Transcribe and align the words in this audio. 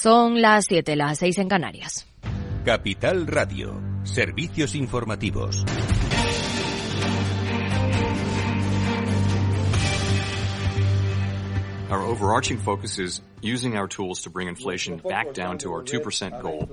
Son 0.00 0.40
las 0.40 0.66
7, 0.68 0.94
las 0.94 1.18
6 1.18 1.38
en 1.38 1.48
Canarias. 1.48 2.06
Capital 2.64 3.26
Radio, 3.26 3.82
servicios 4.04 4.76
informativos. 4.76 5.64
Our 11.90 12.02
overarching 12.02 12.58
focus 12.58 13.00
is 13.00 13.22
using 13.42 13.76
our 13.76 13.88
tools 13.88 14.22
to 14.22 14.30
bring 14.30 14.46
inflation 14.46 14.98
back 14.98 15.34
down 15.34 15.58
to 15.58 15.72
our 15.72 15.82
2% 15.82 16.42
goal 16.42 16.68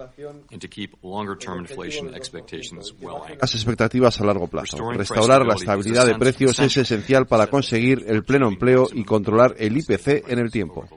and 0.52 0.62
to 0.62 0.68
keep 0.68 0.96
longer-term 1.02 1.62
inflation 1.62 2.14
expectations 2.14 2.94
well 3.02 3.24
anchored. 3.24 3.42
Las 3.42 3.56
expectativas 3.56 4.22
a 4.22 4.26
largo 4.26 4.46
plazo. 4.46 4.78
Restaurar 4.92 5.44
la 5.48 5.56
estabilidad 5.56 6.06
de 6.06 6.14
precios 6.14 6.60
es 6.60 6.78
esencial 6.78 7.26
para 7.26 7.48
conseguir 7.48 8.06
el 8.08 8.24
pleno 8.24 8.48
empleo 8.48 8.88
y 8.94 9.04
controlar 9.04 9.56
el 9.58 9.76
IPC 9.78 10.30
en 10.30 10.38
el 10.38 10.52
tiempo. 10.52 10.88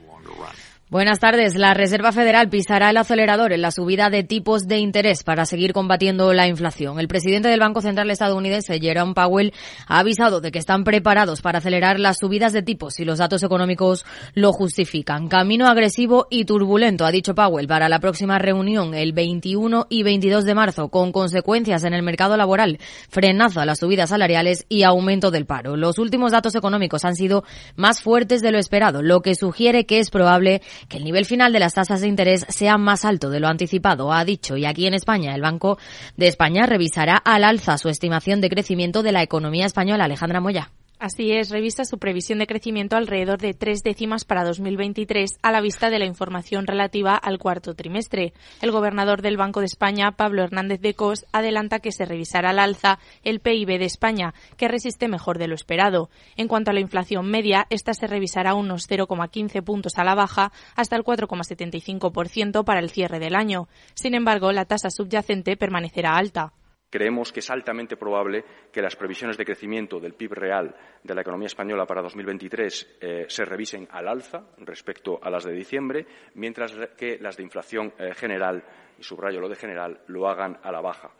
Buenas 0.91 1.21
tardes. 1.21 1.55
La 1.55 1.75
Reserva 1.75 2.13
Federal 2.13 2.49
pisará 2.49 2.89
el 2.89 2.97
acelerador 2.97 3.53
en 3.53 3.61
la 3.61 3.71
subida 3.71 4.09
de 4.09 4.23
tipos 4.23 4.67
de 4.67 4.79
interés 4.79 5.23
para 5.23 5.45
seguir 5.45 5.75
combatiendo 5.75 6.33
la 6.33 6.49
inflación. 6.49 6.99
El 6.99 7.09
presidente 7.09 7.49
del 7.49 7.61
Banco 7.61 7.83
Central 7.83 8.11
estadounidense, 8.11 8.81
Jerome 8.81 9.13
Powell, 9.13 9.53
ha 9.87 9.99
avisado 9.99 10.41
de 10.41 10.51
que 10.51 10.59
están 10.59 10.85
preparados 10.85 11.43
para 11.43 11.59
acelerar 11.59 12.01
las 12.01 12.17
subidas 12.17 12.55
de 12.55 12.63
tipos 12.63 12.95
si 12.95 13.05
los 13.05 13.19
datos 13.19 13.43
económicos 13.43 14.07
lo 14.33 14.55
justifican. 14.55 15.29
Camino 15.29 15.67
agresivo 15.67 16.27
y 16.31 16.47
turbulento, 16.47 17.05
ha 17.05 17.11
dicho 17.11 17.35
Powell, 17.35 17.69
para 17.69 17.91
la 17.91 18.01
próxima 18.01 18.39
reunión 18.39 18.95
el 18.95 19.13
21 19.13 19.89
y 19.91 20.05
22 20.05 20.47
de 20.47 20.55
marzo, 20.55 20.89
con 20.89 21.13
consecuencias 21.13 21.85
en 21.85 21.93
el 21.93 22.03
mercado 22.03 22.39
laboral, 22.39 22.79
frenazo 23.11 23.61
a 23.61 23.67
las 23.67 23.81
subidas 23.81 24.09
salariales 24.09 24.65
y 24.71 24.85
aumento 24.85 25.31
del 25.31 25.45
paro. 25.45 25.77
Los 25.77 25.99
últimos 25.99 26.33
datos 26.33 26.55
económicos 26.55 27.05
han 27.05 27.15
sido 27.15 27.45
más 27.77 28.01
fuertes 28.01 28.41
de 28.41 28.53
lo 28.53 28.59
esperado, 28.59 29.03
lo 29.03 29.21
que 29.21 29.35
sugiere 29.35 29.85
que 29.85 29.99
es 29.99 30.09
probable 30.09 30.63
que 30.89 30.99
el 30.99 31.05
nivel 31.05 31.25
final 31.25 31.53
de 31.53 31.61
las 31.61 31.75
tasas 31.75 32.01
de 32.01 32.09
interés 32.09 32.47
sea 32.49 32.79
más 32.79 33.05
alto 33.05 33.31
de 33.31 33.41
lo 33.41 33.49
anticipado, 33.49 34.13
ha 34.13 34.25
dicho. 34.25 34.57
Y 34.57 34.65
aquí 34.65 34.87
en 34.87 34.95
España, 34.95 35.35
el 35.35 35.43
Banco 35.43 35.79
de 36.17 36.29
España 36.29 36.67
revisará 36.67 37.17
al 37.17 37.45
alza 37.45 37.79
su 37.79 37.89
estimación 37.89 38.41
de 38.41 38.51
crecimiento 38.51 39.03
de 39.03 39.13
la 39.13 39.23
economía 39.23 39.67
española. 39.67 40.05
Alejandra 40.05 40.41
Moya. 40.41 40.71
Así 41.01 41.31
es, 41.31 41.51
revista 41.51 41.85
su 41.85 41.99
previsión 41.99 42.41
de 42.41 42.49
crecimiento 42.49 42.97
alrededor 42.97 43.39
de 43.39 43.55
tres 43.55 43.85
décimas 43.85 44.25
para 44.25 44.43
2023 44.43 45.39
a 45.43 45.53
la 45.53 45.61
vista 45.61 45.91
de 45.91 46.01
la 46.01 46.07
información 46.07 46.67
relativa 46.67 47.15
al 47.15 47.39
cuarto 47.39 47.75
trimestre. 47.75 48.33
El 48.61 48.73
gobernador 48.73 49.23
del 49.23 49.37
Banco 49.37 49.61
de 49.61 49.67
España, 49.67 50.11
Pablo 50.17 50.43
Hernández 50.43 50.81
de 50.81 50.95
Cos, 50.95 51.25
adelanta 51.31 51.79
que 51.79 51.93
se 51.93 52.05
revisará 52.05 52.51
al 52.51 52.59
alza 52.59 52.99
el 53.23 53.39
PIB 53.39 53.79
de 53.79 53.85
España, 53.85 54.35
que 54.57 54.67
resiste 54.67 55.07
mejor 55.07 55.39
de 55.39 55.47
lo 55.47 55.55
esperado. 55.55 56.11
En 56.37 56.49
cuanto 56.49 56.73
a 56.73 56.75
la 56.75 56.81
inflación 56.81 57.31
media, 57.31 57.69
esta 57.71 57.95
se 57.95 58.09
revisará 58.09 58.55
unos 58.55 58.91
0,15 58.91 59.63
puntos 59.63 59.99
a 59.99 60.05
la 60.05 60.17
baja 60.17 60.51
hasta 60.75 60.97
el 60.97 61.05
4,75% 61.05 62.65
para 62.65 62.81
el 62.81 62.91
cierre 62.91 63.21
del 63.21 63.37
año. 63.37 63.69
Sin 63.95 64.15
embargo, 64.15 64.51
la 64.51 64.65
tasa 64.65 64.91
subyacente 64.91 65.57
permanecerá 65.57 66.17
alta. 66.17 66.55
Creemos 66.91 67.33
que 67.33 67.41
es 67.41 67.51
altamente 67.51 67.97
probable 67.99 68.45
que 68.73 68.81
las 68.81 68.97
previsiones 68.97 69.37
de 69.37 69.45
crecimiento 69.45 70.01
del 70.01 70.15
PIB 70.15 70.33
real 70.33 70.75
de 71.03 71.15
la 71.15 71.21
economía 71.21 71.47
española 71.47 71.85
para 71.85 72.01
2023 72.01 72.97
eh, 73.01 73.27
se 73.29 73.45
revisen 73.45 73.87
al 73.91 74.09
alza 74.09 74.47
respecto 74.59 75.19
a 75.23 75.29
las 75.29 75.45
de 75.45 75.53
diciembre, 75.53 76.07
mientras 76.35 76.73
que 76.97 77.19
las 77.19 77.37
de 77.37 77.43
inflación 77.43 77.93
eh, 77.99 78.15
general, 78.15 78.65
y 78.99 79.03
subrayo 79.03 79.39
lo 79.39 79.51
de 79.51 79.57
general, 79.57 80.01
lo 80.07 80.29
hagan 80.29 80.59
a 80.63 80.73
la 80.73 80.81
baja. 80.81 81.11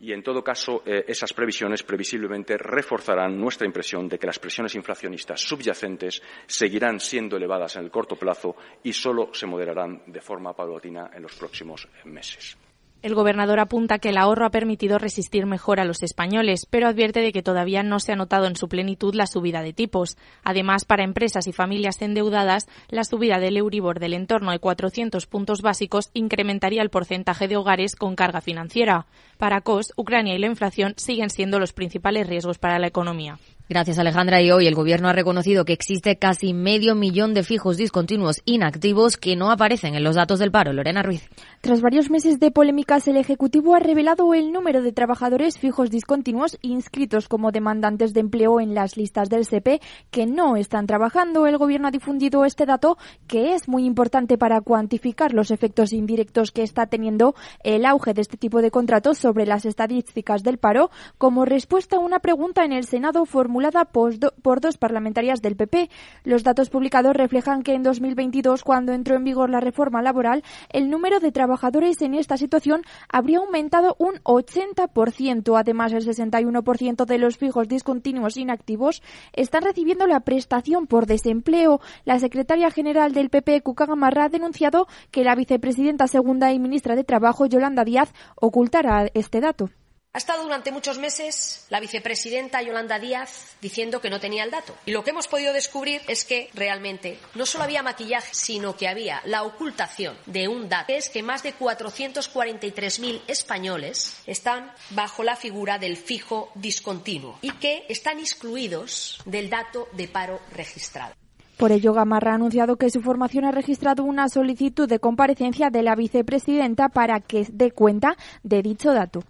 Y, 0.00 0.12
en 0.12 0.22
todo 0.22 0.44
caso, 0.44 0.82
eh, 0.86 1.04
esas 1.08 1.32
previsiones 1.32 1.82
previsiblemente 1.82 2.56
reforzarán 2.56 3.38
nuestra 3.38 3.66
impresión 3.66 4.08
de 4.08 4.18
que 4.18 4.28
las 4.28 4.38
presiones 4.38 4.76
inflacionistas 4.76 5.40
subyacentes 5.40 6.22
seguirán 6.46 7.00
siendo 7.00 7.36
elevadas 7.36 7.76
en 7.76 7.84
el 7.84 7.90
corto 7.90 8.16
plazo 8.16 8.56
y 8.82 8.92
solo 8.92 9.34
se 9.34 9.46
moderarán 9.46 10.02
de 10.06 10.20
forma 10.20 10.54
paulatina 10.54 11.10
en 11.12 11.22
los 11.22 11.34
próximos 11.34 11.88
meses. 12.04 12.56
El 13.00 13.14
gobernador 13.14 13.60
apunta 13.60 14.00
que 14.00 14.08
el 14.08 14.16
ahorro 14.16 14.44
ha 14.44 14.50
permitido 14.50 14.98
resistir 14.98 15.46
mejor 15.46 15.78
a 15.78 15.84
los 15.84 16.02
españoles, 16.02 16.66
pero 16.68 16.88
advierte 16.88 17.20
de 17.20 17.32
que 17.32 17.44
todavía 17.44 17.84
no 17.84 18.00
se 18.00 18.10
ha 18.10 18.16
notado 18.16 18.46
en 18.46 18.56
su 18.56 18.68
plenitud 18.68 19.14
la 19.14 19.28
subida 19.28 19.62
de 19.62 19.72
tipos. 19.72 20.16
Además, 20.42 20.84
para 20.84 21.04
empresas 21.04 21.46
y 21.46 21.52
familias 21.52 22.02
endeudadas, 22.02 22.66
la 22.88 23.04
subida 23.04 23.38
del 23.38 23.56
Euribor 23.56 24.00
del 24.00 24.14
entorno 24.14 24.50
de 24.50 24.58
400 24.58 25.26
puntos 25.26 25.62
básicos 25.62 26.10
incrementaría 26.12 26.82
el 26.82 26.90
porcentaje 26.90 27.46
de 27.46 27.56
hogares 27.56 27.94
con 27.94 28.16
carga 28.16 28.40
financiera. 28.40 29.06
Para 29.36 29.60
COS, 29.60 29.92
Ucrania 29.96 30.34
y 30.34 30.38
la 30.38 30.48
inflación 30.48 30.94
siguen 30.96 31.30
siendo 31.30 31.60
los 31.60 31.72
principales 31.72 32.26
riesgos 32.26 32.58
para 32.58 32.80
la 32.80 32.88
economía. 32.88 33.38
Gracias, 33.70 33.98
Alejandra. 33.98 34.40
Y 34.40 34.50
hoy 34.50 34.66
el 34.66 34.74
Gobierno 34.74 35.10
ha 35.10 35.12
reconocido 35.12 35.66
que 35.66 35.74
existe 35.74 36.16
casi 36.16 36.54
medio 36.54 36.94
millón 36.94 37.34
de 37.34 37.42
fijos 37.42 37.76
discontinuos 37.76 38.40
inactivos 38.46 39.18
que 39.18 39.36
no 39.36 39.50
aparecen 39.50 39.94
en 39.94 40.02
los 40.02 40.16
datos 40.16 40.38
del 40.38 40.50
paro. 40.50 40.72
Lorena 40.72 41.02
Ruiz. 41.02 41.28
Tras 41.60 41.82
varios 41.82 42.08
meses 42.08 42.40
de 42.40 42.50
polémicas, 42.50 43.06
el 43.08 43.18
Ejecutivo 43.18 43.74
ha 43.74 43.78
revelado 43.78 44.32
el 44.32 44.52
número 44.52 44.80
de 44.80 44.92
trabajadores 44.92 45.58
fijos 45.58 45.90
discontinuos 45.90 46.56
inscritos 46.62 47.28
como 47.28 47.52
demandantes 47.52 48.14
de 48.14 48.20
empleo 48.20 48.58
en 48.58 48.72
las 48.72 48.96
listas 48.96 49.28
del 49.28 49.44
SEPE 49.44 49.82
que 50.10 50.24
no 50.24 50.56
están 50.56 50.86
trabajando. 50.86 51.46
El 51.46 51.58
Gobierno 51.58 51.88
ha 51.88 51.90
difundido 51.90 52.46
este 52.46 52.64
dato 52.64 52.96
que 53.26 53.52
es 53.52 53.68
muy 53.68 53.84
importante 53.84 54.38
para 54.38 54.62
cuantificar 54.62 55.34
los 55.34 55.50
efectos 55.50 55.92
indirectos 55.92 56.52
que 56.52 56.62
está 56.62 56.86
teniendo 56.86 57.34
el 57.62 57.84
auge 57.84 58.14
de 58.14 58.22
este 58.22 58.38
tipo 58.38 58.62
de 58.62 58.70
contratos 58.70 59.18
sobre 59.18 59.44
las 59.44 59.66
estadísticas 59.66 60.42
del 60.42 60.56
paro 60.56 60.90
como 61.18 61.44
respuesta 61.44 61.96
a 61.96 62.00
una 62.00 62.20
pregunta 62.20 62.64
en 62.64 62.72
el 62.72 62.84
Senado 62.84 63.26
formulada 63.26 63.57
por 63.92 64.60
dos 64.60 64.78
parlamentarias 64.78 65.42
del 65.42 65.56
PP. 65.56 65.90
Los 66.24 66.42
datos 66.42 66.70
publicados 66.70 67.16
reflejan 67.16 67.62
que 67.62 67.74
en 67.74 67.82
2022, 67.82 68.62
cuando 68.62 68.92
entró 68.92 69.16
en 69.16 69.24
vigor 69.24 69.50
la 69.50 69.60
reforma 69.60 70.02
laboral, 70.02 70.42
el 70.70 70.90
número 70.90 71.20
de 71.20 71.32
trabajadores 71.32 72.00
en 72.02 72.14
esta 72.14 72.36
situación 72.36 72.82
habría 73.08 73.38
aumentado 73.38 73.96
un 73.98 74.14
80%. 74.24 75.58
Además, 75.58 75.92
el 75.92 76.06
61% 76.06 77.04
de 77.04 77.18
los 77.18 77.36
fijos 77.36 77.68
discontinuos 77.68 78.36
inactivos 78.36 79.02
están 79.32 79.62
recibiendo 79.62 80.06
la 80.06 80.20
prestación 80.20 80.86
por 80.86 81.06
desempleo. 81.06 81.80
La 82.04 82.18
secretaria 82.18 82.70
general 82.70 83.12
del 83.12 83.30
PP, 83.30 83.62
Cuca 83.62 83.86
Gamarra, 83.86 84.24
ha 84.24 84.28
denunciado 84.28 84.86
que 85.10 85.24
la 85.24 85.34
vicepresidenta 85.34 86.06
segunda 86.06 86.52
y 86.52 86.58
ministra 86.58 86.96
de 86.96 87.04
Trabajo, 87.04 87.46
Yolanda 87.46 87.84
Díaz, 87.84 88.12
ocultara 88.36 89.08
este 89.14 89.40
dato. 89.40 89.70
Ha 90.14 90.18
estado 90.18 90.42
durante 90.42 90.72
muchos 90.72 90.98
meses 90.98 91.66
la 91.68 91.80
vicepresidenta 91.80 92.62
Yolanda 92.62 92.98
Díaz 92.98 93.56
diciendo 93.60 94.00
que 94.00 94.08
no 94.08 94.18
tenía 94.18 94.42
el 94.42 94.50
dato. 94.50 94.74
Y 94.86 94.92
lo 94.92 95.04
que 95.04 95.10
hemos 95.10 95.28
podido 95.28 95.52
descubrir 95.52 96.00
es 96.08 96.24
que 96.24 96.48
realmente 96.54 97.18
no 97.34 97.44
solo 97.44 97.64
había 97.64 97.82
maquillaje, 97.82 98.30
sino 98.32 98.74
que 98.74 98.88
había 98.88 99.20
la 99.26 99.42
ocultación 99.42 100.16
de 100.24 100.48
un 100.48 100.70
dato, 100.70 100.86
que 100.86 100.96
es 100.96 101.10
que 101.10 101.22
más 101.22 101.42
de 101.42 101.54
443.000 101.54 103.20
españoles 103.28 104.22
están 104.26 104.72
bajo 104.90 105.22
la 105.22 105.36
figura 105.36 105.78
del 105.78 105.98
fijo 105.98 106.50
discontinuo 106.54 107.38
y 107.42 107.52
que 107.52 107.84
están 107.90 108.18
excluidos 108.18 109.20
del 109.26 109.50
dato 109.50 109.88
de 109.92 110.08
paro 110.08 110.40
registrado. 110.52 111.12
Por 111.58 111.70
ello, 111.70 111.92
Gamarra 111.92 112.32
ha 112.32 112.36
anunciado 112.36 112.76
que 112.76 112.88
su 112.88 113.02
formación 113.02 113.44
ha 113.44 113.50
registrado 113.50 114.04
una 114.04 114.28
solicitud 114.30 114.88
de 114.88 115.00
comparecencia 115.00 115.68
de 115.68 115.82
la 115.82 115.94
vicepresidenta 115.96 116.88
para 116.88 117.20
que 117.20 117.46
dé 117.52 117.72
cuenta 117.72 118.16
de 118.42 118.62
dicho 118.62 118.94
dato. 118.94 119.22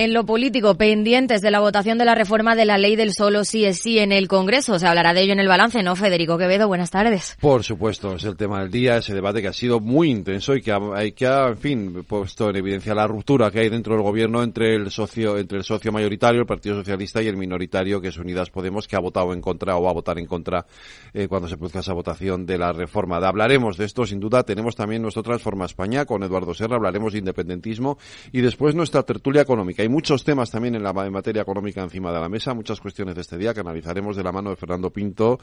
En 0.00 0.14
lo 0.14 0.24
político, 0.24 0.76
pendientes 0.76 1.40
de 1.40 1.50
la 1.50 1.58
votación 1.58 1.98
de 1.98 2.04
la 2.04 2.14
reforma 2.14 2.54
de 2.54 2.64
la 2.64 2.78
ley 2.78 2.94
del 2.94 3.12
solo 3.12 3.42
sí 3.42 3.64
es 3.64 3.80
sí 3.80 3.98
en 3.98 4.12
el 4.12 4.28
Congreso. 4.28 4.78
Se 4.78 4.86
hablará 4.86 5.12
de 5.12 5.22
ello 5.22 5.32
en 5.32 5.40
el 5.40 5.48
balance, 5.48 5.82
¿no, 5.82 5.96
Federico 5.96 6.38
Quevedo? 6.38 6.68
Buenas 6.68 6.92
tardes. 6.92 7.36
Por 7.40 7.64
supuesto, 7.64 8.14
es 8.14 8.22
el 8.22 8.36
tema 8.36 8.60
del 8.60 8.70
día, 8.70 8.98
ese 8.98 9.12
debate 9.12 9.42
que 9.42 9.48
ha 9.48 9.52
sido 9.52 9.80
muy 9.80 10.08
intenso 10.08 10.54
y 10.54 10.62
que 10.62 10.70
ha, 10.70 11.48
en 11.48 11.58
fin, 11.58 12.04
puesto 12.06 12.48
en 12.48 12.54
evidencia 12.54 12.94
la 12.94 13.08
ruptura 13.08 13.50
que 13.50 13.58
hay 13.58 13.70
dentro 13.70 13.94
del 13.94 14.04
gobierno 14.04 14.44
entre 14.44 14.76
el 14.76 14.92
socio, 14.92 15.36
entre 15.36 15.58
el 15.58 15.64
socio 15.64 15.90
mayoritario, 15.90 16.42
el 16.42 16.46
Partido 16.46 16.76
Socialista, 16.76 17.20
y 17.20 17.26
el 17.26 17.36
minoritario, 17.36 18.00
que 18.00 18.06
es 18.06 18.18
Unidas 18.18 18.50
Podemos, 18.50 18.86
que 18.86 18.94
ha 18.94 19.00
votado 19.00 19.32
en 19.32 19.40
contra 19.40 19.76
o 19.76 19.82
va 19.82 19.90
a 19.90 19.94
votar 19.94 20.20
en 20.20 20.26
contra 20.26 20.64
eh, 21.12 21.26
cuando 21.26 21.48
se 21.48 21.56
produzca 21.56 21.80
esa 21.80 21.92
votación 21.92 22.46
de 22.46 22.56
la 22.56 22.72
reforma. 22.72 23.16
Hablaremos 23.16 23.76
de 23.76 23.86
esto, 23.86 24.06
sin 24.06 24.20
duda. 24.20 24.44
Tenemos 24.44 24.76
también 24.76 25.02
nuestro 25.02 25.24
Transforma 25.24 25.64
España 25.64 26.04
con 26.04 26.22
Eduardo 26.22 26.54
Serra, 26.54 26.76
hablaremos 26.76 27.14
de 27.14 27.18
independentismo 27.18 27.98
y 28.30 28.42
después 28.42 28.76
nuestra 28.76 29.02
tertulia 29.02 29.42
económica. 29.42 29.87
Hay 29.88 29.92
muchos 29.94 30.22
temas 30.22 30.50
también 30.50 30.74
en 30.74 30.82
la 30.82 30.92
materia 30.92 31.40
económica 31.40 31.82
encima 31.82 32.12
de 32.12 32.20
la 32.20 32.28
mesa, 32.28 32.52
muchas 32.52 32.78
cuestiones 32.78 33.14
de 33.14 33.22
este 33.22 33.38
día 33.38 33.54
que 33.54 33.60
analizaremos 33.60 34.16
de 34.16 34.22
la 34.22 34.30
mano 34.30 34.50
de 34.50 34.56
Fernando 34.56 34.90
Pinto, 34.90 35.38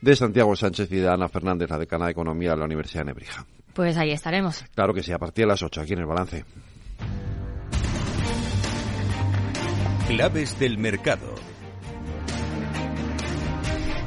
de 0.00 0.16
Santiago 0.16 0.56
Sánchez 0.56 0.90
y 0.92 0.96
de 0.96 1.10
Ana 1.10 1.28
Fernández, 1.28 1.68
la 1.68 1.76
decana 1.76 2.06
de 2.06 2.12
Economía 2.12 2.52
de 2.52 2.56
la 2.56 2.64
Universidad 2.64 3.02
de 3.02 3.08
Nebrija. 3.08 3.44
Pues 3.74 3.98
ahí 3.98 4.12
estaremos. 4.12 4.64
Claro 4.74 4.94
que 4.94 5.02
sí, 5.02 5.12
a 5.12 5.18
partir 5.18 5.44
de 5.44 5.48
las 5.48 5.62
8 5.62 5.82
aquí 5.82 5.92
en 5.92 5.98
el 5.98 6.06
balance. 6.06 6.42
Claves 10.08 10.58
del 10.58 10.78
mercado. 10.78 11.51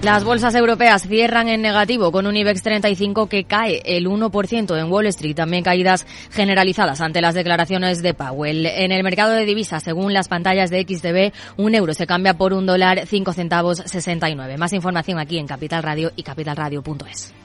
Las 0.05 0.23
bolsas 0.23 0.53
europeas 0.53 1.01
cierran 1.07 1.49
en 1.49 1.63
negativo 1.63 2.11
con 2.11 2.27
un 2.27 2.37
IBEX 2.37 2.61
35 2.61 3.27
que 3.27 3.45
cae 3.45 3.81
el 3.83 4.05
1% 4.05 4.79
en 4.79 4.91
Wall 4.91 5.07
Street, 5.07 5.35
también 5.35 5.63
caídas 5.63 6.05
generalizadas 6.29 7.01
ante 7.01 7.21
las 7.21 7.33
declaraciones 7.33 8.03
de 8.03 8.13
Powell. 8.13 8.67
En 8.67 8.91
el 8.91 9.01
mercado 9.01 9.31
de 9.31 9.45
divisas, 9.45 9.81
según 9.81 10.13
las 10.13 10.27
pantallas 10.27 10.69
de 10.69 10.83
XTB, 10.83 11.33
un 11.57 11.73
euro 11.73 11.95
se 11.95 12.05
cambia 12.05 12.35
por 12.35 12.53
un 12.53 12.67
dólar 12.67 13.07
5 13.07 13.33
centavos 13.33 13.81
69. 13.83 14.59
Más 14.59 14.73
información 14.73 15.17
aquí 15.17 15.39
en 15.39 15.47
Capital 15.47 15.81
Radio 15.81 16.11
y 16.15 16.21
capitalradio.es. 16.21 17.44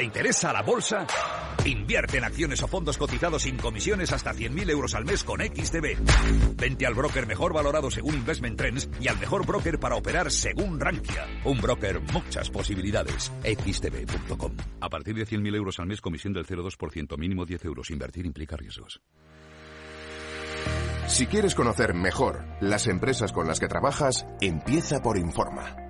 ¿Te 0.00 0.04
interesa 0.04 0.50
la 0.50 0.62
bolsa? 0.62 1.06
Invierte 1.66 2.16
en 2.16 2.24
acciones 2.24 2.62
o 2.62 2.66
fondos 2.66 2.96
cotizados 2.96 3.42
sin 3.42 3.58
comisiones 3.58 4.10
hasta 4.14 4.32
100.000 4.32 4.70
euros 4.70 4.94
al 4.94 5.04
mes 5.04 5.22
con 5.22 5.42
XTB. 5.42 6.56
Vente 6.56 6.86
al 6.86 6.94
broker 6.94 7.26
mejor 7.26 7.52
valorado 7.52 7.90
según 7.90 8.14
Investment 8.14 8.56
Trends 8.56 8.88
y 8.98 9.08
al 9.08 9.18
mejor 9.18 9.46
broker 9.46 9.78
para 9.78 9.96
operar 9.96 10.30
según 10.30 10.80
Rankia. 10.80 11.26
Un 11.44 11.60
broker, 11.60 12.00
muchas 12.14 12.48
posibilidades. 12.48 13.30
XTB.com. 13.42 14.52
A 14.80 14.88
partir 14.88 15.16
de 15.16 15.26
100.000 15.26 15.54
euros 15.54 15.78
al 15.78 15.86
mes, 15.86 16.00
comisión 16.00 16.32
del 16.32 16.46
0,2%, 16.46 17.18
mínimo 17.18 17.44
10 17.44 17.66
euros. 17.66 17.90
Invertir 17.90 18.24
implica 18.24 18.56
riesgos. 18.56 19.02
Si 21.08 21.26
quieres 21.26 21.54
conocer 21.54 21.92
mejor 21.92 22.46
las 22.62 22.86
empresas 22.86 23.32
con 23.32 23.46
las 23.46 23.60
que 23.60 23.68
trabajas, 23.68 24.24
empieza 24.40 25.02
por 25.02 25.18
Informa. 25.18 25.89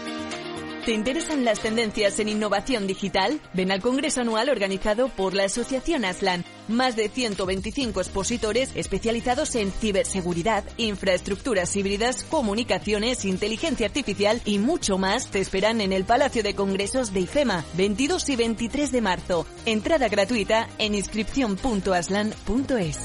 ¿Te 0.85 0.93
interesan 0.93 1.43
las 1.45 1.59
tendencias 1.59 2.19
en 2.19 2.27
innovación 2.27 2.87
digital? 2.87 3.39
Ven 3.53 3.71
al 3.71 3.81
Congreso 3.81 4.21
Anual 4.21 4.49
organizado 4.49 5.09
por 5.09 5.35
la 5.35 5.43
Asociación 5.43 6.05
Aslan. 6.05 6.43
Más 6.67 6.95
de 6.95 7.07
125 7.07 8.01
expositores 8.01 8.71
especializados 8.73 9.53
en 9.53 9.71
ciberseguridad, 9.71 10.63
infraestructuras 10.77 11.75
híbridas, 11.75 12.23
comunicaciones, 12.23 13.25
inteligencia 13.25 13.85
artificial 13.85 14.41
y 14.43 14.57
mucho 14.57 14.97
más 14.97 15.29
te 15.29 15.39
esperan 15.39 15.81
en 15.81 15.93
el 15.93 16.03
Palacio 16.03 16.41
de 16.41 16.55
Congresos 16.55 17.13
de 17.13 17.19
IFEMA, 17.21 17.63
22 17.75 18.29
y 18.29 18.35
23 18.35 18.91
de 18.91 19.01
marzo. 19.01 19.45
Entrada 19.67 20.09
gratuita 20.09 20.67
en 20.79 20.95
inscripción.aslan.es. 20.95 22.97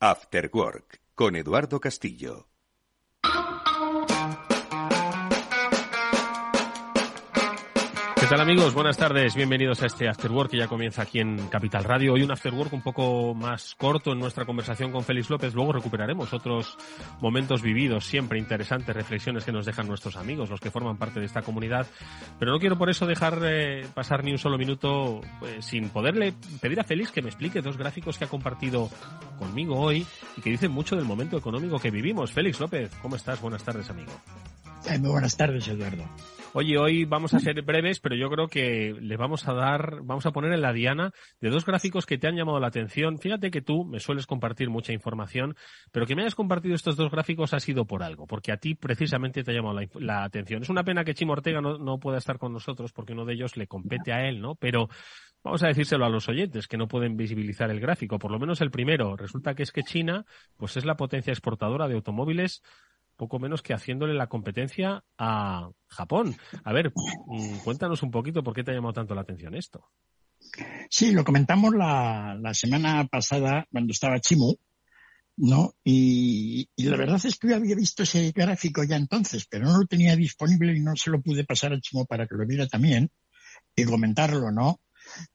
After 0.00 0.50
Work 0.54 1.02
con 1.14 1.36
Eduardo 1.36 1.80
Castillo. 1.80 2.49
Tal 8.30 8.40
amigos? 8.42 8.74
Buenas 8.74 8.96
tardes, 8.96 9.34
bienvenidos 9.34 9.82
a 9.82 9.86
este 9.86 10.08
After 10.08 10.30
Work 10.30 10.52
que 10.52 10.58
ya 10.58 10.68
comienza 10.68 11.02
aquí 11.02 11.18
en 11.18 11.48
Capital 11.48 11.82
Radio. 11.82 12.12
Hoy 12.12 12.22
un 12.22 12.30
After 12.30 12.54
Work 12.54 12.72
un 12.72 12.80
poco 12.80 13.34
más 13.34 13.74
corto 13.74 14.12
en 14.12 14.20
nuestra 14.20 14.44
conversación 14.44 14.92
con 14.92 15.02
Félix 15.02 15.28
López. 15.30 15.52
Luego 15.52 15.72
recuperaremos 15.72 16.32
otros 16.32 16.76
momentos 17.20 17.60
vividos, 17.60 18.06
siempre 18.06 18.38
interesantes, 18.38 18.94
reflexiones 18.94 19.44
que 19.44 19.50
nos 19.50 19.66
dejan 19.66 19.88
nuestros 19.88 20.14
amigos, 20.14 20.48
los 20.48 20.60
que 20.60 20.70
forman 20.70 20.96
parte 20.96 21.18
de 21.18 21.26
esta 21.26 21.42
comunidad. 21.42 21.88
Pero 22.38 22.52
no 22.52 22.60
quiero 22.60 22.78
por 22.78 22.88
eso 22.88 23.04
dejar 23.04 23.40
eh, 23.42 23.84
pasar 23.94 24.22
ni 24.22 24.30
un 24.30 24.38
solo 24.38 24.56
minuto 24.58 25.20
eh, 25.44 25.56
sin 25.58 25.88
poderle 25.88 26.32
pedir 26.60 26.78
a 26.78 26.84
Félix 26.84 27.10
que 27.10 27.22
me 27.22 27.30
explique 27.30 27.60
dos 27.60 27.76
gráficos 27.76 28.16
que 28.16 28.26
ha 28.26 28.28
compartido 28.28 28.90
conmigo 29.40 29.76
hoy 29.76 30.06
y 30.36 30.40
que 30.40 30.50
dicen 30.50 30.70
mucho 30.70 30.94
del 30.94 31.04
momento 31.04 31.36
económico 31.36 31.80
que 31.80 31.90
vivimos. 31.90 32.30
Félix 32.30 32.60
López, 32.60 32.92
¿cómo 33.02 33.16
estás? 33.16 33.40
Buenas 33.40 33.64
tardes, 33.64 33.90
amigo. 33.90 34.12
Eh, 34.88 35.00
muy 35.00 35.10
buenas 35.10 35.36
tardes, 35.36 35.66
Eduardo. 35.66 36.04
Oye, 36.52 36.78
hoy 36.78 37.04
vamos 37.04 37.32
a 37.32 37.38
ser 37.38 37.62
breves, 37.62 38.00
pero 38.00 38.16
yo 38.16 38.28
creo 38.28 38.48
que 38.48 38.92
le 39.00 39.16
vamos 39.16 39.46
a 39.46 39.54
dar, 39.54 40.00
vamos 40.02 40.26
a 40.26 40.32
poner 40.32 40.52
en 40.52 40.62
la 40.62 40.72
diana 40.72 41.12
de 41.40 41.48
dos 41.48 41.64
gráficos 41.64 42.06
que 42.06 42.18
te 42.18 42.26
han 42.26 42.34
llamado 42.34 42.58
la 42.58 42.66
atención. 42.66 43.18
Fíjate 43.18 43.52
que 43.52 43.62
tú 43.62 43.84
me 43.84 44.00
sueles 44.00 44.26
compartir 44.26 44.68
mucha 44.68 44.92
información, 44.92 45.54
pero 45.92 46.06
que 46.06 46.16
me 46.16 46.22
hayas 46.22 46.34
compartido 46.34 46.74
estos 46.74 46.96
dos 46.96 47.12
gráficos 47.12 47.54
ha 47.54 47.60
sido 47.60 47.84
por 47.84 48.02
algo, 48.02 48.26
porque 48.26 48.50
a 48.50 48.56
ti 48.56 48.74
precisamente 48.74 49.44
te 49.44 49.52
ha 49.52 49.54
llamado 49.54 49.78
la, 49.78 49.86
la 50.00 50.24
atención. 50.24 50.62
Es 50.62 50.70
una 50.70 50.82
pena 50.82 51.04
que 51.04 51.14
Chimo 51.14 51.34
Ortega 51.34 51.60
no, 51.60 51.78
no 51.78 52.00
pueda 52.00 52.18
estar 52.18 52.38
con 52.38 52.52
nosotros 52.52 52.92
porque 52.92 53.12
uno 53.12 53.24
de 53.24 53.34
ellos 53.34 53.56
le 53.56 53.68
compete 53.68 54.12
a 54.12 54.28
él, 54.28 54.40
¿no? 54.40 54.56
Pero 54.56 54.88
Vamos 55.42 55.62
a 55.62 55.68
decírselo 55.68 56.04
a 56.04 56.10
los 56.10 56.28
oyentes 56.28 56.68
que 56.68 56.76
no 56.76 56.86
pueden 56.86 57.16
visibilizar 57.16 57.70
el 57.70 57.80
gráfico, 57.80 58.18
por 58.18 58.30
lo 58.30 58.38
menos 58.38 58.60
el 58.60 58.70
primero. 58.70 59.16
Resulta 59.16 59.54
que 59.54 59.62
es 59.62 59.72
que 59.72 59.82
China, 59.82 60.26
pues 60.58 60.76
es 60.76 60.84
la 60.84 60.98
potencia 60.98 61.32
exportadora 61.32 61.88
de 61.88 61.94
automóviles 61.94 62.62
poco 63.20 63.38
menos 63.38 63.60
que 63.60 63.74
haciéndole 63.74 64.14
la 64.14 64.28
competencia 64.28 65.04
a 65.18 65.68
Japón. 65.88 66.34
A 66.64 66.72
ver, 66.72 66.90
mm, 66.90 67.58
cuéntanos 67.58 68.02
un 68.02 68.10
poquito 68.10 68.42
por 68.42 68.54
qué 68.54 68.64
te 68.64 68.70
ha 68.70 68.74
llamado 68.74 68.94
tanto 68.94 69.14
la 69.14 69.20
atención 69.20 69.54
esto. 69.54 69.84
Sí, 70.88 71.12
lo 71.12 71.22
comentamos 71.22 71.74
la, 71.74 72.40
semana 72.54 73.06
pasada 73.08 73.66
cuando 73.70 73.92
estaba 73.92 74.18
Chimu, 74.20 74.56
¿no? 75.36 75.74
Y, 75.84 76.66
y, 76.74 76.84
la 76.84 76.96
verdad 76.96 77.20
es 77.22 77.38
que 77.38 77.48
yo 77.48 77.56
había 77.56 77.76
visto 77.76 78.04
ese 78.04 78.32
gráfico 78.32 78.84
ya 78.84 78.96
entonces, 78.96 79.46
pero 79.50 79.66
no 79.66 79.76
lo 79.76 79.86
tenía 79.86 80.16
disponible 80.16 80.74
y 80.74 80.80
no 80.80 80.96
se 80.96 81.10
lo 81.10 81.20
pude 81.20 81.44
pasar 81.44 81.74
a 81.74 81.80
Chimo 81.80 82.06
para 82.06 82.26
que 82.26 82.36
lo 82.36 82.46
viera 82.46 82.66
también 82.68 83.10
y 83.76 83.84
comentarlo, 83.84 84.50
¿no? 84.50 84.80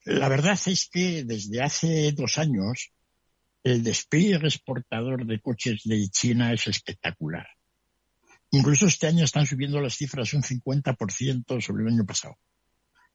La 0.05 0.27
verdad 0.27 0.57
es 0.65 0.89
que 0.91 1.23
desde 1.23 1.61
hace 1.61 2.11
dos 2.13 2.39
años 2.39 2.91
el 3.63 3.83
despliegue 3.83 4.47
exportador 4.47 5.27
de 5.27 5.39
coches 5.39 5.81
de 5.85 6.07
China 6.09 6.51
es 6.51 6.65
espectacular. 6.65 7.47
Incluso 8.55 8.85
este 8.87 9.07
año 9.07 9.25
están 9.25 9.45
subiendo 9.45 9.81
las 9.81 9.95
cifras 9.95 10.33
un 10.33 10.41
50% 10.41 11.61
sobre 11.61 11.83
el 11.83 11.89
año 11.89 12.05
pasado. 12.05 12.37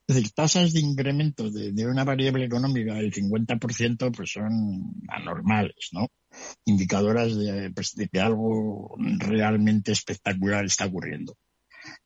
Es 0.07 0.17
decir, 0.17 0.33
tasas 0.33 0.73
de 0.73 0.81
incremento 0.81 1.51
de, 1.51 1.87
una 1.87 2.05
variable 2.05 2.45
económica 2.45 2.95
del 2.95 3.13
50% 3.13 4.15
pues 4.15 4.33
son 4.33 4.93
anormales, 5.09 5.91
¿no? 5.93 6.09
Indicadoras 6.67 7.37
de, 7.37 7.71
pues, 7.71 7.95
de 7.95 8.09
que 8.09 8.21
algo 8.21 8.97
realmente 8.99 9.93
espectacular 9.93 10.65
está 10.67 10.87
ocurriendo. 10.87 11.37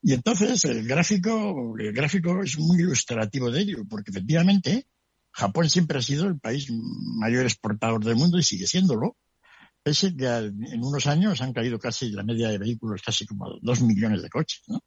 Y 0.00 0.12
entonces 0.12 0.64
el 0.66 0.86
gráfico, 0.86 1.74
el 1.78 1.92
gráfico 1.92 2.42
es 2.42 2.56
muy 2.58 2.78
ilustrativo 2.78 3.50
de 3.50 3.62
ello, 3.62 3.84
porque 3.88 4.12
efectivamente 4.12 4.86
Japón 5.32 5.68
siempre 5.68 5.98
ha 5.98 6.02
sido 6.02 6.28
el 6.28 6.38
país 6.38 6.68
mayor 6.70 7.44
exportador 7.44 8.04
del 8.04 8.14
mundo 8.14 8.38
y 8.38 8.44
sigue 8.44 8.68
siéndolo, 8.68 9.16
pese 9.84 10.16
que 10.16 10.26
en 10.26 10.82
unos 10.82 11.06
años 11.06 11.42
han 11.42 11.52
caído 11.52 11.78
casi 11.78 12.10
la 12.10 12.24
media 12.24 12.48
de 12.48 12.58
vehículos, 12.58 13.02
casi 13.02 13.26
como 13.26 13.58
dos 13.60 13.82
millones 13.82 14.22
de 14.22 14.30
coches, 14.30 14.62
¿no? 14.66 14.82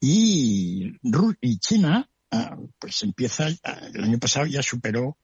Y, 0.00 0.92
y 1.40 1.58
China, 1.58 2.08
pues 2.78 3.02
empieza, 3.02 3.48
el 3.48 4.04
año 4.04 4.18
pasado 4.18 4.46
ya 4.46 4.62
superó 4.62 5.18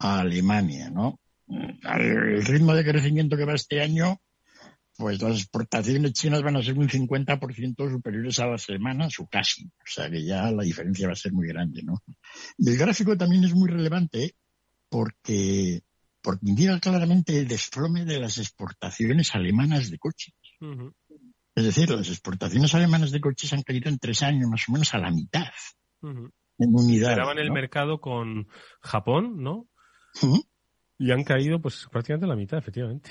a 0.00 0.20
Alemania, 0.20 0.90
¿no? 0.90 1.20
El 1.48 2.44
ritmo 2.44 2.74
de 2.74 2.84
crecimiento 2.84 3.36
que 3.36 3.44
va 3.44 3.54
este 3.54 3.80
año, 3.80 4.20
pues 4.96 5.22
las 5.22 5.38
exportaciones 5.38 6.12
chinas 6.12 6.42
van 6.42 6.56
a 6.56 6.62
ser 6.62 6.76
un 6.76 6.88
50% 6.88 7.90
superiores 7.90 8.38
a 8.40 8.46
las 8.46 8.68
alemanas 8.68 9.18
o 9.20 9.26
casi. 9.26 9.66
O 9.66 9.86
sea 9.86 10.10
que 10.10 10.24
ya 10.24 10.50
la 10.50 10.64
diferencia 10.64 11.06
va 11.06 11.12
a 11.12 11.16
ser 11.16 11.32
muy 11.32 11.46
grande, 11.46 11.82
¿no? 11.82 12.02
Y 12.58 12.70
el 12.70 12.76
gráfico 12.76 13.16
también 13.16 13.44
es 13.44 13.54
muy 13.54 13.68
relevante 13.68 14.34
porque 14.88 15.82
porque 16.22 16.46
indica 16.48 16.78
claramente 16.78 17.38
el 17.38 17.48
desplome 17.48 18.04
de 18.04 18.20
las 18.20 18.38
exportaciones 18.38 19.34
alemanas 19.34 19.90
de 19.90 19.98
coches. 19.98 20.34
Uh 20.60 20.66
-huh. 20.66 20.94
Es 21.54 21.64
decir, 21.64 21.90
las 21.90 22.08
exportaciones 22.08 22.74
alemanas 22.74 23.10
de 23.10 23.20
coches 23.20 23.52
han 23.52 23.62
caído 23.62 23.90
en 23.90 23.98
tres 23.98 24.22
años 24.22 24.48
más 24.48 24.68
o 24.68 24.72
menos 24.72 24.94
a 24.94 24.98
la 24.98 25.10
mitad. 25.10 25.52
Uh 26.00 26.08
-huh. 26.08 26.32
En 26.58 26.74
unidad. 26.74 27.10
Esperaban 27.10 27.36
¿no? 27.36 27.42
el 27.42 27.50
mercado 27.50 28.00
con 28.00 28.48
Japón, 28.80 29.42
¿no? 29.42 29.68
Uh 30.22 30.36
-huh. 30.36 30.46
Y 30.98 31.10
han 31.10 31.24
caído 31.24 31.60
pues 31.60 31.86
prácticamente 31.90 32.26
a 32.26 32.28
la 32.28 32.36
mitad, 32.36 32.58
efectivamente. 32.58 33.10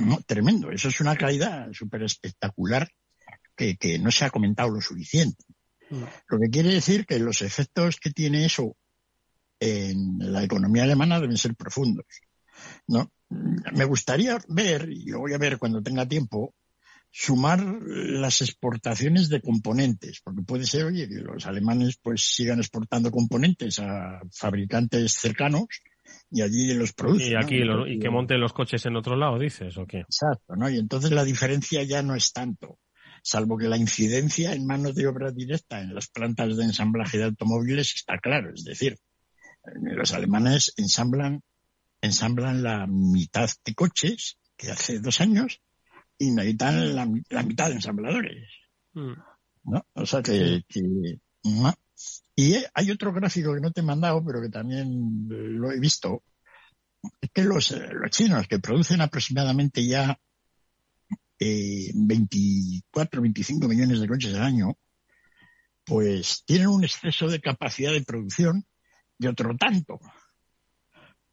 No, 0.00 0.18
tremendo. 0.26 0.72
Eso 0.72 0.88
es 0.88 1.00
una 1.00 1.16
caída 1.16 1.68
súper 1.72 2.02
espectacular 2.02 2.88
que, 3.56 3.76
que, 3.76 3.98
no 4.00 4.10
se 4.10 4.24
ha 4.24 4.30
comentado 4.30 4.70
lo 4.70 4.80
suficiente. 4.80 5.44
Lo 5.90 6.38
que 6.38 6.50
quiere 6.50 6.70
decir 6.70 7.06
que 7.06 7.18
los 7.18 7.42
efectos 7.42 7.96
que 7.96 8.10
tiene 8.10 8.44
eso 8.44 8.76
en 9.60 10.18
la 10.18 10.42
economía 10.42 10.84
alemana 10.84 11.20
deben 11.20 11.36
ser 11.36 11.54
profundos. 11.54 12.06
¿no? 12.86 13.10
Me 13.30 13.84
gustaría 13.84 14.38
ver, 14.48 14.88
y 14.90 15.06
lo 15.06 15.20
voy 15.20 15.34
a 15.34 15.38
ver 15.38 15.58
cuando 15.58 15.82
tenga 15.82 16.06
tiempo, 16.06 16.54
sumar 17.10 17.62
las 17.62 18.42
exportaciones 18.42 19.28
de 19.28 19.40
componentes, 19.40 20.20
porque 20.22 20.42
puede 20.42 20.64
ser, 20.64 20.84
oye, 20.84 21.08
que 21.08 21.16
los 21.16 21.46
alemanes 21.46 21.98
pues 22.02 22.22
sigan 22.22 22.58
exportando 22.58 23.10
componentes 23.10 23.78
a 23.78 24.20
fabricantes 24.32 25.14
cercanos 25.14 25.66
y 26.30 26.42
allí 26.42 26.74
los 26.74 26.92
produce. 26.92 27.30
Y 27.30 27.34
aquí 27.34 27.60
y 27.86 27.98
que 27.98 28.10
monten 28.10 28.40
los 28.40 28.52
coches 28.52 28.84
en 28.86 28.96
otro 28.96 29.16
lado, 29.16 29.38
dices, 29.38 29.76
o 29.78 29.86
qué? 29.86 30.00
Exacto, 30.00 30.54
¿no? 30.56 30.68
Y 30.68 30.78
entonces 30.78 31.10
la 31.10 31.24
diferencia 31.24 31.82
ya 31.82 32.02
no 32.02 32.14
es 32.14 32.32
tanto, 32.32 32.78
salvo 33.22 33.56
que 33.56 33.68
la 33.68 33.76
incidencia 33.76 34.52
en 34.52 34.66
manos 34.66 34.94
de 34.94 35.06
obra 35.06 35.30
directa 35.30 35.80
en 35.80 35.94
las 35.94 36.08
plantas 36.08 36.56
de 36.56 36.64
ensamblaje 36.64 37.18
de 37.18 37.24
automóviles 37.24 37.94
está 37.94 38.18
claro, 38.18 38.52
es 38.54 38.64
decir, 38.64 38.98
los 39.64 40.12
alemanes 40.12 40.72
ensamblan 40.76 41.42
ensamblan 42.00 42.62
la 42.62 42.86
mitad 42.86 43.48
de 43.64 43.74
coches 43.74 44.38
que 44.56 44.70
hace 44.70 45.00
dos 45.00 45.20
años 45.20 45.60
y 46.18 46.30
necesitan 46.30 46.94
la, 46.94 47.06
mitad 47.06 47.68
de 47.68 47.74
ensambladores. 47.74 48.48
Mm. 48.94 49.12
¿no? 49.64 49.86
O 49.94 50.06
sea 50.06 50.22
que, 50.22 50.64
Y 52.34 52.56
hay 52.74 52.90
otro 52.90 53.12
gráfico 53.12 53.54
que 53.54 53.60
no 53.60 53.72
te 53.72 53.80
he 53.80 53.84
mandado, 53.84 54.24
pero 54.24 54.40
que 54.40 54.48
también 54.48 55.26
lo 55.28 55.70
he 55.70 55.78
visto, 55.78 56.22
es 57.20 57.30
que 57.32 57.44
los, 57.44 57.70
los 57.70 58.10
chinos 58.10 58.48
que 58.48 58.58
producen 58.58 59.00
aproximadamente 59.00 59.86
ya 59.86 60.18
eh, 61.38 61.92
24, 61.94 63.22
25 63.22 63.68
millones 63.68 64.00
de 64.00 64.08
coches 64.08 64.34
al 64.34 64.42
año, 64.42 64.76
pues 65.84 66.42
tienen 66.44 66.68
un 66.68 66.84
exceso 66.84 67.28
de 67.28 67.40
capacidad 67.40 67.92
de 67.92 68.02
producción 68.02 68.66
de 69.18 69.28
otro 69.28 69.56
tanto. 69.56 69.98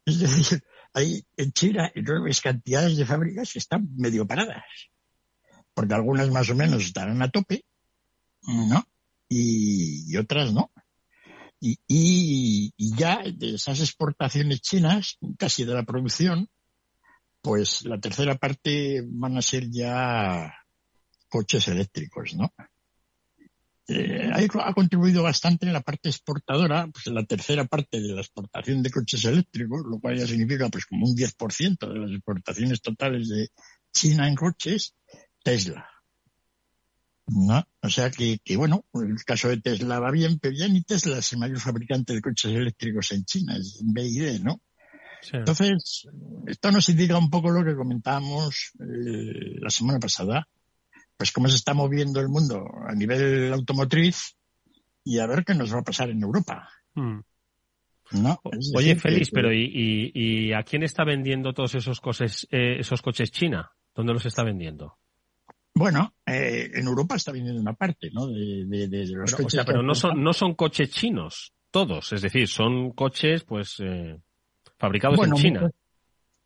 Es 0.04 0.20
decir, 0.20 0.62
hay 0.94 1.26
en 1.36 1.52
China 1.52 1.90
enormes 1.94 2.40
cantidades 2.40 2.96
de 2.96 3.06
fábricas 3.06 3.52
que 3.52 3.58
están 3.58 3.88
medio 3.96 4.26
paradas, 4.26 4.64
porque 5.74 5.94
algunas 5.94 6.30
más 6.30 6.48
o 6.50 6.54
menos 6.54 6.84
estarán 6.84 7.22
a 7.22 7.30
tope, 7.30 7.64
¿no? 8.42 8.84
Y, 9.28 10.16
otras 10.16 10.52
no. 10.52 10.70
Y, 11.60 11.78
y, 11.88 12.96
ya 12.96 13.22
de 13.24 13.54
esas 13.54 13.80
exportaciones 13.80 14.60
chinas, 14.60 15.18
casi 15.38 15.64
de 15.64 15.74
la 15.74 15.82
producción, 15.82 16.48
pues 17.42 17.84
la 17.84 17.98
tercera 17.98 18.36
parte 18.36 19.02
van 19.04 19.36
a 19.36 19.42
ser 19.42 19.68
ya 19.70 20.54
coches 21.28 21.68
eléctricos, 21.68 22.34
¿no? 22.34 22.52
Eh, 23.88 24.30
ha 24.32 24.72
contribuido 24.74 25.22
bastante 25.22 25.66
en 25.66 25.72
la 25.72 25.80
parte 25.80 26.08
exportadora, 26.08 26.88
pues 26.92 27.06
en 27.06 27.14
la 27.14 27.24
tercera 27.24 27.64
parte 27.66 28.00
de 28.00 28.14
la 28.14 28.20
exportación 28.20 28.82
de 28.82 28.90
coches 28.90 29.24
eléctricos, 29.24 29.82
lo 29.88 30.00
cual 30.00 30.18
ya 30.18 30.26
significa 30.26 30.68
pues 30.68 30.86
como 30.86 31.06
un 31.06 31.16
10% 31.16 31.92
de 31.92 31.98
las 31.98 32.10
exportaciones 32.10 32.80
totales 32.82 33.28
de 33.28 33.48
China 33.92 34.28
en 34.28 34.34
coches, 34.34 34.94
Tesla. 35.42 35.88
¿No? 37.28 37.64
O 37.82 37.88
sea 37.88 38.10
que, 38.10 38.38
que, 38.44 38.56
bueno, 38.56 38.84
el 38.94 39.24
caso 39.24 39.48
de 39.48 39.60
Tesla 39.60 39.98
va 39.98 40.12
bien, 40.12 40.38
pero 40.38 40.54
ya 40.54 40.68
ni 40.68 40.82
Tesla 40.82 41.18
es 41.18 41.32
el 41.32 41.40
mayor 41.40 41.58
fabricante 41.58 42.14
de 42.14 42.20
coches 42.20 42.52
eléctricos 42.52 43.10
en 43.12 43.24
China, 43.24 43.56
es 43.56 43.80
BID, 43.82 44.42
¿no? 44.42 44.60
Entonces, 45.32 46.06
esto 46.46 46.70
nos 46.70 46.88
indica 46.88 47.18
un 47.18 47.30
poco 47.30 47.50
lo 47.50 47.64
que 47.64 47.74
comentábamos 47.74 48.72
eh, 48.78 49.58
la 49.60 49.70
semana 49.70 49.98
pasada, 49.98 50.46
pues 51.16 51.32
cómo 51.32 51.48
se 51.48 51.56
está 51.56 51.74
moviendo 51.74 52.20
el 52.20 52.28
mundo 52.28 52.64
a 52.86 52.94
nivel 52.94 53.52
automotriz 53.52 54.36
y 55.04 55.18
a 55.18 55.26
ver 55.26 55.44
qué 55.44 55.54
nos 55.54 55.74
va 55.74 55.80
a 55.80 55.84
pasar 55.84 56.10
en 56.10 56.22
Europa. 56.22 56.68
Hmm. 56.94 57.20
¿No? 58.12 58.40
Oye, 58.74 58.94
Félix, 58.94 59.30
pero 59.30 59.52
¿y, 59.52 60.12
y, 60.14 60.52
a 60.52 60.62
quién 60.62 60.84
está 60.84 61.04
vendiendo 61.04 61.52
todos 61.52 61.74
esos 61.74 62.00
coches, 62.00 62.46
eh, 62.52 62.76
esos 62.78 63.02
coches 63.02 63.32
China? 63.32 63.72
¿Dónde 63.94 64.12
los 64.12 64.26
está 64.26 64.44
vendiendo? 64.44 64.98
Bueno, 65.74 66.14
eh, 66.24 66.70
en 66.72 66.86
Europa 66.86 67.16
está 67.16 67.32
vendiendo 67.32 67.60
una 67.60 67.74
parte, 67.74 68.10
¿no? 68.12 68.28
De, 68.28 68.64
los 68.88 69.32
pero, 69.32 69.44
coches. 69.44 69.64
pero 69.66 69.82
no 69.82 69.94
son, 69.94 70.22
no 70.22 70.32
son 70.32 70.54
coches 70.54 70.90
chinos, 70.90 71.52
todos. 71.70 72.12
Es 72.12 72.22
decir, 72.22 72.46
son 72.46 72.92
coches, 72.92 73.42
pues, 73.44 73.76
eh, 73.80 74.18
fabricados 74.78 75.18
en 75.26 75.32
China. 75.34 75.70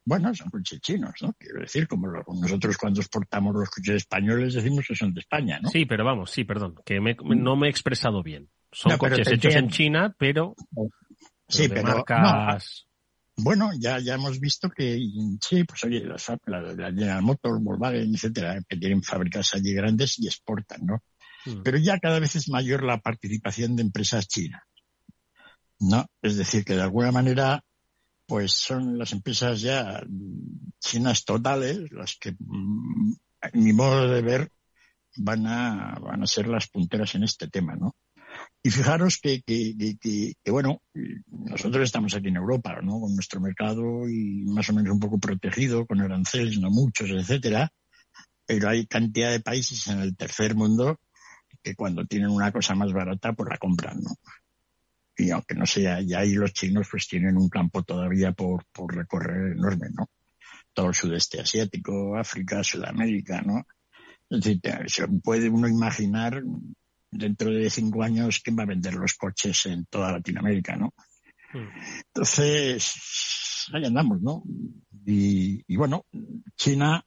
Bueno, 0.04 0.34
son 0.34 0.50
coches 0.50 0.80
chinos, 0.80 1.14
¿no? 1.20 1.34
Quiero 1.34 1.60
decir, 1.60 1.86
como 1.86 2.08
nosotros 2.08 2.76
cuando 2.76 3.00
exportamos 3.00 3.54
los 3.54 3.68
coches 3.68 3.96
españoles 3.96 4.54
decimos 4.54 4.86
que 4.86 4.96
son 4.96 5.12
de 5.12 5.20
España, 5.20 5.60
¿no? 5.60 5.68
Sí, 5.68 5.84
pero 5.84 6.04
vamos, 6.04 6.30
sí, 6.30 6.44
perdón, 6.44 6.76
que 6.84 7.00
no 7.00 7.56
me 7.56 7.66
he 7.66 7.70
expresado 7.70 8.22
bien. 8.22 8.48
Son 8.72 8.96
coches 8.98 9.28
hechos 9.28 9.54
en 9.54 9.68
China, 9.68 10.14
pero, 10.16 10.54
sí, 11.48 11.68
pero 11.68 11.82
marcas... 11.82 12.86
bueno, 13.36 13.70
ya, 13.78 13.98
ya 13.98 14.14
hemos 14.14 14.40
visto 14.40 14.70
que 14.70 14.98
sí, 15.40 15.64
pues 15.64 15.84
oye, 15.84 16.04
las, 16.04 16.28
la, 16.46 16.90
General 16.92 17.22
Motors, 17.22 17.62
Volkswagen, 17.62 18.14
etcétera, 18.14 18.60
que 18.66 18.76
tienen 18.76 19.02
fábricas 19.02 19.54
allí 19.54 19.74
grandes 19.74 20.18
y 20.18 20.26
exportan, 20.26 20.86
¿no? 20.86 21.02
Mm. 21.46 21.62
Pero 21.62 21.78
ya 21.78 21.98
cada 21.98 22.20
vez 22.20 22.36
es 22.36 22.48
mayor 22.48 22.84
la 22.84 23.00
participación 23.00 23.76
de 23.76 23.82
empresas 23.82 24.28
chinas. 24.28 24.62
¿No? 25.82 26.06
Es 26.20 26.36
decir, 26.36 26.62
que 26.62 26.74
de 26.74 26.82
alguna 26.82 27.10
manera 27.10 27.64
pues 28.30 28.52
son 28.52 28.96
las 28.96 29.10
empresas 29.10 29.60
ya 29.60 30.00
chinas 30.78 31.24
totales 31.24 31.90
las 31.90 32.16
que, 32.16 32.30
mm, 32.38 33.12
en 33.42 33.64
mi 33.64 33.72
modo 33.72 34.06
de 34.06 34.22
ver, 34.22 34.52
van 35.16 35.48
a, 35.48 35.98
van 36.00 36.22
a 36.22 36.28
ser 36.28 36.46
las 36.46 36.68
punteras 36.68 37.16
en 37.16 37.24
este 37.24 37.48
tema, 37.48 37.74
¿no? 37.74 37.96
Y 38.62 38.70
fijaros 38.70 39.18
que, 39.20 39.42
que, 39.42 39.74
que, 40.00 40.34
que, 40.44 40.50
bueno, 40.52 40.80
nosotros 41.26 41.82
estamos 41.82 42.14
aquí 42.14 42.28
en 42.28 42.36
Europa, 42.36 42.78
¿no? 42.80 43.00
Con 43.00 43.16
nuestro 43.16 43.40
mercado 43.40 44.08
y 44.08 44.44
más 44.44 44.70
o 44.70 44.74
menos 44.74 44.92
un 44.92 45.00
poco 45.00 45.18
protegido, 45.18 45.84
con 45.84 46.00
aranceles, 46.00 46.56
no 46.60 46.70
muchos, 46.70 47.10
etcétera. 47.10 47.72
Pero 48.46 48.68
hay 48.68 48.86
cantidad 48.86 49.32
de 49.32 49.40
países 49.40 49.88
en 49.88 50.02
el 50.02 50.16
tercer 50.16 50.54
mundo 50.54 51.00
que 51.64 51.74
cuando 51.74 52.06
tienen 52.06 52.30
una 52.30 52.52
cosa 52.52 52.76
más 52.76 52.92
barata, 52.92 53.32
pues 53.32 53.48
la 53.50 53.58
compran, 53.58 54.00
¿no? 54.00 54.12
Y 55.20 55.30
aunque 55.30 55.54
no 55.54 55.66
sea, 55.66 56.00
ya 56.00 56.20
ahí 56.20 56.32
los 56.32 56.52
chinos 56.52 56.88
pues 56.90 57.06
tienen 57.06 57.36
un 57.36 57.48
campo 57.48 57.82
todavía 57.82 58.32
por, 58.32 58.64
por 58.72 58.94
recorrer 58.94 59.52
enorme, 59.52 59.88
¿no? 59.92 60.08
Todo 60.72 60.88
el 60.88 60.94
sudeste 60.94 61.40
asiático, 61.40 62.16
África, 62.16 62.64
Sudamérica, 62.64 63.42
¿no? 63.42 63.66
Es 64.28 64.40
decir, 64.40 64.60
se 64.86 65.08
puede 65.22 65.48
uno 65.48 65.68
imaginar 65.68 66.42
dentro 67.10 67.50
de 67.50 67.68
cinco 67.68 68.02
años 68.02 68.40
quién 68.42 68.56
va 68.56 68.62
a 68.62 68.66
vender 68.66 68.94
los 68.94 69.14
coches 69.14 69.66
en 69.66 69.86
toda 69.86 70.12
Latinoamérica, 70.12 70.76
¿no? 70.76 70.94
Hmm. 71.52 71.68
Entonces, 72.06 72.92
ahí 73.72 73.84
andamos, 73.84 74.22
¿no? 74.22 74.42
Y, 75.04 75.64
y 75.66 75.76
bueno, 75.76 76.06
China 76.56 77.04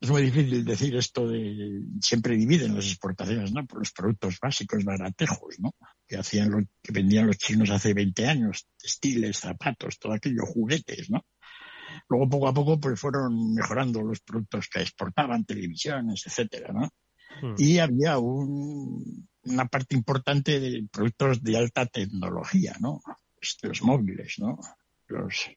es 0.00 0.10
muy 0.10 0.22
difícil 0.22 0.64
decir 0.64 0.94
esto 0.96 1.26
de 1.26 1.82
siempre 2.00 2.36
dividen 2.36 2.74
las 2.74 2.86
exportaciones, 2.86 3.52
¿no? 3.52 3.66
Por 3.66 3.80
los 3.80 3.92
productos 3.92 4.38
básicos 4.40 4.84
baratejos, 4.84 5.58
¿no? 5.58 5.74
Que 6.08 6.16
hacían 6.16 6.50
lo, 6.50 6.58
que 6.82 6.92
vendían 6.92 7.26
los 7.26 7.36
chinos 7.36 7.70
hace 7.70 7.92
20 7.92 8.26
años, 8.26 8.66
textiles, 8.78 9.38
zapatos, 9.38 9.98
todo 9.98 10.14
aquello, 10.14 10.46
juguetes, 10.46 11.10
¿no? 11.10 11.24
Luego 12.08 12.28
poco 12.28 12.48
a 12.48 12.54
poco 12.54 12.80
pues 12.80 12.98
fueron 12.98 13.54
mejorando 13.54 14.02
los 14.02 14.20
productos 14.20 14.68
que 14.68 14.80
exportaban, 14.80 15.44
televisiones, 15.44 16.26
etcétera, 16.26 16.72
¿no? 16.72 16.88
Hmm. 17.42 17.54
Y 17.58 17.78
había 17.78 18.18
un, 18.18 19.28
una 19.44 19.66
parte 19.66 19.94
importante 19.94 20.60
de 20.60 20.86
productos 20.90 21.42
de 21.42 21.56
alta 21.56 21.86
tecnología, 21.86 22.76
¿no? 22.80 23.02
Los 23.62 23.82
móviles, 23.82 24.36
¿no? 24.38 24.58
Los 25.06 25.50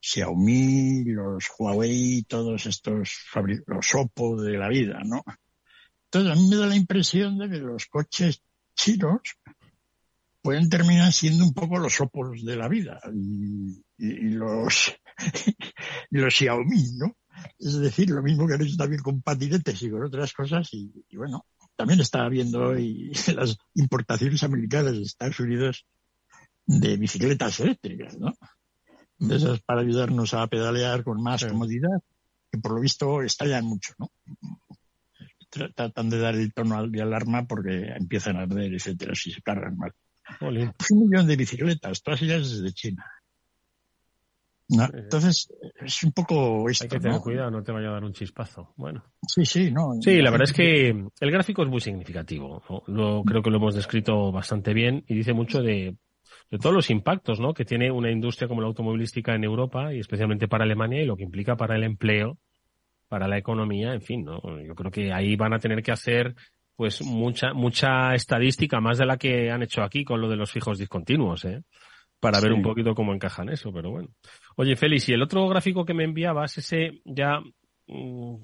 Xiaomi, 0.00 1.04
los 1.04 1.46
Huawei, 1.58 2.24
todos 2.24 2.66
estos 2.66 3.26
los 3.66 3.94
Oppo 3.94 4.40
de 4.40 4.58
la 4.58 4.68
vida, 4.68 5.00
¿no? 5.04 5.22
Entonces 6.04 6.32
a 6.32 6.34
mí 6.34 6.48
me 6.48 6.56
da 6.56 6.66
la 6.66 6.76
impresión 6.76 7.38
de 7.38 7.48
que 7.48 7.58
los 7.58 7.86
coches 7.86 8.42
chinos 8.74 9.20
pueden 10.44 10.68
terminar 10.68 11.10
siendo 11.10 11.42
un 11.42 11.54
poco 11.54 11.78
los 11.78 11.98
Oppos 12.02 12.44
de 12.44 12.54
la 12.54 12.68
vida 12.68 13.00
y, 13.14 14.28
los 14.28 14.94
y 16.10 16.18
los 16.18 16.34
Xiaomi, 16.34 16.98
¿no? 16.98 17.16
Es 17.58 17.78
decir, 17.78 18.10
lo 18.10 18.22
mismo 18.22 18.46
que 18.46 18.54
han 18.54 18.62
hecho 18.62 18.76
también 18.76 19.00
con 19.00 19.22
patinetes 19.22 19.82
y 19.82 19.90
con 19.90 20.04
otras 20.04 20.34
cosas 20.34 20.68
y, 20.74 20.92
y 21.08 21.16
bueno, 21.16 21.46
también 21.76 22.00
está 22.00 22.26
habiendo 22.26 22.60
hoy 22.68 23.10
las 23.34 23.56
importaciones 23.72 24.42
americanas 24.42 24.92
de 24.92 25.02
Estados 25.02 25.40
Unidos 25.40 25.86
de 26.66 26.98
bicicletas 26.98 27.60
eléctricas, 27.60 28.18
¿no? 28.18 28.34
de 29.18 29.36
esas 29.36 29.60
para 29.62 29.80
ayudarnos 29.80 30.34
a 30.34 30.46
pedalear 30.46 31.04
con 31.04 31.22
más 31.22 31.42
comodidad, 31.46 32.02
que 32.52 32.58
por 32.58 32.72
lo 32.72 32.80
visto 32.80 33.22
estallan 33.22 33.64
mucho, 33.64 33.94
¿no? 33.98 34.10
Tratan 35.48 36.10
de 36.10 36.18
dar 36.18 36.34
el 36.34 36.52
tono 36.52 36.86
de 36.86 37.00
alarma 37.00 37.46
porque 37.46 37.92
empiezan 37.96 38.36
a 38.36 38.42
arder, 38.42 38.74
etcétera, 38.74 39.14
si 39.14 39.30
se 39.30 39.40
cargan 39.40 39.78
mal. 39.78 39.92
Pues 40.40 40.90
un 40.90 41.08
millón 41.08 41.26
de 41.26 41.36
bicicletas, 41.36 42.02
todas 42.02 42.22
ellas 42.22 42.50
desde 42.50 42.72
China. 42.72 43.04
entonces, 44.68 45.48
es 45.84 46.02
un 46.02 46.12
poco 46.12 46.68
esto, 46.68 46.84
Hay 46.84 46.88
que 46.88 47.00
tener 47.00 47.20
cuidado, 47.20 47.50
no 47.50 47.62
te 47.62 47.72
vaya 47.72 47.88
a 47.88 47.92
dar 47.92 48.04
un 48.04 48.12
chispazo. 48.12 48.72
Bueno. 48.76 49.04
Sí, 49.26 49.44
sí, 49.44 49.70
no. 49.70 50.00
Sí, 50.00 50.22
la 50.22 50.30
verdad 50.30 50.48
es 50.48 50.54
que 50.54 50.88
el 50.88 51.30
gráfico 51.30 51.62
es 51.62 51.68
muy 51.68 51.80
significativo. 51.80 52.62
Lo, 52.86 53.22
creo 53.22 53.42
que 53.42 53.50
lo 53.50 53.58
hemos 53.58 53.74
descrito 53.74 54.32
bastante 54.32 54.72
bien 54.72 55.04
y 55.06 55.14
dice 55.14 55.32
mucho 55.32 55.60
de 55.60 55.96
de 56.50 56.58
todos 56.58 56.74
los 56.74 56.90
impactos 56.90 57.40
¿no? 57.40 57.54
que 57.54 57.64
tiene 57.64 57.90
una 57.90 58.10
industria 58.10 58.48
como 58.48 58.60
la 58.60 58.68
automovilística 58.68 59.34
en 59.34 59.44
Europa 59.44 59.92
y 59.92 60.00
especialmente 60.00 60.48
para 60.48 60.64
Alemania 60.64 61.02
y 61.02 61.06
lo 61.06 61.16
que 61.16 61.24
implica 61.24 61.56
para 61.56 61.76
el 61.76 61.84
empleo, 61.84 62.38
para 63.08 63.28
la 63.28 63.38
economía, 63.38 63.92
en 63.92 64.02
fin, 64.02 64.24
¿no? 64.24 64.40
Yo 64.60 64.74
creo 64.74 64.90
que 64.90 65.12
ahí 65.12 65.36
van 65.36 65.52
a 65.52 65.58
tener 65.58 65.82
que 65.82 65.92
hacer 65.92 66.34
pues 66.76 67.02
mucha 67.02 67.52
mucha 67.54 68.14
estadística 68.14 68.80
más 68.80 68.98
de 68.98 69.06
la 69.06 69.16
que 69.16 69.50
han 69.50 69.62
hecho 69.62 69.82
aquí 69.82 70.04
con 70.04 70.20
lo 70.20 70.28
de 70.28 70.36
los 70.36 70.50
fijos 70.50 70.78
discontinuos, 70.78 71.44
¿eh? 71.44 71.62
para 72.24 72.40
ver 72.40 72.52
un 72.54 72.62
poquito 72.62 72.94
cómo 72.94 73.12
encajan 73.12 73.50
eso, 73.50 73.70
pero 73.70 73.90
bueno. 73.90 74.08
Oye, 74.56 74.76
Félix, 74.76 75.10
y 75.10 75.12
el 75.12 75.22
otro 75.22 75.46
gráfico 75.46 75.84
que 75.84 75.92
me 75.92 76.04
enviabas, 76.04 76.56
ese 76.56 77.02
ya 77.04 77.38
mm, 77.86 78.36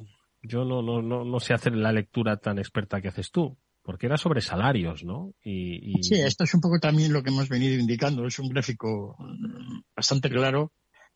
yo 0.42 0.64
no, 0.66 0.82
no, 0.82 1.00
no, 1.00 1.24
no 1.24 1.40
sé 1.40 1.54
hacer 1.54 1.74
la 1.74 1.90
lectura 1.90 2.36
tan 2.36 2.58
experta 2.58 3.00
que 3.00 3.08
haces 3.08 3.30
tú, 3.30 3.56
porque 3.82 4.04
era 4.06 4.18
sobre 4.18 4.42
salarios, 4.42 5.02
¿no? 5.02 5.32
Y, 5.42 5.98
y- 5.98 6.02
Sí, 6.02 6.14
esto 6.20 6.44
es 6.44 6.52
un 6.52 6.60
poco 6.60 6.78
también 6.78 7.12
lo 7.12 7.22
que 7.22 7.30
hemos 7.30 7.48
venido 7.48 7.74
indicando. 7.80 8.26
Es 8.26 8.38
un 8.38 8.50
gráfico 8.50 9.16
mm, 9.18 9.80
bastante 9.96 10.28
claro 10.28 10.72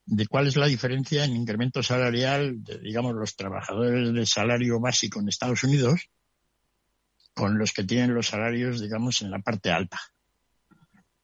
de 0.07 0.27
cuál 0.27 0.47
es 0.47 0.57
la 0.57 0.67
diferencia 0.67 1.25
en 1.25 1.37
incremento 1.37 1.83
salarial 1.83 2.63
de, 2.65 2.79
digamos, 2.79 3.15
los 3.15 3.37
trabajadores 3.37 4.13
de 4.13 4.27
salario 4.27 4.81
básico 4.81 5.21
en 5.21 5.29
Estados 5.29 5.65
Unidos 5.65 6.09
con 7.35 7.59
los 7.59 7.73
que 7.73 7.85
tienen 7.85 8.15
los 8.15 8.29
salarios, 8.29 8.81
digamos, 8.81 9.21
en 9.23 9.31
la 9.31 9.41
parte 9.41 9.71
alta. 9.71 10.01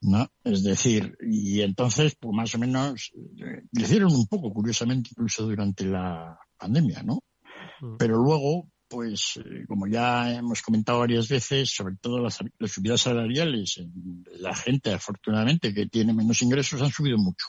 ¿No? 0.03 0.31
Es 0.45 0.65
decir, 0.65 1.17
y 1.21 1.61
entonces, 1.61 2.17
pues 2.19 2.35
más 2.35 2.55
o 2.55 2.59
menos, 2.59 3.13
eh, 3.15 3.65
crecieron 3.73 4.13
un 4.15 4.27
poco, 4.27 4.53
curiosamente, 4.53 5.11
incluso 5.13 5.45
durante 5.45 5.85
la 5.85 6.39
pandemia, 6.57 7.03
¿no? 7.03 7.23
Pero 7.99 8.17
luego, 8.17 8.69
pues, 8.89 9.39
eh, 9.45 9.67
como 9.69 9.87
ya 9.87 10.33
hemos 10.33 10.63
comentado 10.63 11.01
varias 11.01 11.29
veces, 11.29 11.71
sobre 11.71 11.97
todo 11.97 12.19
las, 12.19 12.39
las 12.59 12.71
subidas 12.73 13.03
salariales, 13.03 13.77
en 13.77 14.25
la 14.39 14.55
gente, 14.55 14.93
afortunadamente, 14.93 15.75
que 15.75 15.87
tiene 15.87 16.15
menos 16.15 16.41
ingresos, 16.43 16.81
han 16.81 16.91
subido 16.91 17.19
mucho. 17.19 17.47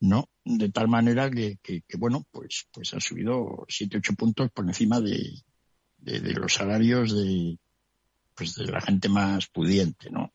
¿No? 0.00 0.28
De 0.44 0.68
tal 0.68 0.88
manera 0.88 1.30
que, 1.30 1.58
que, 1.62 1.82
que, 1.82 1.96
bueno, 1.96 2.26
pues, 2.30 2.66
pues 2.72 2.92
han 2.92 3.00
subido 3.00 3.64
7, 3.68 3.98
8 3.98 4.14
puntos 4.14 4.50
por 4.50 4.66
encima 4.66 5.00
de, 5.00 5.42
de, 6.04 6.20
de 6.20 6.34
los 6.34 6.54
salarios 6.54 7.14
de, 7.14 7.58
pues 8.34 8.54
de 8.54 8.66
la 8.66 8.80
gente 8.80 9.08
más 9.08 9.46
pudiente, 9.46 10.10
¿no? 10.10 10.32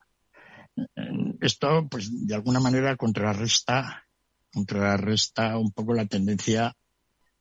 Esto, 1.42 1.88
pues, 1.90 2.28
de 2.28 2.36
alguna 2.36 2.60
manera 2.60 2.96
contrarresta, 2.96 4.06
contrarresta 4.52 5.58
un 5.58 5.72
poco 5.72 5.94
la 5.94 6.06
tendencia 6.06 6.74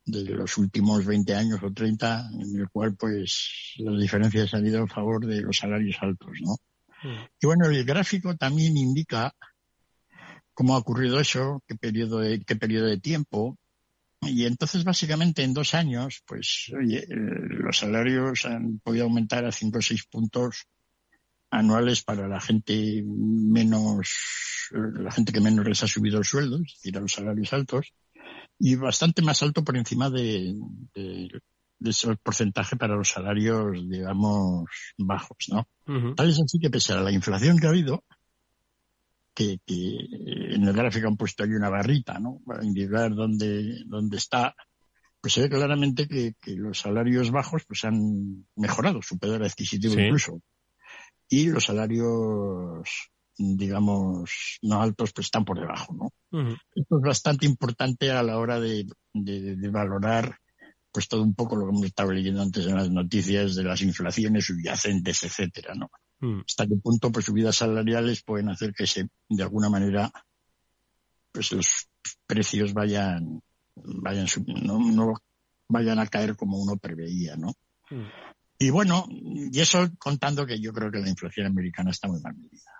de 0.05 0.23
los 0.25 0.57
últimos 0.57 1.05
20 1.05 1.35
años 1.35 1.59
o 1.63 1.71
30, 1.71 2.29
en 2.33 2.59
el 2.59 2.69
cual, 2.69 2.95
pues, 2.95 3.75
las 3.77 3.99
diferencias 3.99 4.53
han 4.53 4.65
ido 4.65 4.83
a 4.83 4.87
favor 4.87 5.25
de 5.25 5.41
los 5.41 5.57
salarios 5.57 5.97
altos, 6.01 6.31
¿no? 6.41 6.55
Y 7.39 7.45
bueno, 7.45 7.67
el 7.67 7.85
gráfico 7.85 8.35
también 8.35 8.75
indica 8.75 9.33
cómo 10.53 10.75
ha 10.75 10.79
ocurrido 10.79 11.19
eso, 11.19 11.63
qué 11.65 11.75
periodo 11.75 12.19
de, 12.19 12.41
qué 12.41 12.57
periodo 12.57 12.87
de 12.87 12.99
tiempo. 12.99 13.57
Y 14.21 14.45
entonces, 14.45 14.83
básicamente, 14.83 15.43
en 15.43 15.53
dos 15.53 15.73
años, 15.73 16.21
pues, 16.25 16.71
oye, 16.77 16.99
eh, 16.99 17.07
los 17.09 17.77
salarios 17.77 18.45
han 18.45 18.79
podido 18.79 19.05
aumentar 19.05 19.45
a 19.45 19.51
5 19.51 19.79
o 19.79 19.81
6 19.81 20.05
puntos 20.05 20.65
anuales 21.51 22.03
para 22.03 22.27
la 22.27 22.39
gente 22.39 23.03
menos, 23.05 24.09
la 24.71 25.11
gente 25.11 25.31
que 25.31 25.41
menos 25.41 25.65
les 25.65 25.81
ha 25.83 25.87
subido 25.87 26.19
el 26.19 26.25
sueldo, 26.25 26.57
es 26.57 26.73
decir, 26.75 26.97
a 26.97 27.01
los 27.01 27.13
salarios 27.13 27.53
altos, 27.53 27.93
y 28.59 28.75
bastante 28.75 29.21
más 29.21 29.41
alto 29.41 29.63
por 29.63 29.77
encima 29.77 30.09
de, 30.09 30.53
de, 30.93 31.41
de 31.79 31.89
ese 31.89 32.15
porcentaje 32.17 32.75
para 32.75 32.95
los 32.95 33.09
salarios, 33.09 33.89
digamos, 33.89 34.65
bajos, 34.97 35.37
¿no? 35.49 35.67
Tal 36.15 36.29
es 36.29 36.39
así 36.39 36.59
que 36.59 36.69
pese 36.69 36.93
a 36.93 37.01
la 37.01 37.11
inflación 37.11 37.57
que 37.57 37.65
ha 37.65 37.69
habido, 37.69 38.03
que, 39.39 39.59
que 39.65 39.95
en 40.55 40.63
el 40.67 40.73
gráfico 40.73 41.07
han 41.07 41.15
puesto 41.15 41.43
ahí 41.43 41.51
una 41.51 41.69
barrita, 41.69 42.19
¿no? 42.19 42.41
Para 42.45 42.65
indicar 42.65 43.15
dónde, 43.15 43.83
dónde 43.85 44.17
está, 44.17 44.53
pues 45.21 45.33
se 45.33 45.41
ve 45.43 45.49
claramente 45.49 46.07
que, 46.09 46.33
que 46.41 46.55
los 46.57 46.79
salarios 46.79 47.31
bajos 47.31 47.63
pues 47.65 47.85
han 47.85 48.45
mejorado 48.57 49.01
su 49.01 49.17
poder 49.17 49.41
adquisitivo 49.43 49.93
Sí. 49.93 50.01
incluso. 50.01 50.41
Y 51.29 51.45
los 51.47 51.63
salarios, 51.65 52.89
digamos, 53.37 54.59
no 54.61 54.81
altos 54.81 55.13
pues 55.13 55.27
están 55.27 55.45
por 55.45 55.57
debajo, 55.59 55.93
¿no? 55.93 56.11
Esto 56.75 56.97
es 56.97 57.01
bastante 57.01 57.45
importante 57.45 58.11
a 58.11 58.21
la 58.23 58.37
hora 58.39 58.59
de, 58.59 58.85
de- 59.13 59.55
de 59.55 59.69
valorar 59.69 60.37
pues 60.91 61.07
todo 61.07 61.21
un 61.23 61.35
poco 61.35 61.55
lo 61.55 61.65
que 61.65 61.69
hemos 61.71 61.85
estado 61.85 62.11
leyendo 62.11 62.41
antes 62.41 62.65
en 62.65 62.75
las 62.75 62.89
noticias 62.89 63.55
de 63.55 63.63
las 63.63 63.81
inflaciones 63.83 64.45
subyacentes, 64.47 65.23
etcétera, 65.23 65.75
¿no? 65.75 65.89
Mm. 66.19 66.41
Hasta 66.45 66.67
qué 66.67 66.75
punto 66.75 67.11
pues 67.11 67.25
subidas 67.25 67.55
salariales 67.55 68.23
pueden 68.23 68.49
hacer 68.49 68.73
que 68.73 68.87
se, 68.87 69.09
de 69.29 69.43
alguna 69.43 69.69
manera, 69.69 70.11
pues 71.31 71.51
los 71.51 71.89
precios 72.25 72.73
vayan, 72.73 73.41
vayan, 73.75 74.27
no, 74.63 74.79
no 74.79 75.13
vayan 75.67 75.99
a 75.99 76.07
caer 76.07 76.35
como 76.35 76.57
uno 76.57 76.77
preveía, 76.77 77.35
¿no? 77.35 77.53
Mm. 77.89 78.07
Y 78.61 78.69
bueno, 78.71 79.05
y 79.09 79.57
eso 79.59 79.89
contando 79.97 80.45
que 80.45 80.59
yo 80.59 80.73
creo 80.73 80.91
que 80.91 80.99
la 80.99 81.09
inflación 81.09 81.47
americana 81.47 81.91
está 81.91 82.09
muy 82.09 82.19
mal 82.19 82.35
medida. 82.35 82.71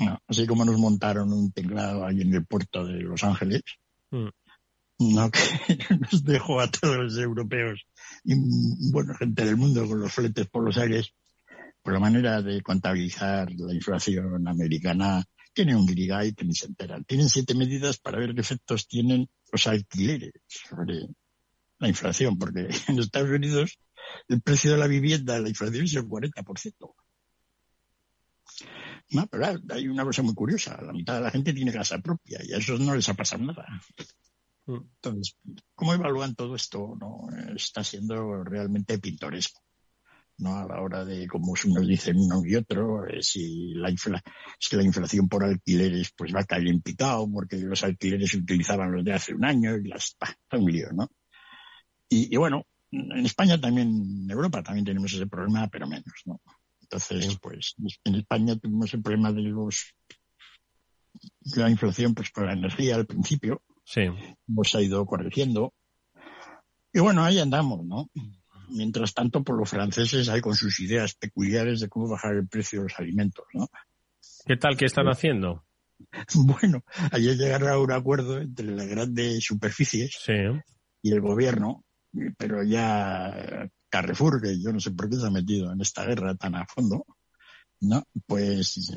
No, 0.00 0.20
así 0.26 0.46
como 0.46 0.64
nos 0.64 0.78
montaron 0.78 1.32
un 1.32 1.52
teclado 1.52 2.04
ahí 2.04 2.20
en 2.20 2.34
el 2.34 2.44
puerto 2.44 2.84
de 2.84 3.00
Los 3.00 3.22
Ángeles, 3.24 3.62
Mm. 4.10 4.28
no 5.00 5.30
que 5.30 5.38
nos 6.00 6.24
dejó 6.24 6.60
a 6.60 6.70
todos 6.70 6.96
los 6.96 7.18
europeos 7.18 7.86
y 8.24 8.34
bueno, 8.90 9.14
gente 9.14 9.44
del 9.44 9.56
mundo 9.56 9.86
con 9.86 10.00
los 10.00 10.12
fletes 10.12 10.48
por 10.48 10.64
los 10.64 10.78
aires, 10.78 11.12
por 11.82 11.92
la 11.92 12.00
manera 12.00 12.42
de 12.42 12.62
contabilizar 12.62 13.50
la 13.52 13.74
inflación 13.74 14.46
americana, 14.46 15.24
tiene 15.52 15.74
un 15.74 15.86
que 15.86 16.44
ni 16.44 16.54
se 16.54 16.66
enteran. 16.66 17.04
Tienen 17.04 17.28
siete 17.28 17.54
medidas 17.54 17.98
para 17.98 18.18
ver 18.18 18.34
qué 18.34 18.40
efectos 18.40 18.86
tienen 18.86 19.28
los 19.50 19.66
alquileres 19.66 20.32
sobre 20.46 21.08
la 21.78 21.88
inflación, 21.88 22.38
porque 22.38 22.68
en 22.88 22.98
Estados 22.98 23.30
Unidos 23.30 23.78
el 24.28 24.40
precio 24.40 24.72
de 24.72 24.78
la 24.78 24.86
vivienda, 24.86 25.38
la 25.40 25.48
inflación 25.48 25.84
es 25.84 25.94
el 25.94 26.04
40%. 26.04 26.94
No, 29.10 29.26
pero 29.26 29.46
hay 29.70 29.88
una 29.88 30.04
cosa 30.04 30.22
muy 30.22 30.34
curiosa. 30.34 30.80
La 30.82 30.92
mitad 30.92 31.14
de 31.14 31.22
la 31.22 31.30
gente 31.30 31.52
tiene 31.52 31.72
casa 31.72 31.98
propia 31.98 32.40
y 32.44 32.52
a 32.52 32.58
esos 32.58 32.78
no 32.80 32.94
les 32.94 33.08
ha 33.08 33.14
pasado 33.14 33.42
nada. 33.44 33.66
Entonces, 34.66 35.36
¿cómo 35.74 35.94
evalúan 35.94 36.34
todo 36.34 36.54
esto? 36.54 36.94
No 37.00 37.28
está 37.54 37.82
siendo 37.82 38.44
realmente 38.44 38.98
pintoresco. 38.98 39.62
¿No? 40.38 40.56
A 40.56 40.66
la 40.66 40.80
hora 40.80 41.04
de, 41.04 41.26
como 41.26 41.52
unos 41.52 41.86
dicen 41.86 42.16
uno 42.18 42.42
y 42.44 42.56
otro, 42.56 43.06
eh, 43.06 43.22
si 43.22 43.74
la 43.74 43.90
infla, 43.90 44.22
es 44.60 44.68
que 44.68 44.76
la 44.76 44.84
inflación 44.84 45.28
por 45.28 45.44
alquileres 45.44 46.12
pues 46.16 46.34
va 46.34 46.40
a 46.40 46.44
caer 46.44 46.68
en 46.68 46.80
picado 46.80 47.30
porque 47.30 47.58
los 47.58 47.82
alquileres 47.84 48.30
se 48.30 48.38
utilizaban 48.38 48.92
los 48.92 49.04
de 49.04 49.12
hace 49.12 49.34
un 49.34 49.44
año 49.44 49.76
y 49.76 49.88
las, 49.88 50.16
bah, 50.20 50.30
está 50.30 50.58
un 50.58 50.70
lío, 50.70 50.88
¿no? 50.92 51.10
Y, 52.08 52.34
y 52.34 52.36
bueno, 52.36 52.64
en 52.90 53.26
España 53.26 53.60
también, 53.60 53.88
en 53.88 54.30
Europa 54.30 54.62
también 54.62 54.84
tenemos 54.84 55.12
ese 55.12 55.26
problema, 55.26 55.68
pero 55.68 55.86
menos, 55.86 56.22
¿no? 56.24 56.40
Entonces, 56.80 57.38
pues, 57.42 57.74
en 58.04 58.14
España 58.14 58.56
tuvimos 58.56 58.94
el 58.94 59.02
problema 59.02 59.30
de 59.30 59.42
los, 59.42 59.94
de 61.40 61.60
la 61.60 61.70
inflación, 61.70 62.14
pues 62.14 62.30
con 62.30 62.46
la 62.46 62.54
energía 62.54 62.94
al 62.94 63.06
principio. 63.06 63.62
Sí. 63.84 64.02
Hemos 64.48 64.74
ido 64.74 65.04
corrigiendo. 65.04 65.74
Y 66.92 67.00
bueno, 67.00 67.22
ahí 67.24 67.38
andamos, 67.38 67.84
¿no? 67.84 68.08
Mientras 68.70 69.14
tanto, 69.14 69.42
por 69.42 69.58
los 69.58 69.70
franceses 69.70 70.28
hay 70.28 70.40
con 70.40 70.54
sus 70.54 70.80
ideas 70.80 71.14
peculiares 71.14 71.80
de 71.80 71.88
cómo 71.88 72.08
bajar 72.08 72.34
el 72.34 72.48
precio 72.48 72.80
de 72.80 72.84
los 72.84 72.98
alimentos, 72.98 73.46
¿no? 73.54 73.68
¿Qué 74.46 74.56
tal? 74.56 74.76
¿Qué 74.76 74.86
están 74.86 75.06
haciendo? 75.06 75.64
Bueno, 76.34 76.84
ayer 77.10 77.36
llegaron 77.36 77.70
a 77.70 77.78
un 77.78 77.90
acuerdo 77.90 78.38
entre 78.38 78.66
las 78.66 78.86
grandes 78.86 79.44
superficies 79.44 80.16
y 81.02 81.12
el 81.12 81.20
gobierno, 81.20 81.84
pero 82.36 82.62
ya 82.62 83.68
Carrefour, 83.88 84.40
que 84.40 84.60
yo 84.60 84.72
no 84.72 84.80
sé 84.80 84.92
por 84.92 85.10
qué 85.10 85.16
se 85.16 85.26
ha 85.26 85.30
metido 85.30 85.72
en 85.72 85.80
esta 85.80 86.04
guerra 86.04 86.36
tan 86.36 86.54
a 86.54 86.66
fondo, 86.66 87.04
¿no? 87.80 88.04
Pues 88.26 88.92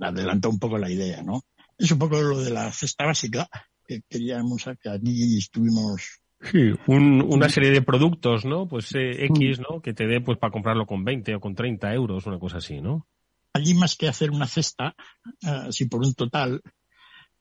adelantó 0.00 0.48
un 0.48 0.58
poco 0.58 0.78
la 0.78 0.90
idea, 0.90 1.22
¿no? 1.22 1.42
Es 1.76 1.90
un 1.90 1.98
poco 1.98 2.20
lo 2.20 2.40
de 2.40 2.50
la 2.50 2.72
cesta 2.72 3.04
básica 3.04 3.48
que 3.86 4.02
queríamos, 4.08 4.64
que 4.80 4.88
aquí 4.88 5.38
estuvimos 5.38 6.20
Sí, 6.40 6.72
un- 6.86 7.22
una 7.22 7.48
serie 7.48 7.70
de 7.70 7.82
productos, 7.82 8.44
¿no? 8.44 8.66
Pues 8.66 8.94
eh, 8.94 9.26
X, 9.26 9.60
¿no? 9.60 9.80
Que 9.82 9.92
te 9.92 10.06
dé 10.06 10.20
pues 10.20 10.38
para 10.38 10.50
comprarlo 10.50 10.86
con 10.86 11.04
20 11.04 11.34
o 11.34 11.40
con 11.40 11.54
30 11.54 11.92
euros, 11.92 12.26
una 12.26 12.38
cosa 12.38 12.58
así, 12.58 12.80
¿no? 12.80 13.06
allí 13.52 13.74
más 13.74 13.96
que 13.96 14.06
hacer 14.06 14.30
una 14.30 14.46
cesta, 14.46 14.94
ah, 15.42 15.64
así 15.68 15.86
por 15.86 16.00
un 16.06 16.14
total, 16.14 16.62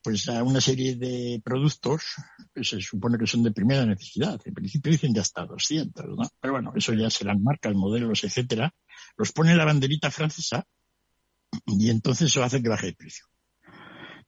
pues 0.01 0.27
a 0.27 0.41
una 0.41 0.59
serie 0.59 0.95
de 0.95 1.39
productos 1.45 2.15
que 2.53 2.63
se 2.63 2.81
supone 2.81 3.15
que 3.19 3.27
son 3.27 3.43
de 3.43 3.51
primera 3.51 3.85
necesidad. 3.85 4.41
En 4.43 4.55
principio 4.55 4.91
dicen 4.91 5.13
que 5.13 5.19
hasta 5.19 5.45
200, 5.45 6.05
¿no? 6.17 6.27
Pero 6.41 6.53
bueno, 6.53 6.73
eso 6.75 6.93
ya 6.95 7.11
serán 7.11 7.43
marcas, 7.43 7.75
modelos, 7.75 8.23
etcétera. 8.23 8.73
Los 9.17 9.31
pone 9.31 9.55
la 9.55 9.65
banderita 9.65 10.09
francesa 10.09 10.65
y 11.67 11.91
entonces 11.91 12.27
eso 12.29 12.43
hace 12.43 12.61
que 12.63 12.69
baje 12.69 12.87
el 12.87 12.95
precio. 12.95 13.25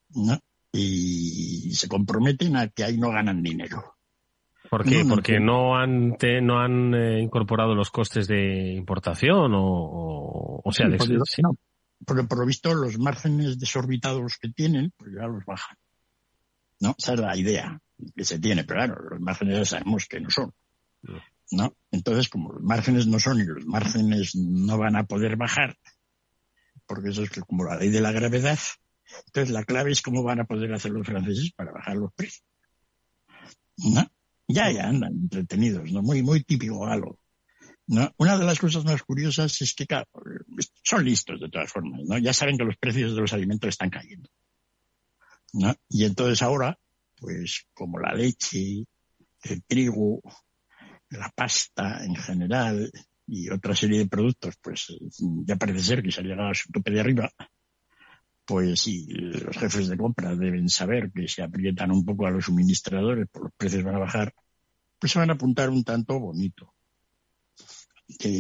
¿no? 0.10 0.38
Y 0.72 1.72
se 1.74 1.88
comprometen 1.88 2.58
a 2.58 2.68
que 2.68 2.84
ahí 2.84 2.98
no 3.00 3.10
ganan 3.10 3.42
dinero. 3.42 3.96
¿Por 4.72 4.86
qué? 4.86 5.00
No, 5.04 5.10
no 5.10 5.16
Porque 5.16 5.40
no 5.42 5.78
han 5.78 6.16
te- 6.18 6.40
no 6.42 6.60
han 6.62 6.94
eh, 6.96 7.20
incorporado 7.22 7.76
los 7.76 7.92
costes 7.92 8.26
de 8.28 8.72
importación 8.74 9.54
o, 9.54 9.62
o, 9.62 10.62
o 10.64 10.72
sea, 10.72 10.86
Sí, 10.86 10.92
de- 10.94 10.98
porque, 10.98 11.18
sí. 11.26 11.42
no, 11.42 11.58
porque 12.06 12.24
por 12.24 12.40
lo 12.40 12.46
visto 12.46 12.74
los 12.74 12.98
márgenes 12.98 13.60
desorbitados 13.60 14.38
que 14.40 14.48
tienen, 14.50 14.94
pues 14.98 15.12
ya 15.14 15.28
los 15.28 15.44
bajan. 15.46 15.76
¿No? 16.80 16.96
Esa 16.98 17.14
es 17.16 17.20
la 17.20 17.36
idea 17.36 17.82
que 18.16 18.24
se 18.24 18.40
tiene, 18.40 18.64
pero 18.64 18.80
claro, 18.80 19.10
los 19.12 19.20
márgenes 19.20 19.58
ya 19.58 19.66
sabemos 19.66 20.06
que 20.08 20.22
no 20.22 20.30
son. 20.30 20.54
¿No? 21.52 21.76
Entonces, 21.92 22.30
como 22.30 22.54
los 22.54 22.64
márgenes 22.64 23.08
no 23.08 23.20
son 23.20 23.42
y 23.42 23.44
los 23.44 23.66
márgenes 23.66 24.36
no 24.38 24.78
van 24.78 24.96
a 24.96 25.04
poder 25.04 25.36
bajar, 25.36 25.76
porque 26.88 27.10
eso 27.10 27.24
es 27.24 27.30
como 27.46 27.66
la 27.66 27.76
ley 27.76 27.90
de 27.90 28.00
la 28.00 28.14
gravedad, 28.14 28.58
Entonces 29.28 29.52
la 29.54 29.66
clave 29.66 29.92
es 29.92 30.02
cómo 30.02 30.24
van 30.24 30.40
a 30.40 30.46
poder 30.46 30.74
hacer 30.74 30.92
los 30.92 31.06
franceses 31.06 31.52
para 31.52 31.74
bajar 31.74 31.98
los 31.98 32.14
precios. 32.14 32.46
¿No? 33.78 34.08
Ya, 34.54 34.72
ya 34.72 34.88
andan 34.88 35.14
entretenidos, 35.14 35.92
¿no? 35.92 36.02
Muy, 36.02 36.22
muy 36.24 36.44
típico 36.44 36.80
galo. 36.82 37.18
Una 38.18 38.38
de 38.38 38.46
las 38.46 38.60
cosas 38.60 38.86
más 38.86 39.04
curiosas 39.04 39.62
es 39.62 39.74
que, 39.74 39.86
son 40.84 41.04
listos 41.04 41.42
de 41.42 41.50
todas 41.50 41.70
formas, 41.70 42.02
¿no? 42.06 42.18
Ya 42.18 42.32
saben 42.32 42.58
que 42.58 42.64
los 42.64 42.78
precios 42.78 43.14
de 43.14 43.22
los 43.22 43.34
alimentos 43.34 43.70
están 43.70 43.90
cayendo. 43.90 44.30
¿no? 45.54 45.76
Y 45.90 46.06
entonces 46.06 46.42
ahora, 46.42 46.78
pues 47.18 47.66
como 47.74 48.00
la 48.00 48.14
leche, 48.14 48.86
el 49.44 49.64
trigo, 49.64 50.22
la 51.10 51.30
pasta 51.36 52.04
en 52.06 52.16
general 52.16 52.92
y 53.28 53.50
otra 53.50 53.76
serie 53.76 54.00
de 54.00 54.08
productos, 54.08 54.56
pues 54.62 54.88
ya 55.46 55.56
parece 55.56 55.84
ser 55.84 56.04
que 56.04 56.12
se 56.12 56.22
ha 56.22 56.24
llegado 56.24 56.50
a 56.50 56.54
su 56.54 56.72
tope 56.72 56.92
de 56.92 57.02
arriba, 57.02 57.32
pues 58.46 58.82
sí, 58.82 59.06
los 59.08 59.58
jefes 59.58 59.88
de 59.88 59.98
compra 59.98 60.36
deben 60.36 60.68
saber 60.70 61.12
que 61.12 61.28
si 61.28 61.42
aprietan 61.42 61.92
un 61.92 62.04
poco 62.04 62.26
a 62.26 62.32
los 62.32 62.46
suministradores, 62.46 63.28
pues 63.32 63.44
los 63.44 63.54
precios 63.56 63.84
van 63.84 63.96
a 63.96 64.00
bajar, 64.00 64.34
pues 65.02 65.14
se 65.14 65.20
van 65.20 65.32
a 65.32 65.34
apuntar 65.34 65.72
un 65.72 65.84
tanto 65.84 66.20
bonito. 66.20 66.76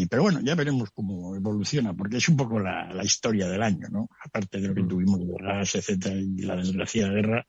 pero 0.07 0.21
bueno, 0.21 0.41
ya 0.41 0.53
veremos 0.53 0.91
cómo 0.91 1.35
evoluciona, 1.35 1.91
porque 1.95 2.17
es 2.17 2.29
un 2.29 2.37
poco 2.37 2.59
la, 2.59 3.03
historia 3.03 3.47
del 3.47 3.63
año, 3.63 3.87
¿no? 3.89 4.07
Aparte 4.23 4.61
de 4.61 4.67
lo 4.67 4.75
que 4.75 4.83
mm. 4.83 4.87
tuvimos 4.87 5.19
de 5.21 5.33
gas, 5.43 5.73
etcétera, 5.73 6.15
y 6.15 6.43
la 6.43 6.57
desgraciada 6.57 7.13
guerra, 7.13 7.47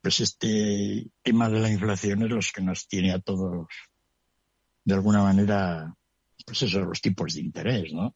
pues 0.00 0.20
este 0.20 1.10
tema 1.22 1.50
de 1.50 1.60
la 1.60 1.70
inflación 1.70 2.22
es 2.22 2.30
lo 2.30 2.40
que 2.54 2.62
nos 2.62 2.88
tiene 2.88 3.12
a 3.12 3.18
todos, 3.18 3.66
de 4.82 4.94
alguna 4.94 5.22
manera, 5.22 5.94
pues 6.46 6.62
eso, 6.62 6.80
los 6.80 7.02
tipos 7.02 7.34
de 7.34 7.42
interés, 7.42 7.92
¿no? 7.92 8.14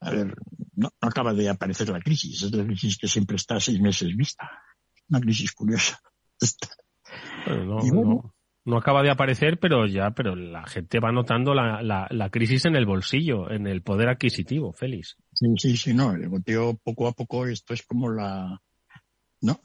A 0.00 0.10
ver, 0.10 0.34
no, 0.74 0.90
acaba 1.02 1.34
de 1.34 1.50
aparecer 1.50 1.90
la 1.90 2.00
crisis, 2.00 2.42
es 2.44 2.52
la 2.52 2.64
crisis 2.64 2.96
que 2.96 3.08
siempre 3.08 3.36
está 3.36 3.56
a 3.56 3.60
seis 3.60 3.78
meses 3.78 4.16
vista. 4.16 4.50
Una 5.10 5.20
crisis 5.20 5.52
curiosa. 5.52 6.00
no, 7.46 8.34
acaba 8.76 9.02
de 9.02 9.10
aparecer, 9.10 9.58
pero 9.58 9.86
ya, 9.86 10.12
pero 10.12 10.36
la 10.36 10.64
gente 10.66 11.00
va 11.00 11.10
notando 11.10 11.54
la, 11.54 11.82
la, 11.82 12.30
crisis 12.30 12.64
en 12.64 12.76
el 12.76 12.86
bolsillo, 12.86 13.50
en 13.50 13.66
el 13.66 13.82
poder 13.82 14.08
adquisitivo, 14.08 14.72
Félix. 14.72 15.16
Sí, 15.32 15.46
sí, 15.56 15.76
sí, 15.76 15.94
no, 15.94 16.12
el 16.12 16.28
goteo 16.28 16.78
poco 16.82 17.08
a 17.08 17.12
poco, 17.12 17.46
esto 17.46 17.74
es 17.74 17.82
como 17.82 18.10
la, 18.10 18.60
¿no? 19.42 19.60